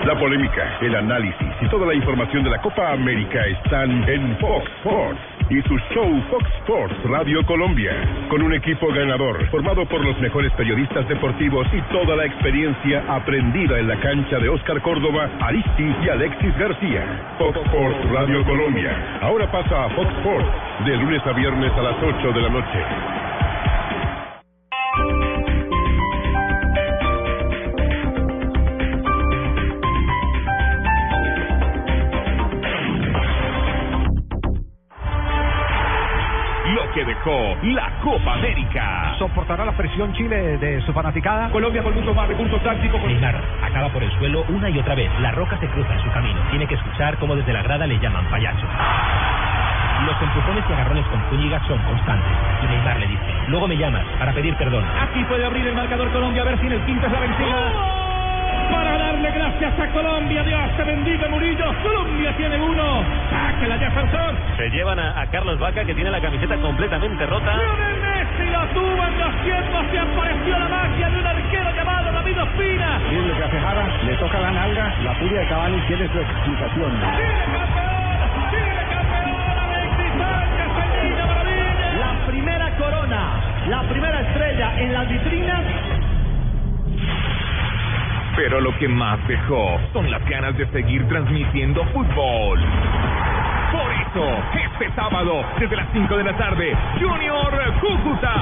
[0.06, 4.66] La polémica, el análisis y toda la información de la Copa América están en Fox
[4.78, 7.92] Sports y su show Fox Sports Radio Colombia,
[8.30, 13.80] con un equipo ganador formado por los mejores periodistas deportivos y toda la experiencia aprendida
[13.80, 17.36] en la cancha de Oscar Córdoba, Aristi y Alexis García.
[17.38, 19.20] Fox Sports Radio Colombia.
[19.22, 20.48] Ahora pasa a Fox Sports
[20.86, 23.19] de lunes a viernes a las 8 de la noche.
[38.02, 39.14] Copa América.
[39.18, 41.50] ¿Soportará la presión Chile de su fanaticada?
[41.50, 43.02] Colombia con mucho más recursos tácticos.
[43.04, 45.12] Neymar acaba por el suelo una y otra vez.
[45.20, 46.40] La roca se cruza en su camino.
[46.50, 48.66] Tiene que escuchar cómo desde la grada le llaman payaso.
[50.06, 52.32] Los empujones y agarrones con Zúñiga son constantes.
[52.64, 54.86] Y Neymar le dice, luego me llamas para pedir perdón.
[55.02, 58.09] Aquí puede abrir el marcador Colombia a ver si en el quinto es la vencida.
[58.72, 61.66] Para darle gracias a Colombia, Dios te bendiga Murillo.
[61.82, 63.04] Colombia tiene uno.
[63.30, 64.36] Sáquela Jefferson.
[64.58, 67.56] Se llevan a, a Carlos Vaca que tiene la camiseta completamente rota.
[67.56, 72.12] Lionel Messi la tuvo en los tiempos y apareció la magia de un arquero llamado
[72.12, 73.00] David Ospina.
[73.12, 76.20] Y lo que a Fejara le toca la nalga, la furia de Cavani tiene su
[76.20, 76.92] explicación.
[82.00, 83.30] La primera corona,
[83.68, 85.62] la primera estrella en las vitrinas
[88.42, 92.58] Pero lo que más dejó son las ganas de seguir transmitiendo fútbol.
[93.70, 98.34] Por eso, este sábado, desde las 5 de la tarde, Junior Cúcuta.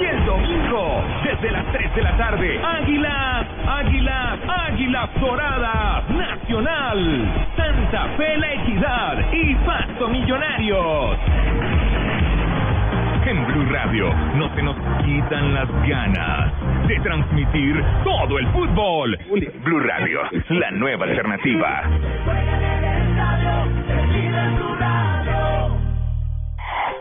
[0.00, 8.08] Y el domingo, desde las 3 de la tarde, Águilas, Águilas, Águilas Doradas, Nacional, Santa
[8.16, 11.16] Fe La Equidad y Pasto Millonarios.
[13.26, 16.52] En Blue Radio no se nos quitan las ganas
[16.86, 19.18] de transmitir todo el fútbol.
[19.64, 20.20] Blue Radio,
[20.50, 21.82] la nueva alternativa.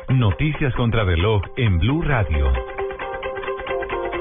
[0.10, 2.75] Noticias contra reloj en Blue Radio.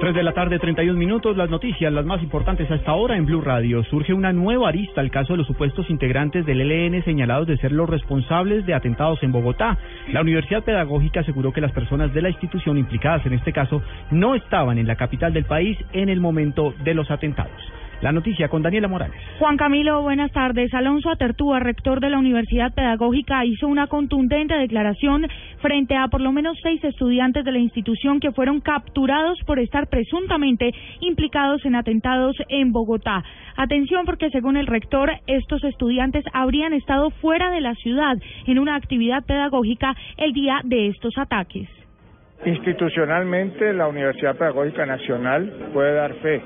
[0.00, 1.36] 3 de la tarde, 31 minutos.
[1.36, 3.84] Las noticias, las más importantes hasta ahora en Blue Radio.
[3.84, 7.72] Surge una nueva arista al caso de los supuestos integrantes del ELN señalados de ser
[7.72, 9.78] los responsables de atentados en Bogotá.
[10.12, 14.34] La Universidad Pedagógica aseguró que las personas de la institución implicadas en este caso no
[14.34, 17.60] estaban en la capital del país en el momento de los atentados.
[18.04, 19.16] La noticia con Daniela Morales.
[19.38, 20.74] Juan Camilo, buenas tardes.
[20.74, 25.26] Alonso Atertúa, rector de la Universidad Pedagógica, hizo una contundente declaración
[25.62, 29.88] frente a por lo menos seis estudiantes de la institución que fueron capturados por estar
[29.88, 33.24] presuntamente implicados en atentados en Bogotá.
[33.56, 38.76] Atención porque según el rector, estos estudiantes habrían estado fuera de la ciudad en una
[38.76, 41.70] actividad pedagógica el día de estos ataques.
[42.44, 46.42] Institucionalmente, la Universidad Pedagógica Nacional puede dar fe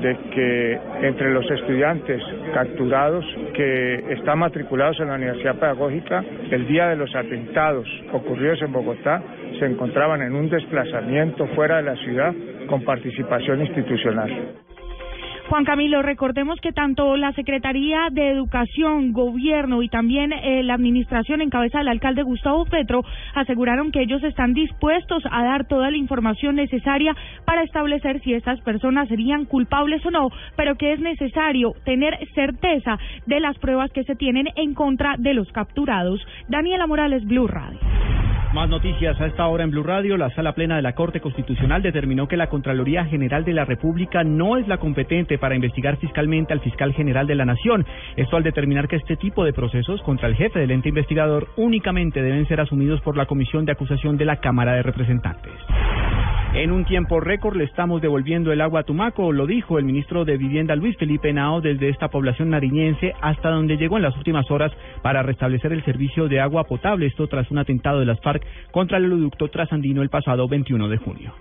[0.00, 2.22] de que entre los estudiantes
[2.52, 3.24] capturados
[3.54, 9.22] que están matriculados en la Universidad Pedagógica, el día de los atentados ocurridos en Bogotá,
[9.58, 12.32] se encontraban en un desplazamiento fuera de la ciudad
[12.66, 14.63] con participación institucional.
[15.48, 21.42] Juan Camilo, recordemos que tanto la Secretaría de Educación, Gobierno y también eh, la Administración
[21.42, 23.02] en cabeza del alcalde Gustavo Petro
[23.34, 27.14] aseguraron que ellos están dispuestos a dar toda la información necesaria
[27.44, 32.98] para establecer si estas personas serían culpables o no, pero que es necesario tener certeza
[33.26, 36.26] de las pruebas que se tienen en contra de los capturados.
[36.48, 37.78] Daniela Morales, Blue Radio.
[38.54, 40.16] Más noticias a esta hora en Blue Radio.
[40.16, 44.22] La sala plena de la Corte Constitucional determinó que la Contraloría General de la República
[44.22, 47.84] no es la competente para investigar fiscalmente al fiscal general de la Nación.
[48.14, 52.22] Esto al determinar que este tipo de procesos contra el jefe del ente investigador únicamente
[52.22, 55.52] deben ser asumidos por la Comisión de Acusación de la Cámara de Representantes.
[56.54, 60.24] En un tiempo récord le estamos devolviendo el agua a Tumaco, lo dijo el ministro
[60.24, 64.48] de Vivienda Luis Felipe Nao desde esta población nariñense hasta donde llegó en las últimas
[64.52, 64.70] horas
[65.02, 68.98] para restablecer el servicio de agua potable, esto tras un atentado de las FARC contra
[68.98, 71.34] el oleoducto trasandino el pasado 21 de junio.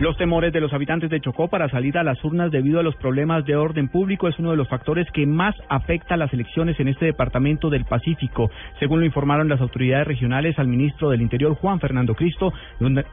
[0.00, 2.94] Los temores de los habitantes de Chocó para salir a las urnas debido a los
[2.94, 6.78] problemas de orden público es uno de los factores que más afecta a las elecciones
[6.78, 11.56] en este departamento del Pacífico, según lo informaron las autoridades regionales al ministro del Interior
[11.56, 12.52] Juan Fernando Cristo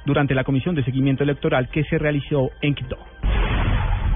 [0.06, 2.98] durante la comisión de seguimiento electoral que se realizó en Quito.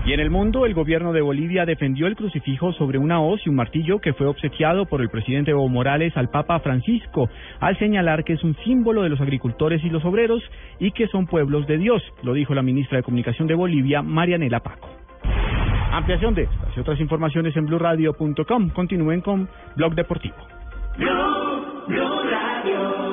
[0.05, 3.49] Y en el mundo, el gobierno de Bolivia defendió el crucifijo sobre una hoz y
[3.49, 7.29] un martillo que fue obsequiado por el presidente Evo Morales al Papa Francisco,
[7.59, 10.41] al señalar que es un símbolo de los agricultores y los obreros
[10.79, 14.61] y que son pueblos de Dios, lo dijo la ministra de Comunicación de Bolivia, Marianela
[14.61, 14.89] Paco.
[15.91, 18.69] Ampliación de estas y otras informaciones en blurradio.com.
[18.69, 20.35] Continúen con Blog Deportivo.
[20.97, 23.08] Blue Radio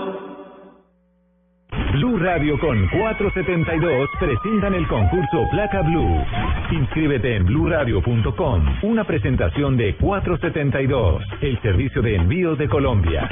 [2.60, 6.24] con 472 presentan el concurso Placa Blue.
[6.70, 8.64] Inscríbete en bluradio.com.
[8.82, 13.28] Una presentación de 472, el servicio de envíos de Colombia.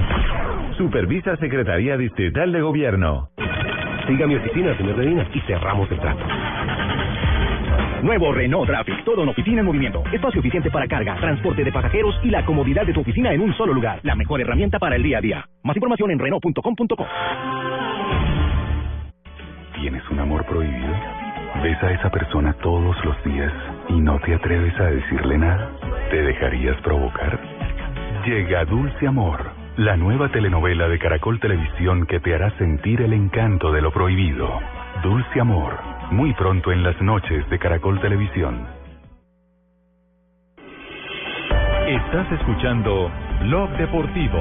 [0.76, 3.30] Supervisa Secretaría Distrital de Gobierno.
[4.07, 6.24] Siga mi oficina, señor Medina, y cerramos el trato.
[8.05, 10.05] Nuevo Renault Traffic, todo en oficina en movimiento.
[10.12, 13.55] Espacio eficiente para carga, transporte de pasajeros y la comodidad de tu oficina en un
[13.55, 14.00] solo lugar.
[14.02, 15.48] La mejor herramienta para el día a día.
[15.62, 17.07] Más información en Renault.com.co.
[19.80, 20.94] ¿Tienes un amor prohibido?
[21.62, 23.52] ¿Ves a esa persona todos los días
[23.88, 25.70] y no te atreves a decirle nada?
[26.11, 27.40] ¿Te dejarías provocar?
[28.26, 33.72] Llega Dulce Amor, la nueva telenovela de Caracol Televisión que te hará sentir el encanto
[33.72, 34.61] de lo prohibido.
[35.02, 38.64] Dulce Amor, muy pronto en las noches de Caracol Televisión.
[41.88, 43.10] Estás escuchando
[43.42, 44.38] Blog Deportivo.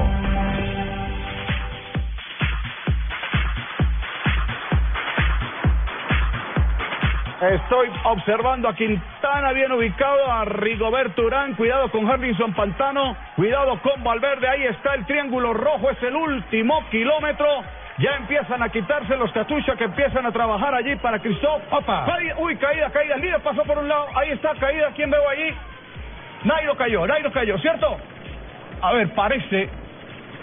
[7.42, 14.02] Estoy observando a Quintana bien ubicado, a Rigoberto Urán, cuidado con Harrison Pantano, cuidado con
[14.04, 17.48] Valverde, ahí está el triángulo rojo, es el último kilómetro.
[17.98, 21.62] Ya empiezan a quitarse los catuchos que empiezan a trabajar allí para Cristóbal.
[21.70, 22.06] Opa.
[22.38, 23.14] uy, caída, caída.
[23.14, 24.06] El líder pasó por un lado.
[24.16, 24.90] Ahí está, caída.
[24.96, 25.54] ¿Quién veo allí?
[26.44, 27.96] Nairo cayó, Nairo cayó, ¿cierto?
[28.82, 29.70] A ver, parece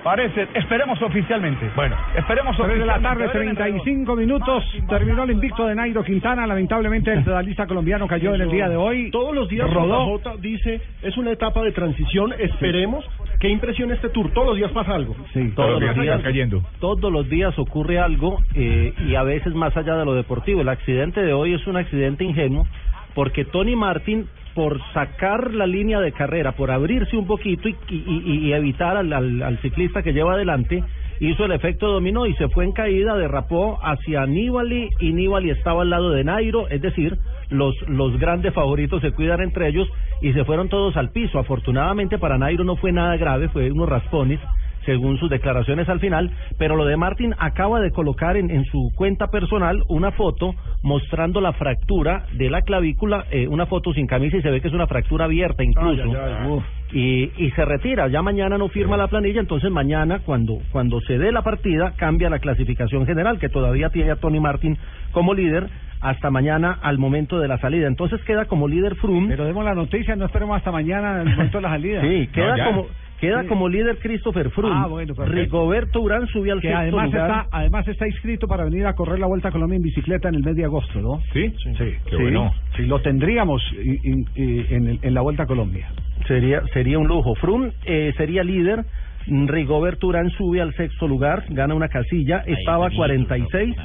[0.04, 1.70] Parece, esperemos oficialmente.
[1.76, 3.08] Bueno, esperemos Tres de oficialmente.
[3.08, 4.64] la tarde, 35 minutos.
[4.90, 6.48] Terminó el invicto de Nairo Quintana.
[6.48, 9.12] Lamentablemente, el pedalista colombiano cayó en el día de hoy.
[9.12, 10.20] Todos los días rodó.
[10.40, 13.06] Dice, es una etapa de transición, esperemos
[13.42, 14.30] ¿Qué impresión este tour?
[14.32, 15.16] Todos los días pasa algo.
[15.34, 16.62] Sí, Todos los días cayendo.
[16.80, 20.62] Todos los días ocurre algo eh, y a veces más allá de lo deportivo.
[20.62, 22.68] El accidente de hoy es un accidente ingenuo
[23.16, 28.04] porque Tony Martin, por sacar la línea de carrera, por abrirse un poquito y, y-
[28.26, 30.84] y- y evitar al, al- al ciclista que lleva adelante,
[31.30, 35.84] hizo el efecto dominó y se fue en caída, derrapó hacia Nibali y Nibali estaba
[35.84, 37.18] al lado de Nairo, es decir,
[37.50, 39.88] los, los grandes favoritos se cuidan entre ellos
[40.22, 41.38] y se fueron todos al piso.
[41.38, 44.40] Afortunadamente para Nairo no fue nada grave, fue unos raspones
[44.86, 48.92] según sus declaraciones al final, pero lo de Martin acaba de colocar en, en su
[48.96, 54.38] cuenta personal una foto mostrando la fractura de la clavícula, eh, una foto sin camisa
[54.38, 56.04] y se ve que es una fractura abierta incluso.
[56.04, 56.64] Ay, ay, ay, uf.
[56.94, 61.18] Y, y se retira, ya mañana no firma la planilla, entonces mañana cuando, cuando se
[61.18, 64.78] dé la partida cambia la clasificación general, que todavía tiene a Tony Martin
[65.12, 65.70] como líder
[66.02, 67.88] hasta mañana al momento de la salida.
[67.88, 69.30] Entonces queda como líder Froome.
[69.30, 72.02] Pero demos la noticia, no esperemos hasta mañana el momento de la salida.
[72.02, 72.88] Sí, queda como
[73.22, 73.48] queda Sí.
[73.48, 74.76] como líder Christopher Froome.
[74.78, 75.40] Ah, bueno, perfecto.
[75.40, 77.22] Rigoberto Urán subió al que sexto además lugar.
[77.30, 80.36] está, además está inscrito para venir a correr la Vuelta a Colombia en bicicleta en
[80.36, 81.22] el mes de agosto, ¿no?
[81.32, 82.52] Sí, sí, Qué sí, bueno.
[82.76, 85.88] sí, lo tendríamos y- y- y en, el- en la Vuelta a Colombia.
[86.28, 87.36] Sería sería un lujo.
[87.36, 88.84] Froome eh, sería líder.
[89.28, 93.76] Rigoberto Urán sube al sexto lugar, gana una casilla, estaba a 46,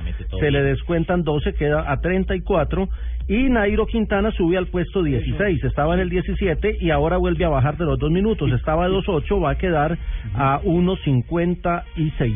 [0.41, 2.89] se le descuentan 12, queda a 34
[3.29, 7.49] y Nairo Quintana sube al puesto 16, estaba en el 17 y ahora vuelve a
[7.49, 9.99] bajar de los dos minutos, estaba a 2.8, va a quedar
[10.35, 12.35] a 1.56.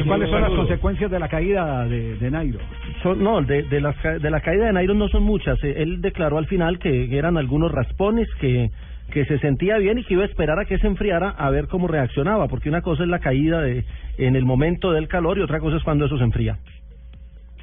[0.00, 2.58] ¿Y cuáles son las consecuencias de la caída de, de Nairo?
[3.02, 5.62] Son- no, de, de, las ca- de la caída de Nairo no son muchas.
[5.62, 8.70] Eh, Él declaró al final que eran algunos raspones, que,
[9.12, 11.68] que se sentía bien y que iba a esperar a que se enfriara a ver
[11.68, 13.84] cómo reaccionaba, porque una cosa es la caída de,
[14.18, 16.58] en el momento del calor y otra cosa es cuando eso se enfría.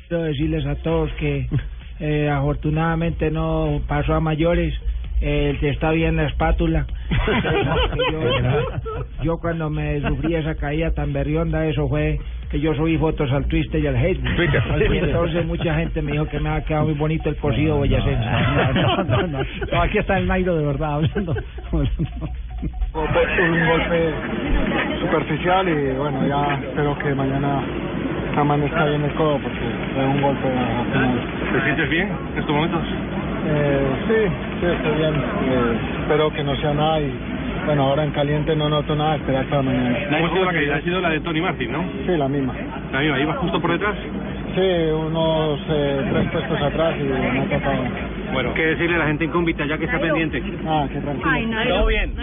[0.07, 1.47] Quiero decirles a todos que
[1.99, 4.73] eh, afortunadamente no pasó a mayores.
[5.21, 6.85] Eh, el que está bien la espátula.
[8.11, 12.19] Yo, yo cuando me sufrí esa caída tan berrionda, eso fue
[12.49, 14.93] que yo subí fotos al Twitter y al Facebook.
[14.93, 18.25] Y entonces mucha gente me dijo que me ha quedado muy bonito el cocido boyacense.
[18.25, 19.39] No, no, no, no.
[19.71, 21.35] No, aquí está el Nairo de verdad hablando.
[21.71, 24.13] un golpe
[24.99, 27.63] superficial y bueno, ya espero que mañana
[28.35, 29.59] amanezca bien el codo porque
[29.99, 31.19] fue un golpe al final.
[31.51, 32.81] ¿Te sientes bien en estos momentos?
[33.45, 35.15] Eh, sí, sí, estoy bien.
[35.15, 37.11] Eh, espero que no sea nada y
[37.65, 39.99] bueno, ahora en caliente no noto nada, esperar para mañana.
[40.09, 40.75] ¿Cómo ha sido la caída?
[40.77, 41.83] Ha sido la de Tony Martin, ¿no?
[42.05, 42.53] Sí, la misma.
[42.93, 43.95] La misma, ¿iba justo por detrás?
[44.55, 47.83] Sí, unos eh, tres puestos atrás y me ha tocado.
[48.33, 50.41] Bueno, ¿qué decirle a la gente incógnita ya que está pendiente?
[50.65, 51.63] Ah, qué tranquilo.
[51.67, 52.15] Todo bien.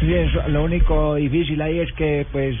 [0.00, 0.14] Sí,
[0.48, 2.56] lo único difícil ahí es que, pues,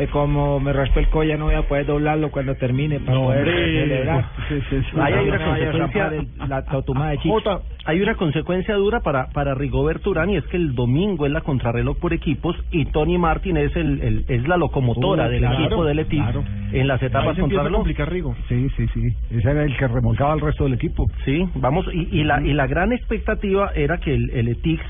[0.00, 3.48] eh, como me raspé el collar, no voy a poder doblarlo cuando termine para poder
[3.48, 3.80] hombre.
[3.80, 4.24] celebrar.
[5.00, 6.06] Ahí hay una consecuencia.
[6.08, 7.18] el- la de.
[7.30, 11.32] Jota, hay una consecuencia dura para, para Rigoberto Urán y es que el domingo es
[11.32, 15.40] la contrarreloj por equipos y Tony Martin es el, el- es la locomotora Uy, del
[15.40, 16.44] claro, equipo del claro.
[16.72, 17.86] en las etapas contrarreloj.
[18.10, 18.34] Rigo.
[18.48, 19.00] Sí, sí, sí.
[19.30, 21.06] Ese era el que remolcaba al resto del equipo.
[21.24, 24.82] Sí, vamos, y, y la, y la gran expectativa era que el, el ETIX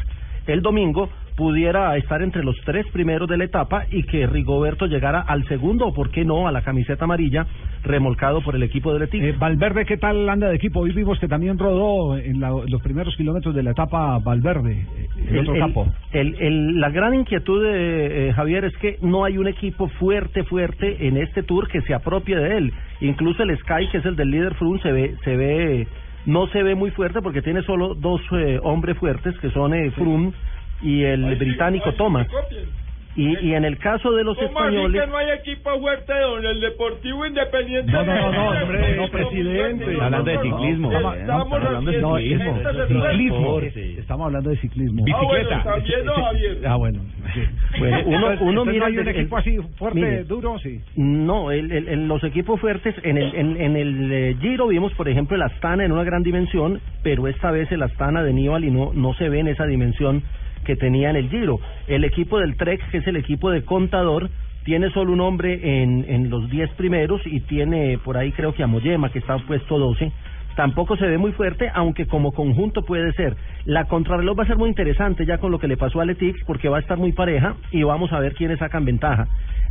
[0.47, 1.09] el domingo
[1.41, 5.87] pudiera estar entre los tres primeros de la etapa y que Rigoberto llegara al segundo
[5.87, 7.47] o, por qué no, a la camiseta amarilla
[7.83, 9.23] remolcado por el equipo del ETIC.
[9.23, 10.81] Eh, Valverde, ¿qué tal anda de equipo?
[10.81, 15.09] Hoy vimos que también rodó en la- los primeros kilómetros de la etapa Valverde, eh,
[15.31, 15.87] el, otro capo.
[16.13, 20.45] el- el- la gran inquietud de eh, Javier es que no hay un equipo fuerte,
[20.45, 22.73] fuerte en este tour que se apropie de él.
[23.01, 25.87] Incluso el Sky, que es el del líder Froome, se ve, se ve,
[26.27, 29.91] no se ve muy fuerte porque tiene solo dos eh, hombres fuertes que son eh,
[29.93, 30.33] Froome
[30.83, 32.27] y el británico Thomas.
[33.17, 36.13] Y, y en el caso de los ¿Cómo así españoles, que no hay equipo fuerte,
[36.17, 36.47] don?
[36.47, 37.91] El Deportivo Independiente.
[37.91, 39.85] No, no, no, no, de- hombre, no, presidente.
[40.01, 40.93] Hablando de ciclismo.
[40.93, 42.57] Estamos, Estamos hablando de ciclismo.
[42.57, 43.37] Este Ciclismo.
[43.59, 43.93] transporte.
[43.99, 45.05] Estamos hablando de ciclismo.
[45.13, 45.51] Ah, bueno,
[46.05, 46.59] ¿no, Javier?
[46.69, 47.01] Ah, bueno.
[47.35, 47.41] sí.
[47.81, 47.99] Bueno,
[48.43, 50.25] uno- mira no hay un el- equipo el- así fuerte, mire.
[50.25, 50.81] duro, sí.
[50.95, 54.95] No, el, el- el- los equipos fuertes, en el, en, en el eh, Giro vimos,
[54.95, 58.71] por ejemplo, el Astana en una gran dimensión, pero esta vez el Astana de Nibali
[58.71, 60.23] no, no se ve en esa dimensión
[60.71, 61.59] que tenía en el Giro.
[61.89, 64.31] El equipo del Trek, que es el equipo de Contador,
[64.63, 68.63] tiene solo un hombre en, en los 10 primeros y tiene por ahí creo que
[68.63, 70.13] a Moyema, que está puesto 12.
[70.55, 73.35] Tampoco se ve muy fuerte, aunque como conjunto puede ser.
[73.65, 76.39] La contrarreloj va a ser muy interesante ya con lo que le pasó a Letix,
[76.45, 79.27] porque va a estar muy pareja y vamos a ver quiénes sacan ventaja.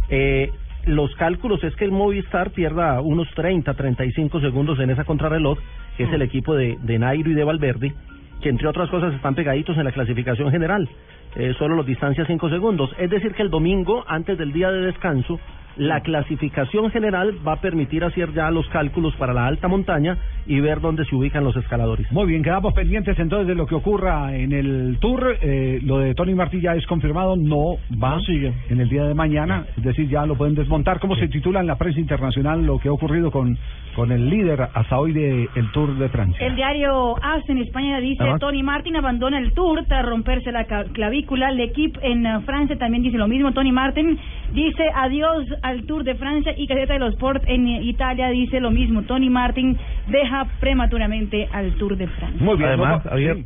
[0.10, 0.52] Eh,
[0.86, 5.60] los cálculos es que el Movistar pierda unos 30, 35 segundos en esa contrarreloj,
[5.96, 7.94] que es el equipo de, de Nairo y de Valverde,
[8.42, 10.88] que entre otras cosas están pegaditos en la clasificación general.
[11.36, 12.90] Eh, solo los distancias 5 segundos.
[12.98, 15.40] Es decir, que el domingo, antes del día de descanso,
[15.78, 20.60] La clasificación general va a permitir hacer ya los cálculos para la alta montaña y
[20.60, 22.12] ver dónde se ubican los escaladores.
[22.12, 25.38] Muy bien, quedamos pendientes entonces de lo que ocurra en el Tour.
[25.42, 28.54] Eh, lo de Tony Martí ya es confirmado, no va sigue.
[28.70, 31.00] en el día de mañana, es decir, ya lo pueden desmontar.
[31.00, 33.58] ¿Cómo se titula en la prensa internacional lo que ha ocurrido con,
[33.96, 36.46] con el líder hasta hoy del el Tour de Francia?
[36.46, 38.24] El diario AS en España dice.
[38.40, 41.52] Tony Martin abandona el Tour tras romperse la clavícula.
[41.52, 43.52] L'Equipe en eh, Francia también dice lo mismo.
[43.52, 44.18] Tony Martin
[44.54, 48.72] dice adiós al Tour de Francia y Gaceta de los Sport en Italia dice lo
[48.72, 49.04] mismo.
[49.04, 52.42] Tony Martin deja prematuramente al Tour de Francia.
[52.68, 53.38] Además, Javier,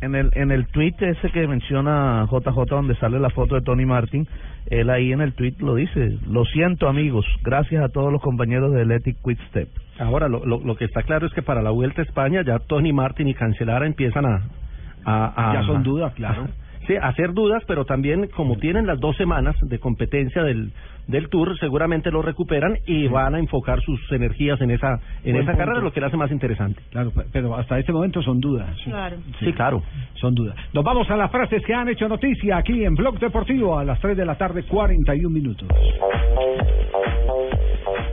[0.00, 3.84] en el en el tweet ese que menciona JJ donde sale la foto de Tony
[3.84, 4.26] Martin,
[4.70, 8.72] él ahí en el tweet lo dice, lo siento amigos, gracias a todos los compañeros
[8.72, 9.68] de Athletic Quick Step.
[9.98, 12.58] Ahora, lo, lo, lo que está claro es que para la Vuelta a España ya
[12.60, 14.42] Tony Martin y Cancelara empiezan a...
[15.04, 16.46] a, a- Ya son dudas, claro.
[16.88, 20.72] Sí, hacer dudas, pero también como tienen las dos semanas de competencia del,
[21.06, 25.36] del Tour, seguramente lo recuperan y van a enfocar sus energías en esa en Buen
[25.42, 25.58] esa punto.
[25.58, 26.80] carrera, lo que le hace más interesante.
[26.90, 28.74] Claro, pe- pero hasta este momento son dudas.
[28.84, 29.16] Claro.
[29.38, 29.82] Sí, claro.
[30.14, 30.56] Son dudas.
[30.72, 34.00] Nos vamos a las frases que han hecho noticia aquí en Blog Deportivo a las
[34.00, 35.68] 3 de la tarde, 41 minutos.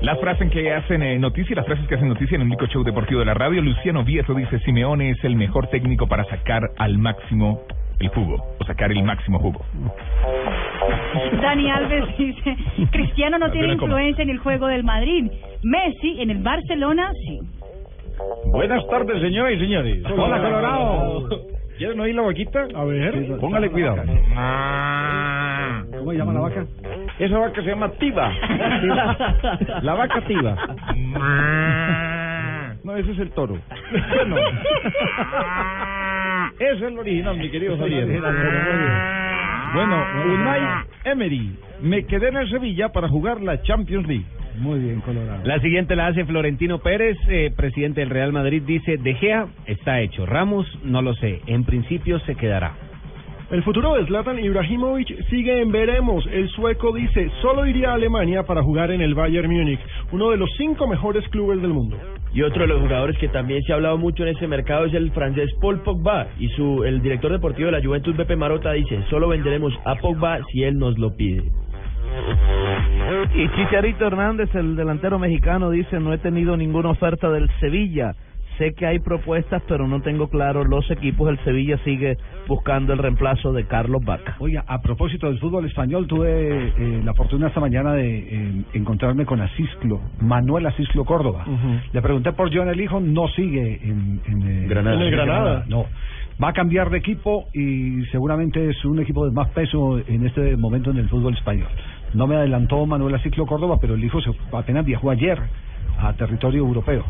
[0.02, 2.84] Las frases que hacen eh, noticia, las frases que hacen noticia en el único show
[2.84, 3.62] deportivo de la radio.
[3.62, 7.62] Luciano Vieso dice, Simeone es el mejor técnico para sacar al máximo
[8.00, 9.64] el jugo, o sacar el máximo jugo.
[11.42, 12.58] Dani Alves dice
[12.92, 15.32] Cristiano no tiene influencia en el juego del Madrid.
[15.64, 17.40] Messi en el Barcelona sí.
[18.52, 20.04] Buenas tardes, señoras y señores.
[20.06, 21.30] Hola, Colorado.
[21.78, 22.68] ¿Quieren oír la vaquita?
[22.74, 24.02] A ver, póngale cuidado.
[25.98, 26.66] ¿Cómo se llama la vaca?
[27.20, 28.32] Esa vaca se llama Tiba.
[29.82, 30.56] La vaca Tiba.
[32.84, 33.58] No, ese es el toro.
[34.16, 34.36] Bueno.
[36.60, 38.08] Ese es el original, mi querido Javier.
[39.74, 41.52] Bueno, Unai Emery.
[41.82, 44.26] Me quedé en el Sevilla para jugar la Champions League.
[44.58, 45.46] Muy bien, Colorado.
[45.46, 50.00] La siguiente la hace Florentino Pérez, eh, presidente del Real Madrid, dice, De Gea está
[50.00, 52.74] hecho, Ramos no lo sé, en principio se quedará.
[53.52, 56.26] El futuro de Zlatan Ibrahimovic sigue en veremos.
[56.32, 59.80] El sueco dice, solo iría a Alemania para jugar en el Bayern Múnich,
[60.12, 61.98] uno de los cinco mejores clubes del mundo.
[62.36, 64.94] Y otro de los jugadores que también se ha hablado mucho en ese mercado es
[64.94, 66.28] el francés Paul Pogba.
[66.38, 70.40] Y su el director deportivo de la Juventus, Pepe Marota, dice, solo venderemos a Pogba
[70.52, 71.44] si él nos lo pide.
[73.34, 78.14] Y Chicharito Hernández, el delantero mexicano, dice, no he tenido ninguna oferta del Sevilla.
[78.58, 81.30] Sé que hay propuestas, pero no tengo claro los equipos.
[81.30, 84.38] El Sevilla sigue buscando el reemplazo de Carlos Vaca.
[84.40, 89.26] Oiga, a propósito del fútbol español, tuve eh, la fortuna esta mañana de eh, encontrarme
[89.26, 91.46] con Asisclo, Manuel Asisclo Córdoba.
[91.92, 94.96] Le pregunté por John el hijo, no sigue en, en, eh, Granada.
[94.96, 95.66] En el Granada.
[95.68, 95.86] No.
[96.42, 100.56] Va a cambiar de equipo y seguramente es un equipo de más peso en este
[100.58, 101.70] momento en el fútbol español.
[102.14, 105.40] No me adelantó Manuel Asisclo Córdoba, pero el hijo se, apenas viajó ayer
[106.00, 107.04] a territorio europeo.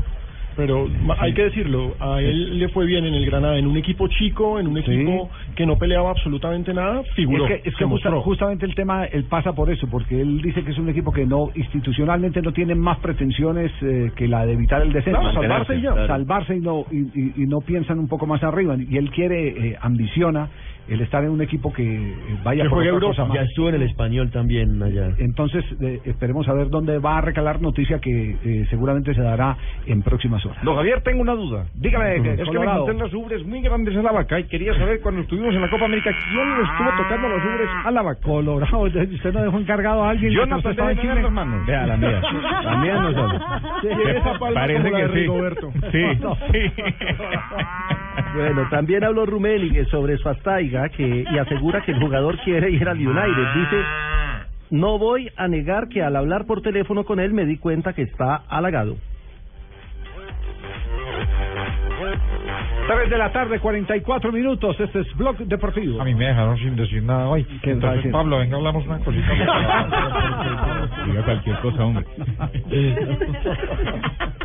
[0.55, 0.87] Pero
[1.19, 4.57] hay que decirlo, a él le fue bien en el Granada, en un equipo chico,
[4.59, 7.45] en un equipo que no peleaba absolutamente nada, figuró.
[7.45, 10.63] Es que, es que justa- justamente el tema, él pasa por eso, porque él dice
[10.63, 14.53] que es un equipo que no, institucionalmente no tiene más pretensiones eh, que la de
[14.53, 15.19] evitar el descenso.
[15.19, 15.91] Claro, salvarse y ya.
[15.91, 16.07] Claro.
[16.07, 18.75] Salvarse y no, y, y- y no piensan un poco más arriba.
[18.77, 20.49] Y él quiere, eh, ambiciona
[20.87, 23.07] el estar en un equipo que eh, vaya Que por otra Europa.
[23.15, 23.35] cosa más.
[23.37, 25.09] Ya estuvo en el español también allá.
[25.17, 29.57] Entonces, eh, esperemos a ver dónde va a recalar noticia que eh, seguramente se dará
[29.87, 30.63] en próximas horas.
[30.63, 31.65] Don Javier, tengo una duda.
[31.75, 32.29] Dígame, Ujú.
[32.29, 35.53] es que me las ubres muy grandes a la vaca y quería saber cuando estuvimos
[35.55, 38.21] en la Copa América quién le estuvo tocando las ubres a la vaca.
[38.21, 40.31] Colorado, usted no dejó encargado a alguien.
[40.33, 41.21] Yo que no usted estaba en Chile.
[41.21, 41.65] las manos.
[41.65, 42.21] Vea, la mía.
[42.65, 43.39] La mía no son.
[43.81, 45.19] Sí, esa palma Parece como la que de sí.
[45.19, 45.71] Rigoberto.
[45.91, 46.03] Sí,
[46.51, 46.81] sí.
[48.35, 52.97] Bueno, también habló Rummenigge sobre Svastaiga que, y asegura que el jugador quiere ir al
[52.97, 53.53] United.
[53.55, 53.83] Dice,
[54.71, 58.03] no voy a negar que al hablar por teléfono con él me di cuenta que
[58.03, 58.97] está halagado.
[62.87, 64.79] 3 de la tarde, 44 minutos.
[64.79, 66.01] Este es Blog Deportivo.
[66.01, 67.43] A mí me dejaron sin decir nada hoy.
[67.63, 68.11] ¿Qué Entonces?
[68.11, 69.33] Pablo, venga, hablamos una cosita.
[71.05, 72.05] Diga cualquier cosa, hombre.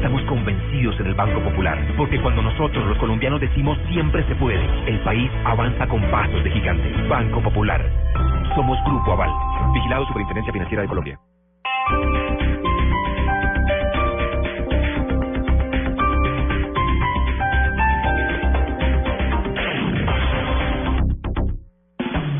[0.00, 4.64] Estamos convencidos en el Banco Popular, porque cuando nosotros los colombianos decimos siempre se puede,
[4.86, 6.90] el país avanza con pasos de gigante.
[7.06, 7.84] Banco Popular.
[8.54, 9.30] Somos Grupo Aval.
[9.74, 11.18] Vigilado Superintendencia Financiera de Colombia.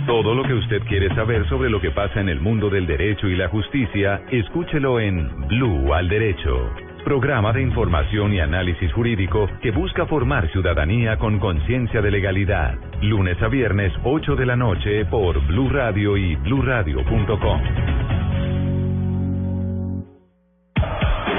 [0.07, 3.29] Todo lo que usted quiere saber sobre lo que pasa en el mundo del derecho
[3.29, 6.90] y la justicia, escúchelo en Blue al Derecho.
[7.05, 12.75] Programa de información y análisis jurídico que busca formar ciudadanía con conciencia de legalidad.
[13.01, 17.61] Lunes a viernes, 8 de la noche por Blue Radio y bluradio.com.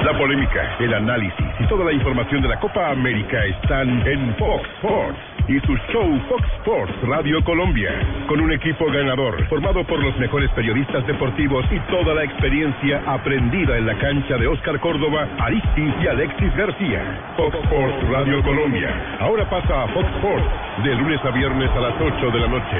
[0.04, 4.68] La polémica, el análisis y toda la información de la Copa América están en Fox
[4.76, 7.90] Sports y su show Fox Sports Radio Colombia,
[8.28, 13.76] con un equipo ganador formado por los mejores periodistas deportivos y toda la experiencia aprendida
[13.76, 17.34] en la cancha de Oscar Córdoba, Aristi y Alexis García.
[17.36, 19.18] Fox Sports Radio Colombia.
[19.20, 20.46] Ahora pasa a Fox Sports
[20.84, 22.76] de lunes a viernes a las 8 de la noche.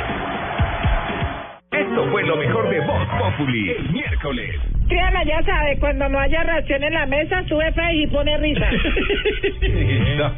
[1.73, 4.61] Esto fue lo mejor de Voz Populi el miércoles.
[4.89, 8.69] Triana ya sabe, cuando no haya reacción en la mesa, sube Freddy y pone risa.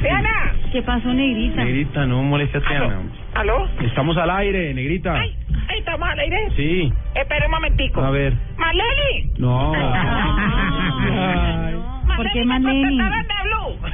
[0.00, 0.54] Triana.
[0.74, 1.62] ¿Qué pasó, Negrita?
[1.62, 3.00] Negrita, no moleste a.
[3.34, 3.68] ¿Aló?
[3.80, 5.14] Estamos al aire, Negrita.
[5.14, 5.32] Ay,
[5.78, 6.48] ¿estamos al aire?
[6.56, 6.92] Sí.
[7.14, 8.00] Espera un momentico.
[8.00, 8.34] A ver.
[8.56, 9.30] ¡Maleli!
[9.38, 9.72] No.
[12.16, 12.98] ¿Por qué Maneni?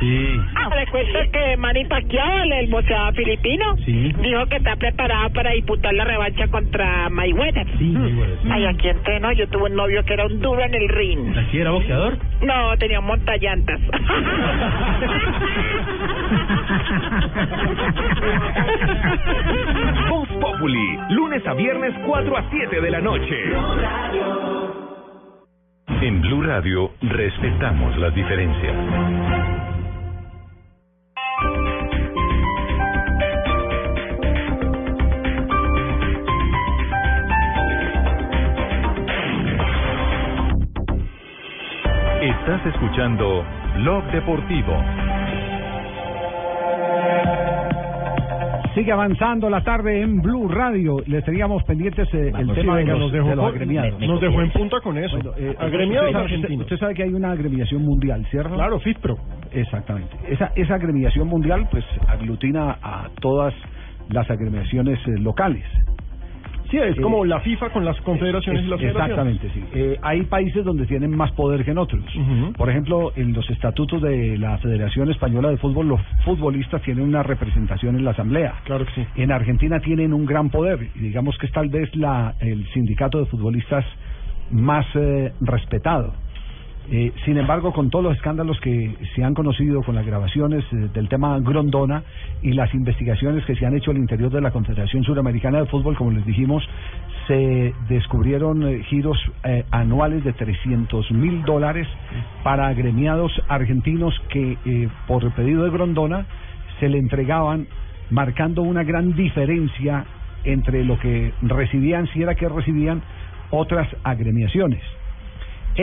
[0.01, 0.41] Sí.
[0.57, 4.13] Ah, recuerda que Manny Pacquiao, el, el boxeador filipino, Sí.
[4.23, 7.67] dijo que está preparado para disputar la revancha contra Mayweather.
[7.79, 7.95] Sí,
[8.51, 11.37] Ay, aquí entreno, yo tuve un novio que era un duro en el ring.
[11.37, 12.17] ¿Así era boxeador?
[12.43, 13.81] No, tenía un montallantas.
[20.09, 23.37] Voz Populi, lunes a viernes 4 a 7 de la noche.
[26.03, 28.75] En Blue Radio respetamos las diferencias.
[42.21, 43.45] Estás escuchando
[43.77, 44.75] Blog Deportivo.
[48.75, 50.99] Sigue avanzando la tarde en Blue Radio.
[51.07, 54.01] Les teníamos pendientes eh, el tema sí, de los, nos dejó de los con- agremiados.
[54.01, 55.17] nos dejó en punta con eso.
[55.37, 56.63] eh, Agremiados usted argentinos.
[56.65, 58.55] Usted sabe que hay una agremiación mundial, ¿cierto?
[58.55, 59.17] Claro, FIFPRO.
[59.53, 60.15] Exactamente.
[60.29, 63.55] Esa, esa agremiación mundial pues aglutina a todas
[64.11, 65.65] las agremiaciones eh, locales.
[66.71, 69.37] Sí, es Eh, como la FIFA con las confederaciones Es- y las federaciones.
[69.37, 69.79] Exactamente, sí.
[69.79, 72.05] Eh, hay países donde tienen más poder que en otros.
[72.57, 77.23] Por ejemplo, en los estatutos de la Federación Española de Fútbol, los futbolistas tienen una
[77.23, 78.55] representación en la Asamblea.
[78.65, 79.07] Claro que sí.
[79.17, 83.19] En Argentina tienen un gran poder y digamos que es tal vez la, el sindicato
[83.19, 83.85] de futbolistas
[84.51, 86.13] más eh, respetado.
[86.93, 90.89] Eh, sin embargo, con todos los escándalos que se han conocido con las grabaciones eh,
[90.93, 92.03] del tema Grondona
[92.43, 95.97] y las investigaciones que se han hecho al interior de la Confederación Suramericana de Fútbol,
[95.97, 96.65] como les dijimos,
[97.31, 101.87] se descubrieron eh, giros eh, anuales de 300 mil dólares
[102.43, 106.27] para agremiados argentinos que eh, por pedido de Grondona
[106.81, 107.69] se le entregaban
[108.11, 110.07] marcando una gran diferencia
[110.43, 113.01] entre lo que recibían, si era que recibían,
[113.51, 114.83] otras agremiaciones.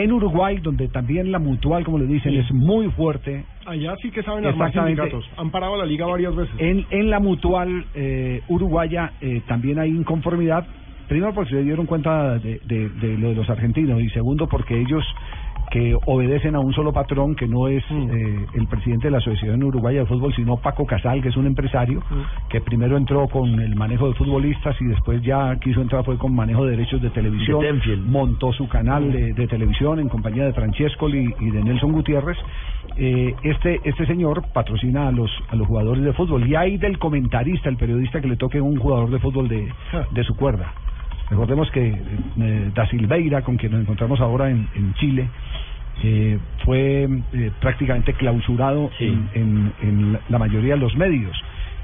[0.02, 3.44] En Uruguay, donde también la mutual, como le dicen, es muy fuerte.
[3.66, 5.30] Allá sí que saben armar sindicatos.
[5.36, 6.54] Han parado la liga varias veces.
[6.58, 10.66] En, en la mutual eh, uruguaya eh, también hay inconformidad.
[11.08, 14.78] Primero porque se dieron cuenta de, de- de lo de los argentinos y segundo porque
[14.78, 15.02] ellos
[15.70, 19.62] que obedecen a un solo patrón que no es eh, el presidente de la Asociación
[19.62, 22.02] Uruguaya de Fútbol, sino Paco Casal, que es un empresario
[22.48, 26.34] que primero entró con el manejo de futbolistas y después ya quiso entrar fue con
[26.34, 30.52] manejo de derechos de televisión, De montó su canal de, de televisión en compañía de
[30.52, 32.36] Francescoli y de Nelson Gutiérrez.
[32.96, 36.48] Eh, este este señor patrocina a los a los jugadores de fútbol.
[36.48, 39.68] Y hay del comentarista, el periodista que le toque un jugador de fútbol de,
[40.10, 40.72] de su cuerda.
[41.30, 41.86] Recordemos que
[42.40, 45.28] eh, Da Silveira, con quien nos encontramos ahora en, en Chile,
[46.02, 47.02] eh, fue
[47.32, 51.36] eh, prácticamente clausurado en, en- en la- la mayoría de los medios.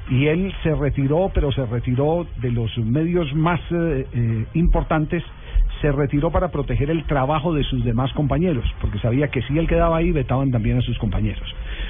[0.09, 5.23] Y él se retiró, pero se retiró de los medios más eh, eh, importantes,
[5.81, 9.67] se retiró para proteger el trabajo de sus demás compañeros, porque sabía que si él
[9.67, 11.43] quedaba ahí, vetaban también a sus compañeros.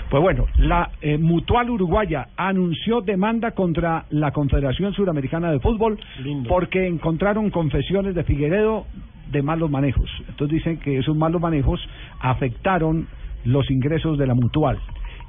[0.09, 5.99] Pues bueno, la eh, Mutual Uruguaya anunció demanda contra la Confederación Suramericana de Fútbol
[6.47, 8.85] porque encontraron confesiones de Figueredo
[9.31, 10.09] de malos manejos.
[10.29, 11.79] Entonces dicen que esos malos manejos
[12.19, 13.07] afectaron
[13.45, 14.77] los ingresos de la Mutual.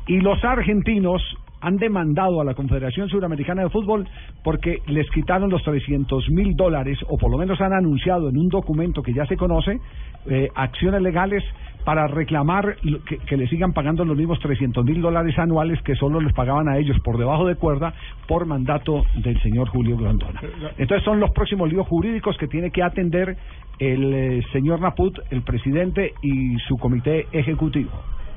[0.06, 1.22] Y los argentinos
[1.60, 4.06] han demandado a la Confederación Suramericana de Fútbol
[4.44, 8.48] porque les quitaron los 300 mil dólares, o por lo menos han anunciado en un
[8.48, 9.80] documento que ya se conoce,
[10.26, 11.42] eh, acciones legales
[11.86, 16.20] para reclamar que, que le sigan pagando los mismos 300 mil dólares anuales que solo
[16.20, 17.94] les pagaban a ellos por debajo de cuerda
[18.26, 20.40] por mandato del señor Julio Grondona.
[20.78, 23.36] Entonces son los próximos líos jurídicos que tiene que atender
[23.78, 27.92] el eh, señor Naput, el presidente y su comité ejecutivo.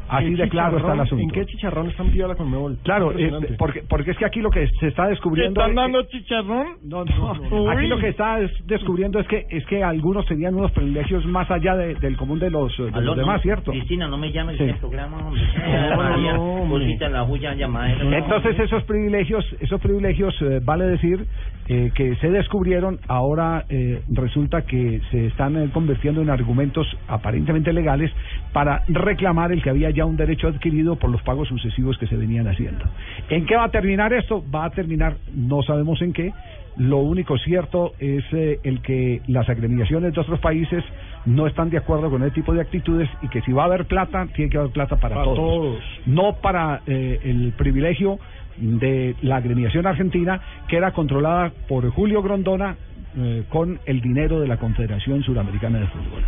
[0.09, 1.23] Así ¿Qué de claro está el asunto.
[1.23, 2.77] ¿En qué chicharrón está metida la Conmebol?
[2.83, 5.59] Claro, eh, porque, porque es que aquí lo que se está descubriendo...
[5.61, 6.67] ¿Están es- dando chicharrón?
[6.83, 7.69] No, no.
[7.71, 11.49] Aquí lo que está es- descubriendo es que es que algunos tenían unos privilegios más
[11.51, 13.71] allá de- del común de los, de los Aló, no, demás, ¿cierto?
[13.71, 14.63] Cristina, no me llames Sí.
[14.63, 15.41] en el programa, hombre.
[15.57, 18.17] No, no, no, la huya, llamadera.
[18.17, 21.25] Entonces esos privilegios, esos privilegios eh, vale decir
[21.69, 27.71] eh, que se descubrieron, ahora eh, resulta que se están eh, convirtiendo en argumentos aparentemente
[27.71, 28.11] legales
[28.53, 32.17] para reclamar el que había ya un derecho adquirido por los pagos sucesivos que se
[32.17, 32.85] venían haciendo.
[33.29, 34.43] ¿En qué va a terminar esto?
[34.53, 36.33] Va a terminar, no sabemos en qué.
[36.77, 40.83] Lo único cierto es eh, el que las agremiaciones de otros países
[41.25, 43.85] no están de acuerdo con ese tipo de actitudes y que si va a haber
[43.85, 45.77] plata, tiene que haber plata para, Para todos.
[46.05, 48.17] no para eh, el privilegio
[48.57, 52.75] de la agremiación argentina que era controlada por Julio Grondona
[53.17, 56.23] eh, con el dinero de la Confederación Suramericana de Fútbol.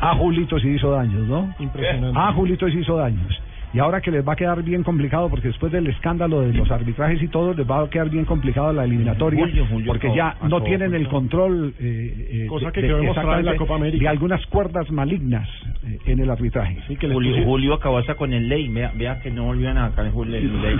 [0.00, 1.54] A Julito se hizo daños, ¿no?
[1.58, 2.18] Impresionante.
[2.18, 3.34] A Julito se hizo daños.
[3.74, 6.70] Y ahora que les va a quedar bien complicado, porque después del escándalo de los
[6.70, 10.36] arbitrajes y todo, les va a quedar bien complicado la eliminatoria, Julio, Julio, porque ya
[10.42, 14.02] no todo, tienen el control eh, eh, Cosa de- que de- en la Copa América.
[14.02, 15.46] de algunas cuerdas malignas
[15.86, 16.78] eh, en el arbitraje.
[17.12, 18.68] Julio, Julio acabó hasta con el ley.
[18.68, 20.36] Vea, vea que no volvían a acá el Julio.
[20.38, 20.76] el ley,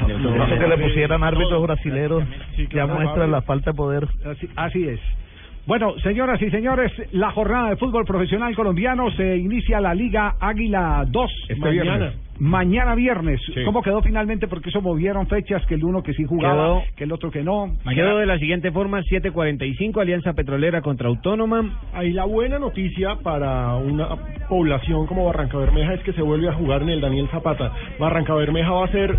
[0.59, 2.25] que le pusieran árbitros brasileros
[2.75, 4.09] ya muestra la falta de poder.
[4.25, 5.01] Así, así es.
[5.69, 11.05] Bueno, señoras y señores, la jornada de fútbol profesional colombiano se inicia la Liga Águila
[11.07, 11.83] 2 Este mañana.
[11.99, 12.15] viernes.
[12.39, 13.39] Mañana viernes.
[13.55, 13.65] Sí.
[13.67, 14.49] ¿Cómo quedó finalmente?
[14.49, 17.43] Porque eso movieron fechas, que el uno que sí jugaba, Quedó- que el otro que
[17.43, 17.77] no.
[17.95, 21.79] Quedó de la siguiente forma, 7.45, Alianza Petrolera contra Autónoma.
[21.93, 24.09] Ahí la buena noticia para una
[24.49, 27.73] población como Barranca Bermeja es que se vuelve a jugar en el Daniel Zapata.
[28.01, 29.19] Barranca Bermeja va a ser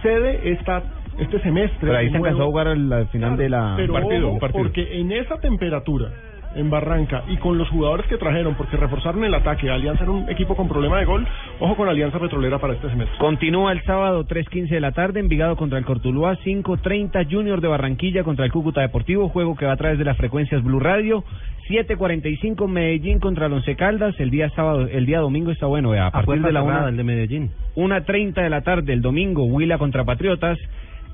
[0.00, 0.82] sede esta
[1.18, 1.78] este semestre.
[1.80, 2.50] Pero ahí se alcanzó a nuevo.
[2.50, 3.74] jugar al al final de la...
[3.76, 4.64] Pero partido, ojo, un partido.
[4.64, 6.10] porque en esa temperatura
[6.54, 10.28] en Barranca y con los jugadores que trajeron, porque reforzaron el ataque, Alianza era un
[10.28, 11.26] equipo con problema de gol,
[11.60, 13.16] ojo con Alianza Petrolera para este semestre.
[13.18, 18.24] Continúa el sábado 3.15 de la tarde, Envigado contra el Cortuluá, 5.30 Junior de Barranquilla
[18.24, 21.24] contra el Cúcuta Deportivo, juego que va a través de las frecuencias Blue Radio,
[21.68, 26.10] 7.45 Medellín contra el Once Caldas, el día sábado, el día domingo está bueno, a,
[26.10, 27.50] partir de la cerrada, una, el de Medellín.
[27.76, 30.58] 1.30 de la tarde, el domingo, Huila contra Patriotas,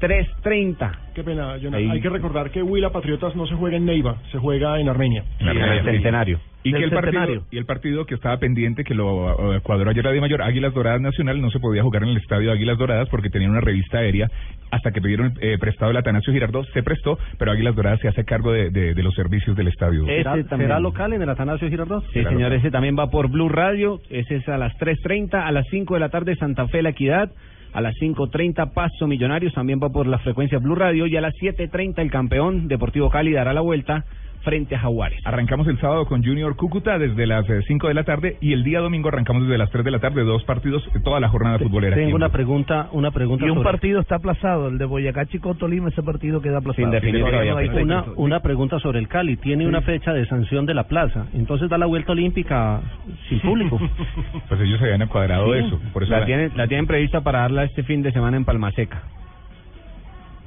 [0.01, 0.93] 3.30.
[1.15, 1.75] Qué pena, Jonathan.
[1.75, 4.89] Ahí- Hay que recordar que Huila Patriotas no se juega en Neiva, se juega en
[4.89, 5.25] Armenia.
[5.41, 6.41] En el centenario.
[6.65, 10.05] Y que el partido, y el partido que estaba pendiente, que lo eh, cuadró ayer
[10.05, 13.09] la de Mayor, Águilas Doradas Nacional, no se podía jugar en el estadio Águilas Doradas
[13.09, 14.29] porque tenían una revista aérea.
[14.70, 18.25] Hasta que pidieron eh, prestado el Atanasio Girardot, se prestó, pero Águilas Doradas se hace
[18.25, 20.05] cargo de, de, de los servicios del estadio.
[20.05, 20.69] ¿Será, Ese también.
[20.69, 22.05] será local en el Atanasio Girardot?
[22.12, 25.65] Sí, señor, ese también va por Blue Radio, ese es a las 3.30, a las
[25.70, 27.31] 5 de la tarde Santa Fe La Equidad,
[27.73, 31.35] a las 5.30 Paso Millonarios, también va por la frecuencia Blue Radio, y a las
[31.35, 34.05] 7.30 el campeón Deportivo Cali dará la vuelta
[34.49, 35.20] frente a Jaguares.
[35.27, 38.81] Arrancamos el sábado con Junior Cúcuta desde las 5 de la tarde y el día
[38.81, 41.95] domingo arrancamos desde las 3 de la tarde, dos partidos, eh, toda la jornada futbolera.
[41.97, 45.27] Tengo en una pregunta, una pregunta Y un sobre- partido está aplazado, el de Boyacá
[45.27, 46.83] Chico Tolima, ese partido queda aplazado.
[46.87, 47.85] Sin definir Todavía todavía, no hay.
[47.85, 49.37] Una, una pregunta sobre el Cali.
[49.37, 51.27] Tiene una fecha de sanción de la plaza.
[51.35, 52.81] Entonces da la vuelta olímpica
[53.29, 53.79] sin público.
[54.49, 55.59] Pues ellos habían cuadrado Sí.
[55.66, 55.79] eso.
[55.93, 58.45] Por eso La la- tienen, la tienen prevista para darla este fin de semana en
[58.47, 59.03] Palmaseca.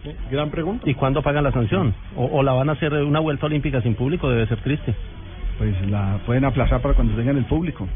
[0.04, 0.12] ¿Sí?
[0.32, 0.90] Gran pregunta.
[0.90, 1.94] ¿Y cuándo pagan la sanción?
[2.16, 4.30] O, o la van a hacer una vuelta olímpica sin público?
[4.30, 4.94] Debe ser triste.
[5.58, 7.88] Pues la pueden aplazar para cuando tengan el público.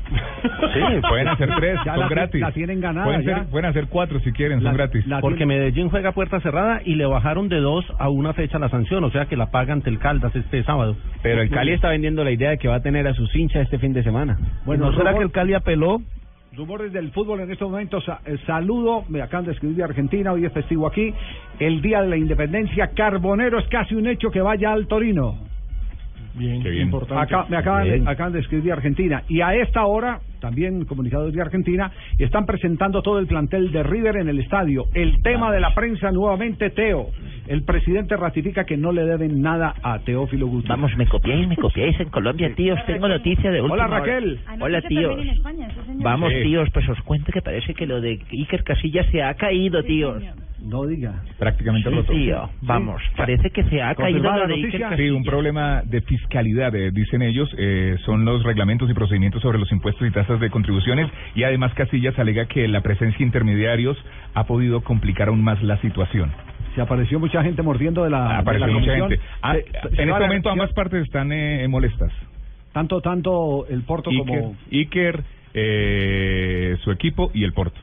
[0.74, 0.80] Sí,
[1.10, 2.42] pueden hacer tres, Ya son la, gratis.
[2.42, 3.38] La tienen ganada pueden, ya.
[3.40, 5.04] ser- pueden hacer cuatro si quieren, son gratis.
[5.20, 8.70] Porque Medellín juega a puerta cerrada y le bajaron de dos a una fecha la
[8.70, 9.04] sanción.
[9.04, 10.96] O sea que la paga ante el Caldas este sábado.
[11.24, 13.64] Pero el Cali está vendiendo la idea de que va a tener a sus hinchas
[13.64, 14.38] este fin de semana.
[14.66, 16.02] Bueno, ¿No será que el Cali apeló?
[16.56, 18.04] Rumores del fútbol en estos momentos.
[18.06, 21.14] sa- eh, saludo, me acaban de escribir de Argentina, hoy es festivo aquí.
[21.60, 25.36] El día de la independencia, Carbonero es casi un hecho que vaya al Torino.
[26.36, 26.84] Bien, Qué bien.
[26.88, 27.24] importante.
[27.24, 28.08] Acá, me acaban de, Bien.
[28.08, 29.24] acaban de escribir de Argentina.
[29.30, 34.18] Y a esta hora, también comunicados de Argentina, están presentando todo el plantel de River
[34.18, 34.86] en el estadio.
[34.94, 37.08] El tema de la prensa nuevamente, Teo.
[37.48, 40.70] El presidente ratifica que no le deben nada a Teófilo Gutiérrez.
[40.70, 42.80] Vamos, me copiáis, me copiáis en Colombia, tíos.
[42.88, 44.00] Tengo noticia de última Hola, hora.
[44.00, 44.40] Raquel.
[44.60, 45.20] Hola, tíos.
[45.98, 49.84] Vamos, tíos, pues os cuento que parece que lo de Iker Casillas se ha caído,
[49.84, 50.24] tíos.
[50.64, 51.22] No diga.
[51.38, 52.12] Prácticamente Sí, roto.
[52.12, 54.98] tío, vamos, parece que se ha caído ¿Confirmada lo la de Iker.
[54.98, 59.60] Sí, un problema de fiscalidad, eh, dicen ellos, eh, son los reglamentos y procedimientos sobre
[59.60, 63.96] los impuestos y tasas de contribuciones y además Casillas alega que la presencia de intermediarios
[64.34, 66.32] ha podido complicar aún más la situación.
[66.76, 68.38] Se apareció mucha gente mordiendo de la.
[68.40, 69.20] Apareció de la mucha gente.
[69.42, 69.64] Ah, Se-
[69.96, 72.12] se en este momento ambas partes están eh, molestas.
[72.74, 74.56] Tanto, tanto el Porto Iker, como.
[74.72, 75.24] Iker
[75.54, 77.80] eh, su equipo y el Porto.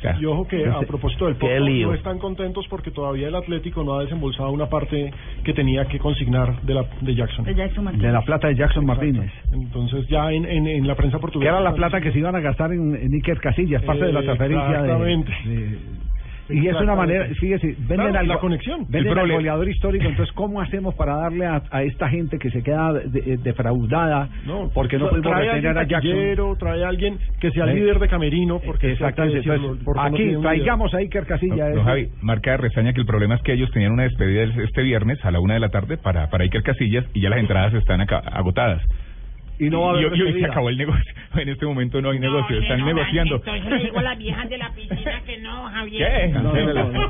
[0.00, 3.84] sea, Y ojo que a propósito del Porto no están contentos porque todavía el Atlético
[3.84, 5.12] no ha desembolsado una parte
[5.44, 7.44] que tenía que consignar de la de Jackson.
[7.44, 8.06] De Jackson Martínez.
[8.08, 9.30] De la plata de Jackson Martínez.
[9.52, 12.34] Entonces ya en, en, en la prensa Que portuguesa era la plata que se iban
[12.34, 15.32] a gastar en, en Iker Casillas, parte de la Eh, transferencia de- exactamente.
[15.44, 15.78] de,
[16.52, 18.80] y es una manera, fíjese, venden Claro, al, la conexión.
[18.82, 22.38] venden El al problema- goleador histórico, entonces ¿cómo hacemos para darle a, a esta gente
[22.38, 24.28] que se queda de- de- defraudada
[24.74, 26.58] porque no trae retener a Jackson?
[26.58, 27.74] trae alguien que sea ¿Eh?
[27.74, 31.70] líder de camerino, porque Exactamente, decirlo, entonces, no aquí traigamos a Iker Casillas.
[31.70, 34.42] No, no, Javi, marca de reseña que el problema es que ellos tenían una despedida
[34.62, 37.38] este viernes a la una de la tarde para, para Iker Casillas y ya las
[37.40, 38.82] entradas están aca- agotadas.
[39.66, 41.12] Y no va a haber y, hoy- y hoy se acabó el negocio.
[41.34, 43.36] En este momento no hay negocio, están negociando.
[43.36, 46.20] Entonces le digo a las viejas de la piscina que no, Javier.
[46.20, 46.28] ¿Qué?
[46.28, 47.08] No, no, no.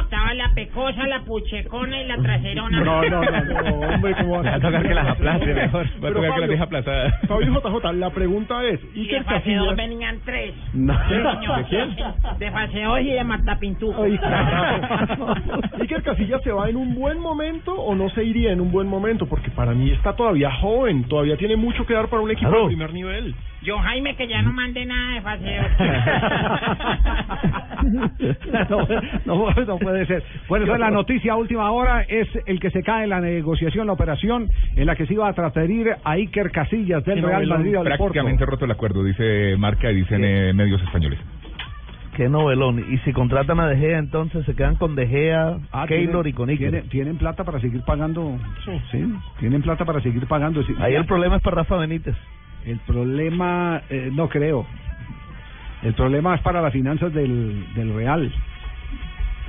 [0.00, 2.80] Estaba la pecosa, la puchecona y la traserona.
[2.80, 5.84] No, no, no, no, hombre, ¿cómo Va a tocar que las aplaste mejor.
[5.84, 7.14] Va a Pero, tocar que las Fabio, deje aplazadas.
[7.28, 9.76] Fabio JJ, la pregunta es, Y de 2 Casillas...
[9.76, 10.54] venían tres.
[10.72, 10.94] No.
[11.08, 11.58] Sí, señor.
[11.58, 11.96] ¿De quién?
[12.38, 15.34] De fase 2 y de carajo.
[15.80, 18.88] Iker Casillas se va en un buen momento o no se iría en un buen
[18.88, 22.50] momento porque para mí está todavía joven, todavía tiene mucho que dar para un equipo
[22.50, 22.64] Claro.
[22.64, 23.34] de primer nivel.
[23.62, 25.66] Yo, Jaime, que ya no mande nada de fase 2.
[28.70, 28.86] no,
[29.24, 30.22] no, no puede ser.
[30.48, 32.02] Bueno, esa es la noticia a última hora.
[32.02, 35.28] Es el que se cae en la negociación, la operación en la que se iba
[35.28, 37.96] a transferir a Iker Casillas del Sí, Real Madrid al Porto.
[38.04, 41.18] Prácticamente roto el acuerdo, dice Marca y dicen eh, medios españoles.
[42.16, 42.78] Qué novelón.
[42.88, 46.28] Y si contratan a De Gea, entonces se quedan con De Gea, Ah, Keylor tienen-
[46.28, 46.70] y con Iker.
[46.70, 48.38] tienen, tienen plata para seguir pagando.
[48.90, 49.04] Sí.
[49.40, 50.62] tienen plata para seguir pagando.
[50.62, 50.74] Sí.
[50.78, 52.16] Ahí el problema es para Rafa Benítez.
[52.64, 54.66] El problema, eh, no creo.
[55.82, 58.32] El problema es para las finanzas del, del Real.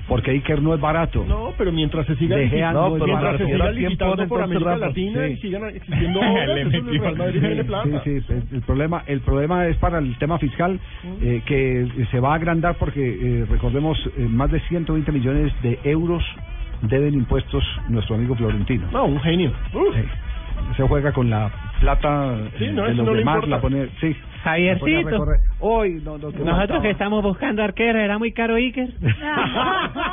[0.07, 1.26] Porque Iker no es barato.
[1.27, 4.27] No, pero mientras se siga De Gea licitando, no es mientras se siga ¿Quién licitando
[4.27, 4.77] por América?
[4.77, 8.02] Latina y sigan existiendo obras, el.
[8.03, 10.80] Sí, sí, problema, el problema es para el tema fiscal
[11.22, 15.80] eh, que se va a agrandar porque eh, recordemos eh, más de 120 millones de
[15.84, 16.23] euros
[16.82, 18.88] deben impuestos nuestro amigo Florentino.
[18.91, 19.52] No, un genio.
[19.72, 20.02] Sí.
[20.77, 24.15] Se juega con la plata Sí, eh, no, de los no demás, la pone, sí.
[24.45, 25.09] Javiercito.
[25.09, 25.39] recorrer.
[25.59, 28.89] Hoy no, no, Nosotros que estamos buscando arquero, ¿era muy caro Iker?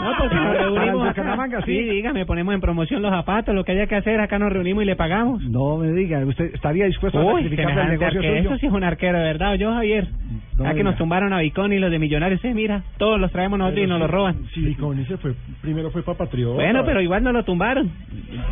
[0.02, 1.08] No, porque nos reunimos.
[1.08, 1.76] Bucaramanga, sí.
[1.76, 4.82] Sí, dígame, ponemos en promoción los zapatos, lo que haya que hacer, acá nos reunimos
[4.82, 5.42] y le pagamos.
[5.44, 8.12] No me diga, ¿usted estaría dispuesto a Uy, el negocio arquero.
[8.12, 8.32] suyo?
[8.32, 10.08] Eso sí es un arquero verdad, yo Javier.
[10.56, 13.32] No ah, que nos tumbaron a Bicón y los de Millonarios, eh, mira, todos los
[13.32, 14.36] traemos nosotros y nos los roban.
[14.52, 16.54] Sí, con se fue, primero fue para Patriota.
[16.54, 17.90] Bueno, pero igual no lo tumbaron.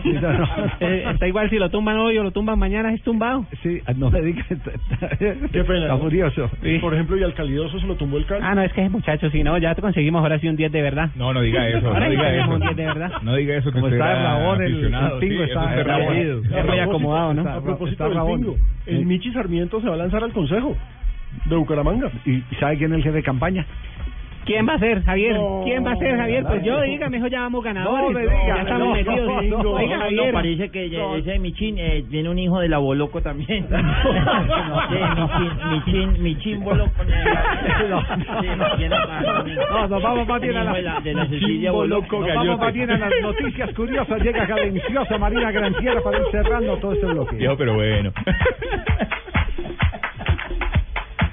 [0.80, 3.44] Eh, está igual si lo tumban hoy o lo tumban mañana, es tumbado.
[3.62, 4.44] Sí, no me diga.
[5.74, 5.82] Pena.
[5.86, 6.00] Está ¿no?
[6.00, 6.50] furioso.
[6.80, 8.40] Por ejemplo, y al Calidoso se lo tumbó el Cali.
[8.44, 10.82] Ah, no, es que muchachos, si no, ya te conseguimos ahora sí un 10 de
[10.82, 11.10] verdad.
[11.16, 12.50] No, no diga eso, Ahora no sí diga eso.
[12.50, 13.12] un 10 de verdad.
[13.22, 14.90] No diga eso que Como está era Rabón, el- el
[15.20, 16.06] tingo sí, está eso es rabón.
[16.06, 16.16] Rabón.
[16.16, 17.42] Es muy propósito- acomodado, ¿no?
[17.48, 18.40] A propósito está del Rabón.
[18.40, 18.56] bingo,
[18.86, 19.06] el.
[19.06, 20.76] Michi Sarmiento se va a lanzar al consejo
[21.44, 22.10] de Bucaramanga.
[22.26, 23.64] ¿Y sabe quién es el jefe de campaña?
[24.50, 25.34] ¿Quién va a ser, Javier?
[25.36, 26.42] No, ¿Quién va a ser, Javier?
[26.44, 28.02] Pues yo, dígame, eso ya vamos ganadores.
[28.02, 29.44] No me diga, ya estamos no, metidos.
[29.64, 30.32] no, Oiga, Javier.
[30.32, 33.68] parece que ese Michin eh, tiene un hijo de la Boloco también.
[33.70, 36.90] no sé, Michin, Michin, Michin Boloco.
[37.00, 37.06] No,
[39.88, 42.18] nos vamos a la, Hijo de la- de la Cecilia Boloco.
[42.20, 44.20] nos vamos más bien a las noticias curiosas.
[44.20, 47.36] Llega cadenciosa Marina Granciera para ir cerrando todo este bloque.
[47.36, 48.12] Viejo, pero bueno.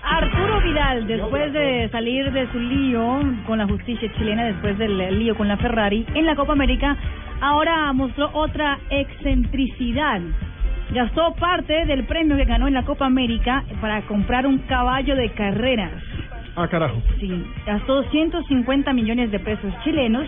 [0.10, 5.36] Arturo Vidal, después de salir de su lío con la justicia chilena, después del lío
[5.36, 6.96] con la Ferrari en la Copa América,
[7.42, 10.22] ahora mostró otra excentricidad.
[10.94, 15.30] Gastó parte del premio que ganó en la Copa América para comprar un caballo de
[15.32, 15.92] carreras.
[16.56, 17.02] Ah, carajo.
[17.20, 20.26] Sí, gastó 150 millones de pesos chilenos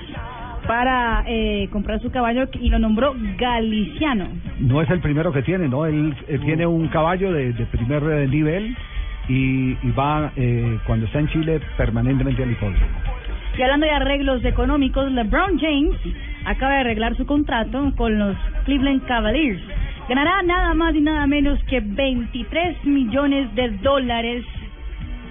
[0.67, 4.27] para eh, comprar su caballo y lo nombró Galiciano.
[4.59, 5.85] No es el primero que tiene, ¿no?
[5.85, 8.75] Él, él tiene un caballo de, de primer eh, nivel
[9.29, 12.85] y, y va, eh, cuando está en Chile, permanentemente al hipódromo.
[13.57, 15.97] Y hablando de arreglos económicos, LeBron James
[16.45, 18.35] acaba de arreglar su contrato con los
[18.65, 19.61] Cleveland Cavaliers.
[20.07, 24.45] Ganará nada más y nada menos que 23 millones de dólares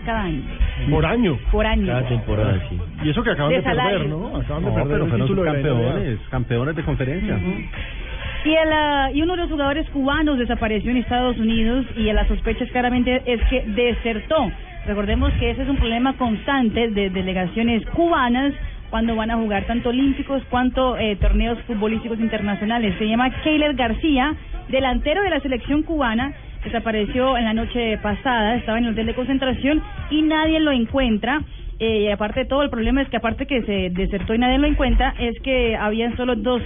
[0.05, 0.43] cada año.
[0.91, 1.39] Por año.
[1.51, 1.87] Por año.
[1.87, 2.79] Cada temporada, sí.
[3.03, 4.09] Y eso que acaban De de, perder.
[4.09, 4.37] ¿no?
[4.37, 7.41] Acaban de perder pero el de campeones, campeones de conferencia.
[8.45, 12.27] Y, el, ah, y uno de los jugadores cubanos desapareció en Estados Unidos y la
[12.29, 14.51] sospecha es claramente es que desertó.
[14.87, 18.55] Recordemos que ese es un problema constante de delegaciones cubanas
[18.91, 22.95] cuando van a jugar tanto olímpicos cuanto eh, torneos futbolísticos internacionales.
[22.99, 24.35] Se llama Keiler García,
[24.69, 26.33] delantero de la selección cubana,
[26.65, 31.43] desapareció en la noche pasada, estaba en el hotel de concentración y nadie lo encuentra.
[31.81, 34.59] Eh, y aparte de todo, el problema es que aparte que se desertó y nadie
[34.59, 36.61] lo encuentra, es que habían solo dos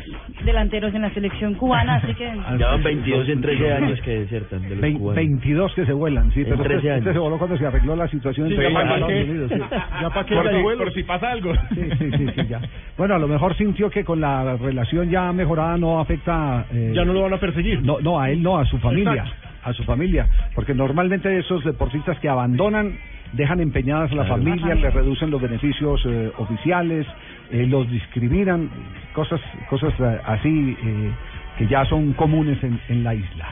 [0.45, 2.25] delanteros en la selección cubana, así que...
[2.59, 5.17] Ya van 22 en 13 años que desertan de los Vein- cubanos.
[5.17, 7.13] 22 que se vuelan, sí, En pero 13 este, este años.
[7.15, 9.23] se voló cuando se arregló la situación Sí, entre ya pa' Estados qué.
[9.31, 9.51] Unidos.
[9.53, 9.59] sí.
[10.03, 10.77] Ya pa' qué Por.
[10.79, 11.53] Por si pasa algo.
[11.75, 12.61] Sí, sí, sí, sí, ya.
[12.97, 16.65] Bueno, a lo mejor sintió que con la relación ya mejorada no afecta...
[16.73, 17.83] eh, Ya no lo van a perseguir.
[17.83, 19.25] No, no, a él no, a su familia.
[19.25, 19.49] Exacto.
[19.65, 20.27] A su familia.
[20.55, 22.97] Porque normalmente esos deportistas que abandonan
[23.33, 27.07] dejan empeñadas a la familia, le reducen los beneficios eh, oficiales,
[27.51, 28.71] eh, los discriminan,
[29.13, 31.11] cosas, cosas eh, así eh,
[31.59, 33.49] que ya son comunes en, en la isla.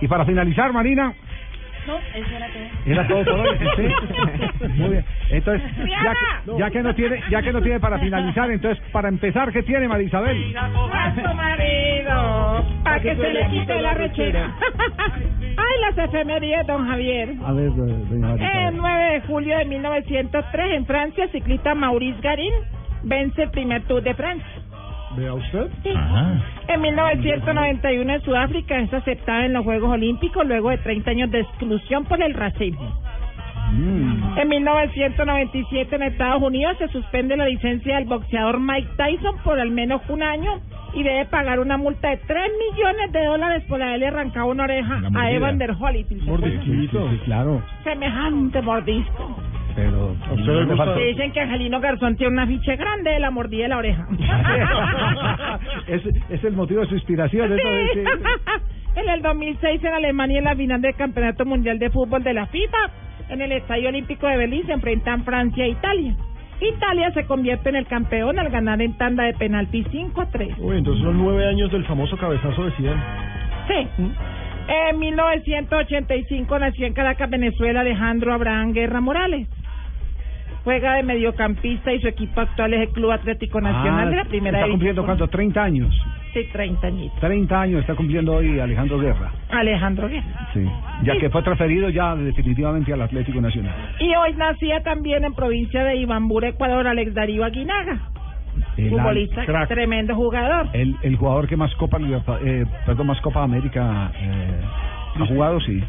[0.00, 1.12] Y para finalizar, Marina,
[1.86, 2.36] No, eso
[2.86, 3.54] era todo.
[3.54, 4.68] era.
[4.74, 5.04] Muy bien.
[5.30, 9.08] Entonces, ya que, ya que no tiene, ya que no tiene para finalizar, entonces para
[9.08, 10.56] empezar, ¿qué tiene Marisabel?
[10.56, 14.50] A su marido, para que se le quite la rechera.
[15.56, 17.34] Ay, las efemérides, don Javier.
[17.44, 18.76] A ver, doña El Marisabel.
[18.76, 22.52] 9 de julio de 1903, en Francia, ciclista Maurice Garin
[23.04, 24.46] vence el primer Tour de Francia.
[25.16, 25.70] Vea usted.
[26.68, 31.40] En 1991, en Sudáfrica, es aceptada en los Juegos Olímpicos luego de 30 años de
[31.40, 32.92] exclusión por el racismo.
[33.72, 34.38] Mm.
[34.38, 39.70] En 1997 en Estados Unidos se suspende la licencia del boxeador Mike Tyson por al
[39.70, 40.60] menos un año
[40.92, 45.00] y debe pagar una multa de 3 millones de dólares por haberle arrancado una oreja
[45.14, 45.30] a.
[45.30, 46.22] Evander Holyfield.
[46.24, 47.62] Sí, sí, sí, claro.
[47.82, 49.36] Semejante mordisco.
[49.74, 50.94] Pero usted le gusta?
[50.94, 54.06] Se dicen que Angelino Garzón tiene una ficha grande de la mordida de la oreja.
[55.88, 57.52] es, es el motivo de su inspiración.
[57.52, 58.00] eso sí.
[59.00, 62.46] en el 2006 en Alemania en la final del Campeonato Mundial de Fútbol de la
[62.46, 62.78] FIFA,
[63.30, 66.14] en el Estadio Olímpico de Berlín se enfrentan Francia e Italia.
[66.60, 70.54] Italia se convierte en el campeón al ganar en tanda de penalti 5 a 3.
[70.58, 73.02] Uy, entonces son nueve años del famoso cabezazo de Zidane.
[73.66, 74.12] Sí.
[74.66, 79.48] En 1985 nació en Caracas, Venezuela, Alejandro Abraham Guerra Morales.
[80.64, 84.24] Juega de mediocampista y su equipo actual es el Club Atlético Nacional Ah, de la
[84.24, 85.18] Primera Está cumpliendo División.
[85.18, 85.28] cuánto?
[85.36, 85.94] 30 años.
[86.32, 87.20] Sí, 30 añitos.
[87.20, 89.30] 30 años está cumpliendo hoy Alejandro Guerra.
[89.50, 90.48] Alejandro Guerra.
[90.54, 90.66] Sí.
[91.04, 93.74] Ya que fue transferido ya definitivamente al Atlético Nacional.
[94.00, 98.00] Y hoy nacía también en provincia de Ibambura, Ecuador, Alex Darío Aguinaga.
[98.76, 99.68] El futbolista, crack.
[99.68, 100.68] tremendo jugador.
[100.72, 101.98] El, el jugador que más Copa
[102.42, 104.60] eh, perdón, más Copa América eh,
[105.20, 105.82] ha jugado, sí.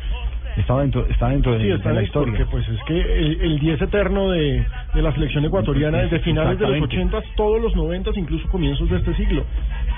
[0.57, 2.33] Está dentro, está dentro de, Sí, está de la historia.
[2.33, 6.57] porque pues es que el, el 10 eterno de, de la selección ecuatoriana desde finales
[6.57, 7.17] de los Exactamente.
[7.17, 9.43] 80, todos los 90, incluso comienzos de este siglo.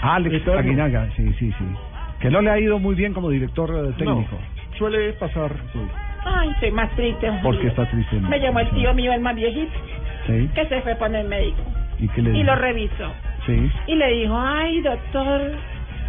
[0.02, 0.60] Alex Eterno.
[0.60, 1.66] Aguinaga, sí, sí, sí.
[2.20, 4.32] Que no le ha ido muy bien como director eh, técnico.
[4.32, 5.52] No, suele pasar.
[6.26, 7.32] Ay, estoy más triste.
[7.44, 8.16] Porque está triste.
[8.20, 8.28] ¿no?
[8.28, 9.72] Me llamó el tío mío, el más viejito,
[10.26, 10.50] Sí.
[10.56, 11.62] que se fue con el médico
[12.00, 13.12] ¿Y qué le y lo revisó.
[13.46, 13.72] Sí.
[13.88, 15.52] Y le dijo, ay, doctor,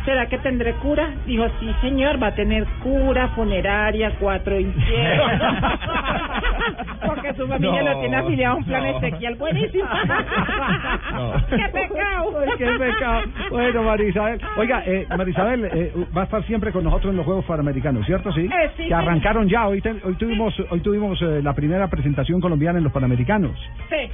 [0.08, 1.10] ¿será que tendré cura?
[1.26, 5.32] Dijo, sí, señor, va a tener cura, funeraria, cuatro infiernos.
[7.06, 8.96] Porque su familia No, lo tiene afiliado a un plan no.
[8.98, 9.84] Ezequiel buenísimo.
[11.50, 12.40] ¡Qué pecado!
[12.40, 13.20] Ay, qué pecado.
[13.50, 14.40] Bueno, Marisabel.
[14.56, 18.32] Oiga, eh, Marisabel eh, va a estar siempre con nosotros en los Juegos Panamericanos, ¿cierto?
[18.32, 18.46] Sí.
[18.46, 19.68] Eh, sí, que arrancaron ya.
[19.68, 23.52] Hoy, te- hoy tuvimos, hoy tuvimos eh, la primera presentación colombiana en los Panamericanos.
[23.90, 24.10] Sí.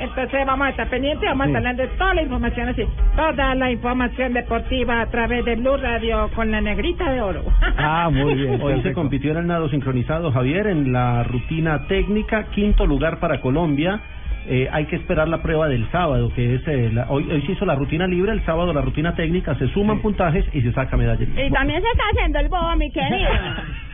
[0.00, 1.54] Entonces vamos a estar pendientes, vamos Sí.
[1.54, 2.82] a estar dando toda la información así,
[3.16, 7.42] toda la información deportiva a través de Blue Radio con la negrita de oro.
[7.78, 8.60] Ah, muy bien.
[8.60, 13.40] Hoy se compitió en el nado sincronizado, Javier, en la rutina técnica, quinto lugar para
[13.40, 14.00] Colombia.
[14.46, 17.52] Eh, hay que esperar la prueba del sábado, que es eh, la- hoy, hoy se
[17.52, 20.96] hizo la rutina libre, el sábado la rutina técnica, se suman puntajes y se saca
[20.98, 21.24] medalla.
[21.24, 23.30] Y también se está haciendo el bobo, mi querido.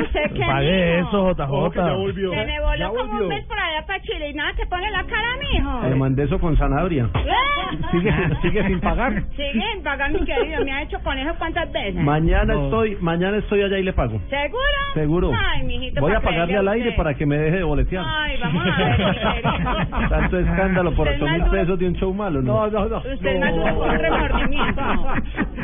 [0.00, 1.08] ¿Usted qué Pague mijo?
[1.08, 1.72] eso, JJ.
[1.74, 3.22] Se me voló Ya como volvió.
[3.22, 5.88] un mes por allá para Chile y nada, que pone la cara, mijo.
[5.88, 7.08] Le mandé eso con zanahoria.
[7.14, 7.76] ¿Eh?
[7.90, 8.12] ¿Sigue,
[8.42, 9.22] sigue sin pagar?
[9.36, 10.64] Sigue sin pagar, mi querido.
[10.64, 11.94] Me ha hecho con eso cuántas veces.
[11.96, 12.64] Mañana No.
[12.64, 14.20] estoy, mañana estoy allá y le pago.
[14.28, 14.60] ¿Seguro?
[14.94, 15.32] Seguro.
[15.36, 18.04] Ay, mijito, Voy a pagarle al aire para que me deje de boletear.
[18.06, 20.08] Ay, vamos a ver.
[20.08, 22.66] Tanto escándalo por 8 mil pesos de un show malo, ¿no?
[22.66, 22.96] No, no, no.
[22.98, 24.82] Usted me hace un remordimiento.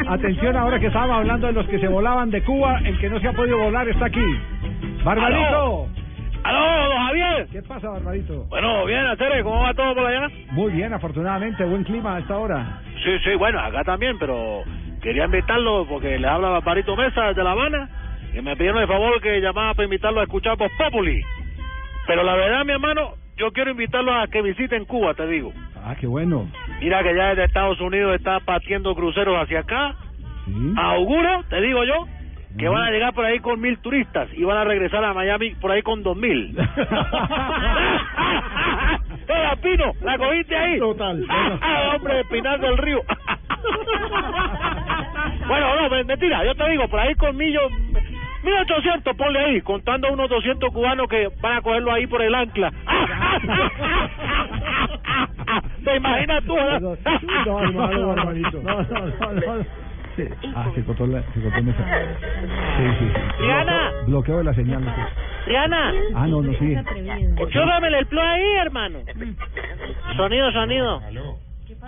[0.09, 3.21] Atención ahora que estábamos hablando de los que se volaban de Cuba, el que no
[3.21, 4.39] se ha podido volar está aquí.
[5.05, 5.89] Barbarito.
[6.45, 7.47] ¡Aló, don Javier!
[7.51, 8.45] ¿Qué pasa, Barbarito?
[8.45, 10.29] Bueno, bien, Acere, ¿cómo va todo por allá?
[10.53, 12.81] Muy bien, afortunadamente, buen clima a esta hora.
[13.03, 14.63] Sí, sí, bueno, acá también, pero
[15.03, 17.89] quería invitarlo porque les habla Barbarito Mesa desde La Habana
[18.33, 21.21] y me pidieron el favor que llamaba para invitarlo a escuchar Voz Populi.
[22.07, 25.53] Pero la verdad, mi hermano, yo quiero invitarlos a que visiten Cuba, te digo.
[25.85, 26.49] Ah, qué bueno.
[26.81, 29.97] Mira que ya desde Estados Unidos está partiendo cruceros hacia acá.
[30.47, 30.75] Sí.
[30.77, 32.07] Auguro, te digo yo,
[32.59, 35.51] que van a llegar por ahí con mil turistas y van a regresar a Miami
[35.57, 36.57] por ahí con dos mil.
[39.29, 39.93] ¡Era Pino!
[40.03, 40.79] ¿La cogiste ahí?
[40.79, 41.23] Total.
[41.95, 43.03] ¡Hombre de Pinar del Río!
[45.49, 47.71] bueno, no, me- mentira, yo te digo, por ahí con millos,
[48.45, 52.73] 1800, ponle ahí, contando unos 200 cubanos que van a cogerlo ahí por el ancla.
[55.85, 56.55] ¿Te imaginas tú?
[56.57, 58.33] No, no, no, no.
[60.17, 60.25] Sí.
[60.55, 62.07] Ah, se cortó, la, se cortó el mensaje.
[62.79, 63.21] Sí, sí, sí.
[63.39, 63.91] Triana.
[63.91, 64.85] Bloqueo, bloqueo de la señal.
[64.85, 65.01] no sé.
[65.45, 65.93] Triana.
[66.15, 66.75] Ah, no, no, sí.
[67.53, 68.99] Chúpame el plo ahí, hermano.
[70.17, 71.01] Sonido, sonido.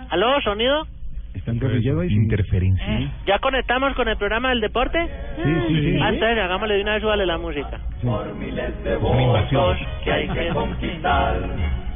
[0.09, 0.87] ¿Aló, sonido?
[1.33, 2.15] Está en guerrillero ahí, sí.
[2.15, 3.11] Interferencia.
[3.25, 4.99] ¿Ya conectamos con el programa del deporte?
[5.43, 5.99] Sí, sí, sí.
[6.01, 7.79] Ah, entonces hagámosle de una vez, súbale la música.
[8.03, 9.77] Una invasión.
[10.03, 11.39] Que hay que conquistar,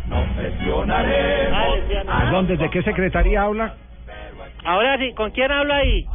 [0.07, 1.79] no presionaremos.
[2.05, 3.73] Perdón, ¿desde qué secretaría habla?
[4.65, 6.05] Ahora sí, ¿con quién hablo ahí?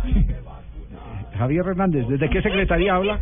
[1.38, 3.18] Javier Hernández, ¿desde qué secretaría habla?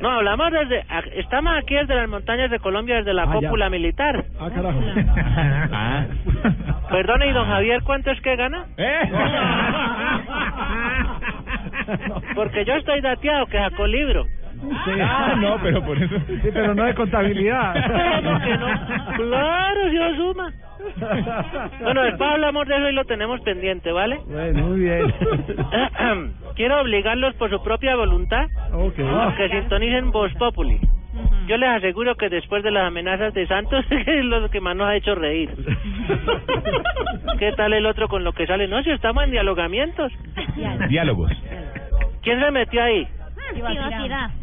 [0.00, 0.84] No, hablamos desde...
[1.16, 3.48] Estamos aquí desde las montañas de Colombia, desde la Ah, ya.
[3.48, 4.24] cópula militar.
[4.38, 4.80] Ah, carajo.
[5.72, 6.04] Ah.
[6.90, 8.66] Perdone, ¿y don Javier cuánto es que gana?
[12.34, 14.24] Porque yo estoy dateado, que sacó libro.
[15.02, 16.16] Ah, no, pero por eso.
[16.26, 17.74] Sí, pero no de contabilidad.
[18.22, 18.66] ¿Cómo que no?
[19.16, 20.52] Claro, yo suma.
[21.80, 24.18] Bueno, después hablamos de eso y lo tenemos pendiente, ¿vale?
[24.26, 25.12] Bueno, muy bien.
[26.56, 28.98] Quiero obligarlos por su propia voluntad Ok.
[29.00, 30.78] a que sintonicen Voz Populi.
[31.46, 34.88] Yo les aseguro que después de las amenazas de Santos es lo que más nos
[34.88, 35.50] ha hecho reír.
[37.38, 38.68] ¿Qué tal el otro con lo que sale?
[38.68, 40.12] No, si estamos en dialogamientos.
[40.88, 41.30] Diálogos.
[42.22, 43.06] ¿Quién se metió ahí?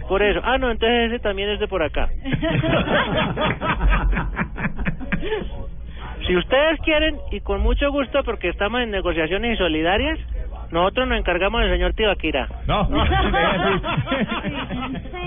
[0.07, 0.41] Por eso.
[0.43, 2.09] Ah, no, entonces ese también es de por acá.
[6.27, 10.19] Si ustedes quieren, y con mucho gusto, porque estamos en negociaciones y solidarias,
[10.71, 12.47] nosotros nos encargamos del señor Tibaquira.
[12.67, 12.87] No.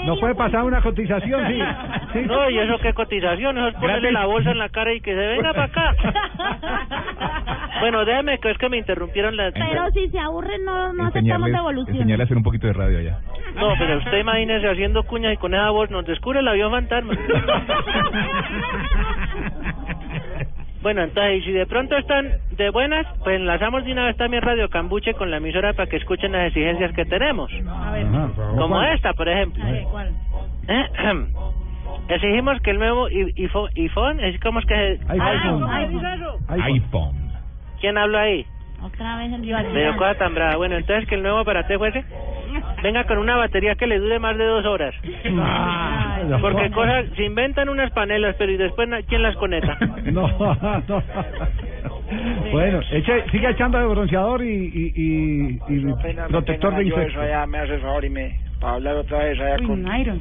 [0.07, 1.47] ¿No puede pasar una cotización?
[1.49, 1.59] Sí.
[2.12, 2.21] sí.
[2.27, 5.15] No, y eso qué cotización, eso es ponerle la bolsa en la cara y que
[5.15, 5.95] se venga para acá.
[7.81, 9.51] Bueno, déjeme que es que me interrumpieron la...
[9.53, 11.97] Pero si se aburren, no, no aceptamos devolución.
[11.97, 13.19] enseñarle a hacer un poquito de radio allá.
[13.55, 17.15] No, pero usted imagínese haciendo cuñas y con esa voz nos descubre el avión fantasma.
[20.82, 24.43] Bueno, entonces, y si de pronto están de buenas, pues enlazamos de una vez también
[24.43, 27.51] Radio Cambuche con la emisora para que escuchen las exigencias que tenemos.
[27.69, 28.31] Ajá.
[28.57, 28.94] Como ¿Cuál?
[28.94, 29.62] esta, por ejemplo.
[29.90, 30.12] ¿Cuál?
[32.09, 34.98] Exigimos que el nuevo iPhone, es como es que...
[35.09, 35.65] iPhone.
[35.69, 36.05] Ah, iPhone.
[36.48, 37.31] iPhone.
[37.81, 38.47] ¿Quién habla ahí?
[38.82, 39.43] Otra vez el
[39.73, 40.57] Pero cosa tan brava.
[40.57, 42.02] Bueno, entonces que el nuevo aparato fuese
[42.82, 44.94] venga con una batería que le dure más de dos horas.
[45.39, 46.40] Ah, no.
[46.40, 49.77] Porque cosas, se inventan unas panelas, pero y después quién las conecta.
[50.11, 50.27] No,
[50.89, 51.02] no.
[52.51, 55.94] Bueno, eche, sigue echando de bronceador y, y, y, y
[56.28, 57.16] protector de insectos.
[57.23, 60.15] allá me hace el favor y me para hablar otra vez allá Uy, con Nairo.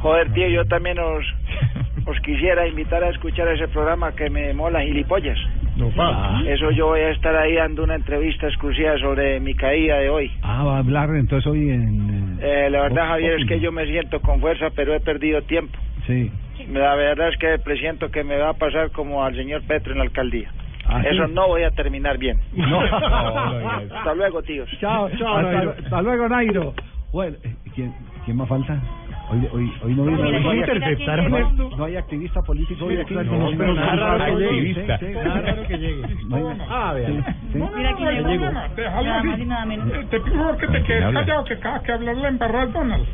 [0.00, 1.24] joder tío yo también os
[2.06, 5.38] os quisiera invitar a escuchar ese programa que me mola gilipollas
[5.76, 6.40] No, pa.
[6.46, 10.30] eso yo voy a estar ahí dando una entrevista exclusiva sobre mi caída de hoy
[10.42, 12.38] Ah, va a hablar entonces hoy en...
[12.40, 15.76] eh, la verdad Javier es que yo me siento con fuerza pero he perdido tiempo
[16.06, 16.30] Sí.
[16.72, 19.98] la verdad es que presiento que me va a pasar como al señor Petro en
[19.98, 20.50] la alcaldía
[20.88, 21.08] ¿Ah, sí?
[21.10, 22.80] eso no voy a terminar bien No.
[22.80, 25.38] hasta luego tíos Chao, chao.
[25.38, 26.72] Hasta, hasta luego, Nairo.
[27.12, 27.92] Bueno, eh, ¿quién,
[28.24, 28.80] ¿quién más falta?
[29.28, 31.32] Hoy, hoy, hoy no no, interceptaron
[31.76, 33.14] no hay activista político hoy aquí.
[33.14, 34.46] No, No, pero nada raro que llegue.
[34.70, 34.98] activista.
[34.98, 35.12] Sí, sí.
[35.14, 36.02] Nada raro que llegue.
[36.28, 37.06] No hay- Ah, vea.
[37.08, 37.20] sí,
[37.52, 37.58] sí.
[37.76, 38.28] Mira quién llegó.
[38.28, 38.50] llegó.
[38.52, 39.88] Nada más y nada menos.
[40.10, 43.04] Te pido que te quedes callado, que cada que hablar la embarrar Donald.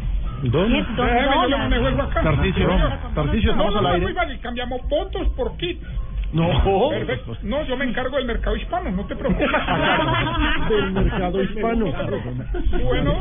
[0.42, 2.22] Don Déjeme, yo manejo acá.
[2.22, 4.38] No, estamos no, al no, aire.
[4.40, 5.80] cambiamos votos por kit.
[6.32, 6.90] No.
[6.90, 7.36] Perfecto.
[7.42, 9.48] No, yo me encargo del mercado hispano, no te preocupes.
[10.68, 11.86] Del mercado hispano.
[12.84, 13.12] Bueno.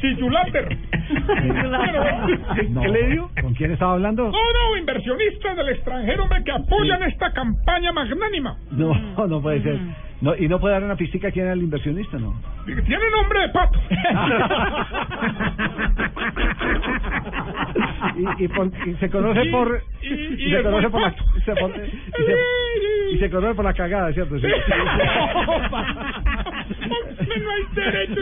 [0.00, 0.76] Sillulater.
[2.68, 3.30] No.
[3.40, 4.24] ¿Con quién estaba hablando?
[4.24, 8.56] No, no, inversionistas del extranjero hombre, que apoyan esta campaña magnánima.
[8.70, 8.92] No,
[9.26, 9.78] no puede ser.
[10.20, 12.34] No, y no puede dar una pistica quién era el inversionista, ¿no?
[12.64, 13.78] Tiene nombre de pato.
[18.16, 21.14] y, y, por- y se conoce Y- por y- se conoce por la
[21.44, 21.52] se,
[23.12, 24.38] y se conoce por la cagada, ¿cierto?
[24.38, 24.46] Sí.
[26.88, 28.20] no hay derecho.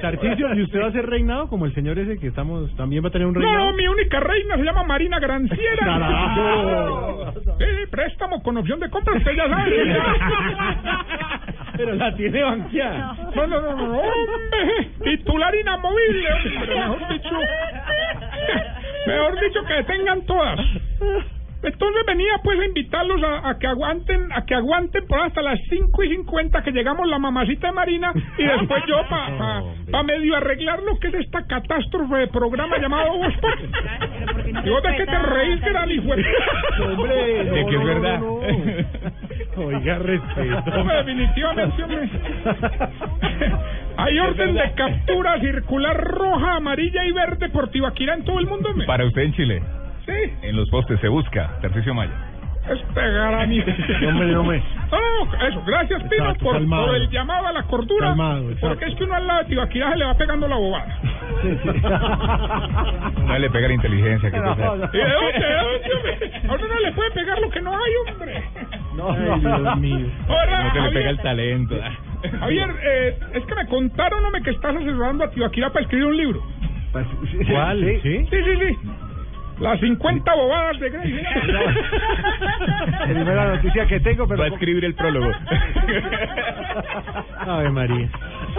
[0.00, 3.08] Tarcisio, ¿y usted va a ser reinado como el señor ese que estamos, también va
[3.08, 3.70] a tener un reinado?
[3.70, 5.84] no, mi única reina se llama Marina Granciera.
[5.84, 7.32] Carajo.
[7.58, 9.96] Sí, préstamo con opción de compra, usted ya sabe.
[11.76, 13.16] Pero la tiene banqueada.
[13.34, 17.30] No, no, no, no, hombre, titular inamovible, hombre, mejor dicho.
[19.06, 20.60] Mejor dicho que tengan todas.
[21.62, 25.58] Entonces venía pues a invitarlos a, a que aguanten, a que aguanten por hasta las
[25.68, 30.02] 5 y 50 que llegamos la mamacita de Marina y después yo para pa, pa
[30.04, 33.34] medio arreglar lo que es esta catástrofe de programa llamado Voz.
[34.64, 35.60] ¿Y vos de qué te reís,
[35.90, 36.12] hijo
[36.84, 38.22] Hombre, De que es verdad.
[39.56, 40.84] Oiga, respeto.
[40.84, 42.10] Definitivamente, hombre.
[43.96, 48.72] Hay orden de captura circular roja, amarilla y verde por Tibaquirá en todo el mundo.
[48.74, 48.86] me.
[48.86, 49.62] Para usted en Chile.
[50.08, 51.58] Sí, En los postes se busca.
[51.60, 52.12] Tercicio Maya.
[52.70, 53.60] es pegar a mí.
[54.08, 54.62] Hombre, hombre.
[54.90, 55.62] No, no, eso.
[55.66, 58.08] Gracias, Pino, Exacto, por, por el llamado a la cordura.
[58.08, 60.98] Calmado, porque es que uno al lado de Tibaquirá se le va pegando la bobada.
[63.28, 64.30] No le pega la inteligencia.
[64.30, 64.88] Que ¿Y de te- dónde?
[64.88, 66.48] ¿De dónde?
[66.48, 68.42] A uno no le puede pegar lo que no hay, hombre.
[68.96, 70.06] No, Dios mío.
[70.28, 71.76] Ahora, No que le pega el talento.
[72.40, 76.16] Javier, eh, es que me contaron, hombre, que estás asesorando a Tibaquirá para escribir un
[76.16, 76.42] libro.
[77.50, 78.00] ¿Cuál?
[78.02, 78.26] ¿Sí?
[78.30, 78.78] Sí, sí, sí.
[79.60, 81.20] Las 50 bobadas de Grey.
[83.08, 84.40] Primera noticia que tengo, pero...
[84.40, 85.30] Va a escribir el prólogo.
[87.40, 88.08] Ave María.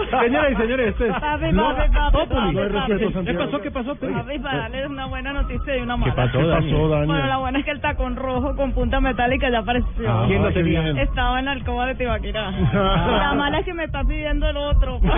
[0.20, 2.56] Señoras y señores, esto es Papi, papi, papi, Populi.
[2.56, 3.26] papi, papi.
[3.26, 3.60] ¿Qué pasó?
[3.60, 3.94] ¿Qué pasó?
[3.96, 6.14] Papi, para darles una buena noticia y una mala.
[6.14, 6.90] pasó, ¿Qué pasó, Daniel?
[6.90, 7.06] Daniel?
[7.06, 10.10] Bueno, la buena es que el tacón rojo con punta metálica ya apareció.
[10.10, 10.80] Ah, ¿Quién lo tenía?
[10.82, 10.98] bien.
[10.98, 12.50] Estaba en la alcoba de Tibaquirá.
[12.72, 14.98] la mala es que me está pidiendo el otro.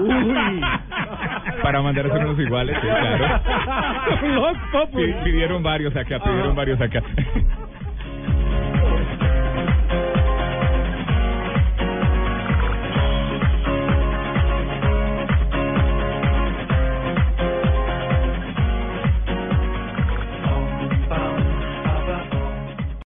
[0.00, 0.60] Uy.
[1.62, 3.40] Para mandar a unos iguales, sí, claro.
[5.24, 7.02] Pidieron varios acá, pidieron varios acá.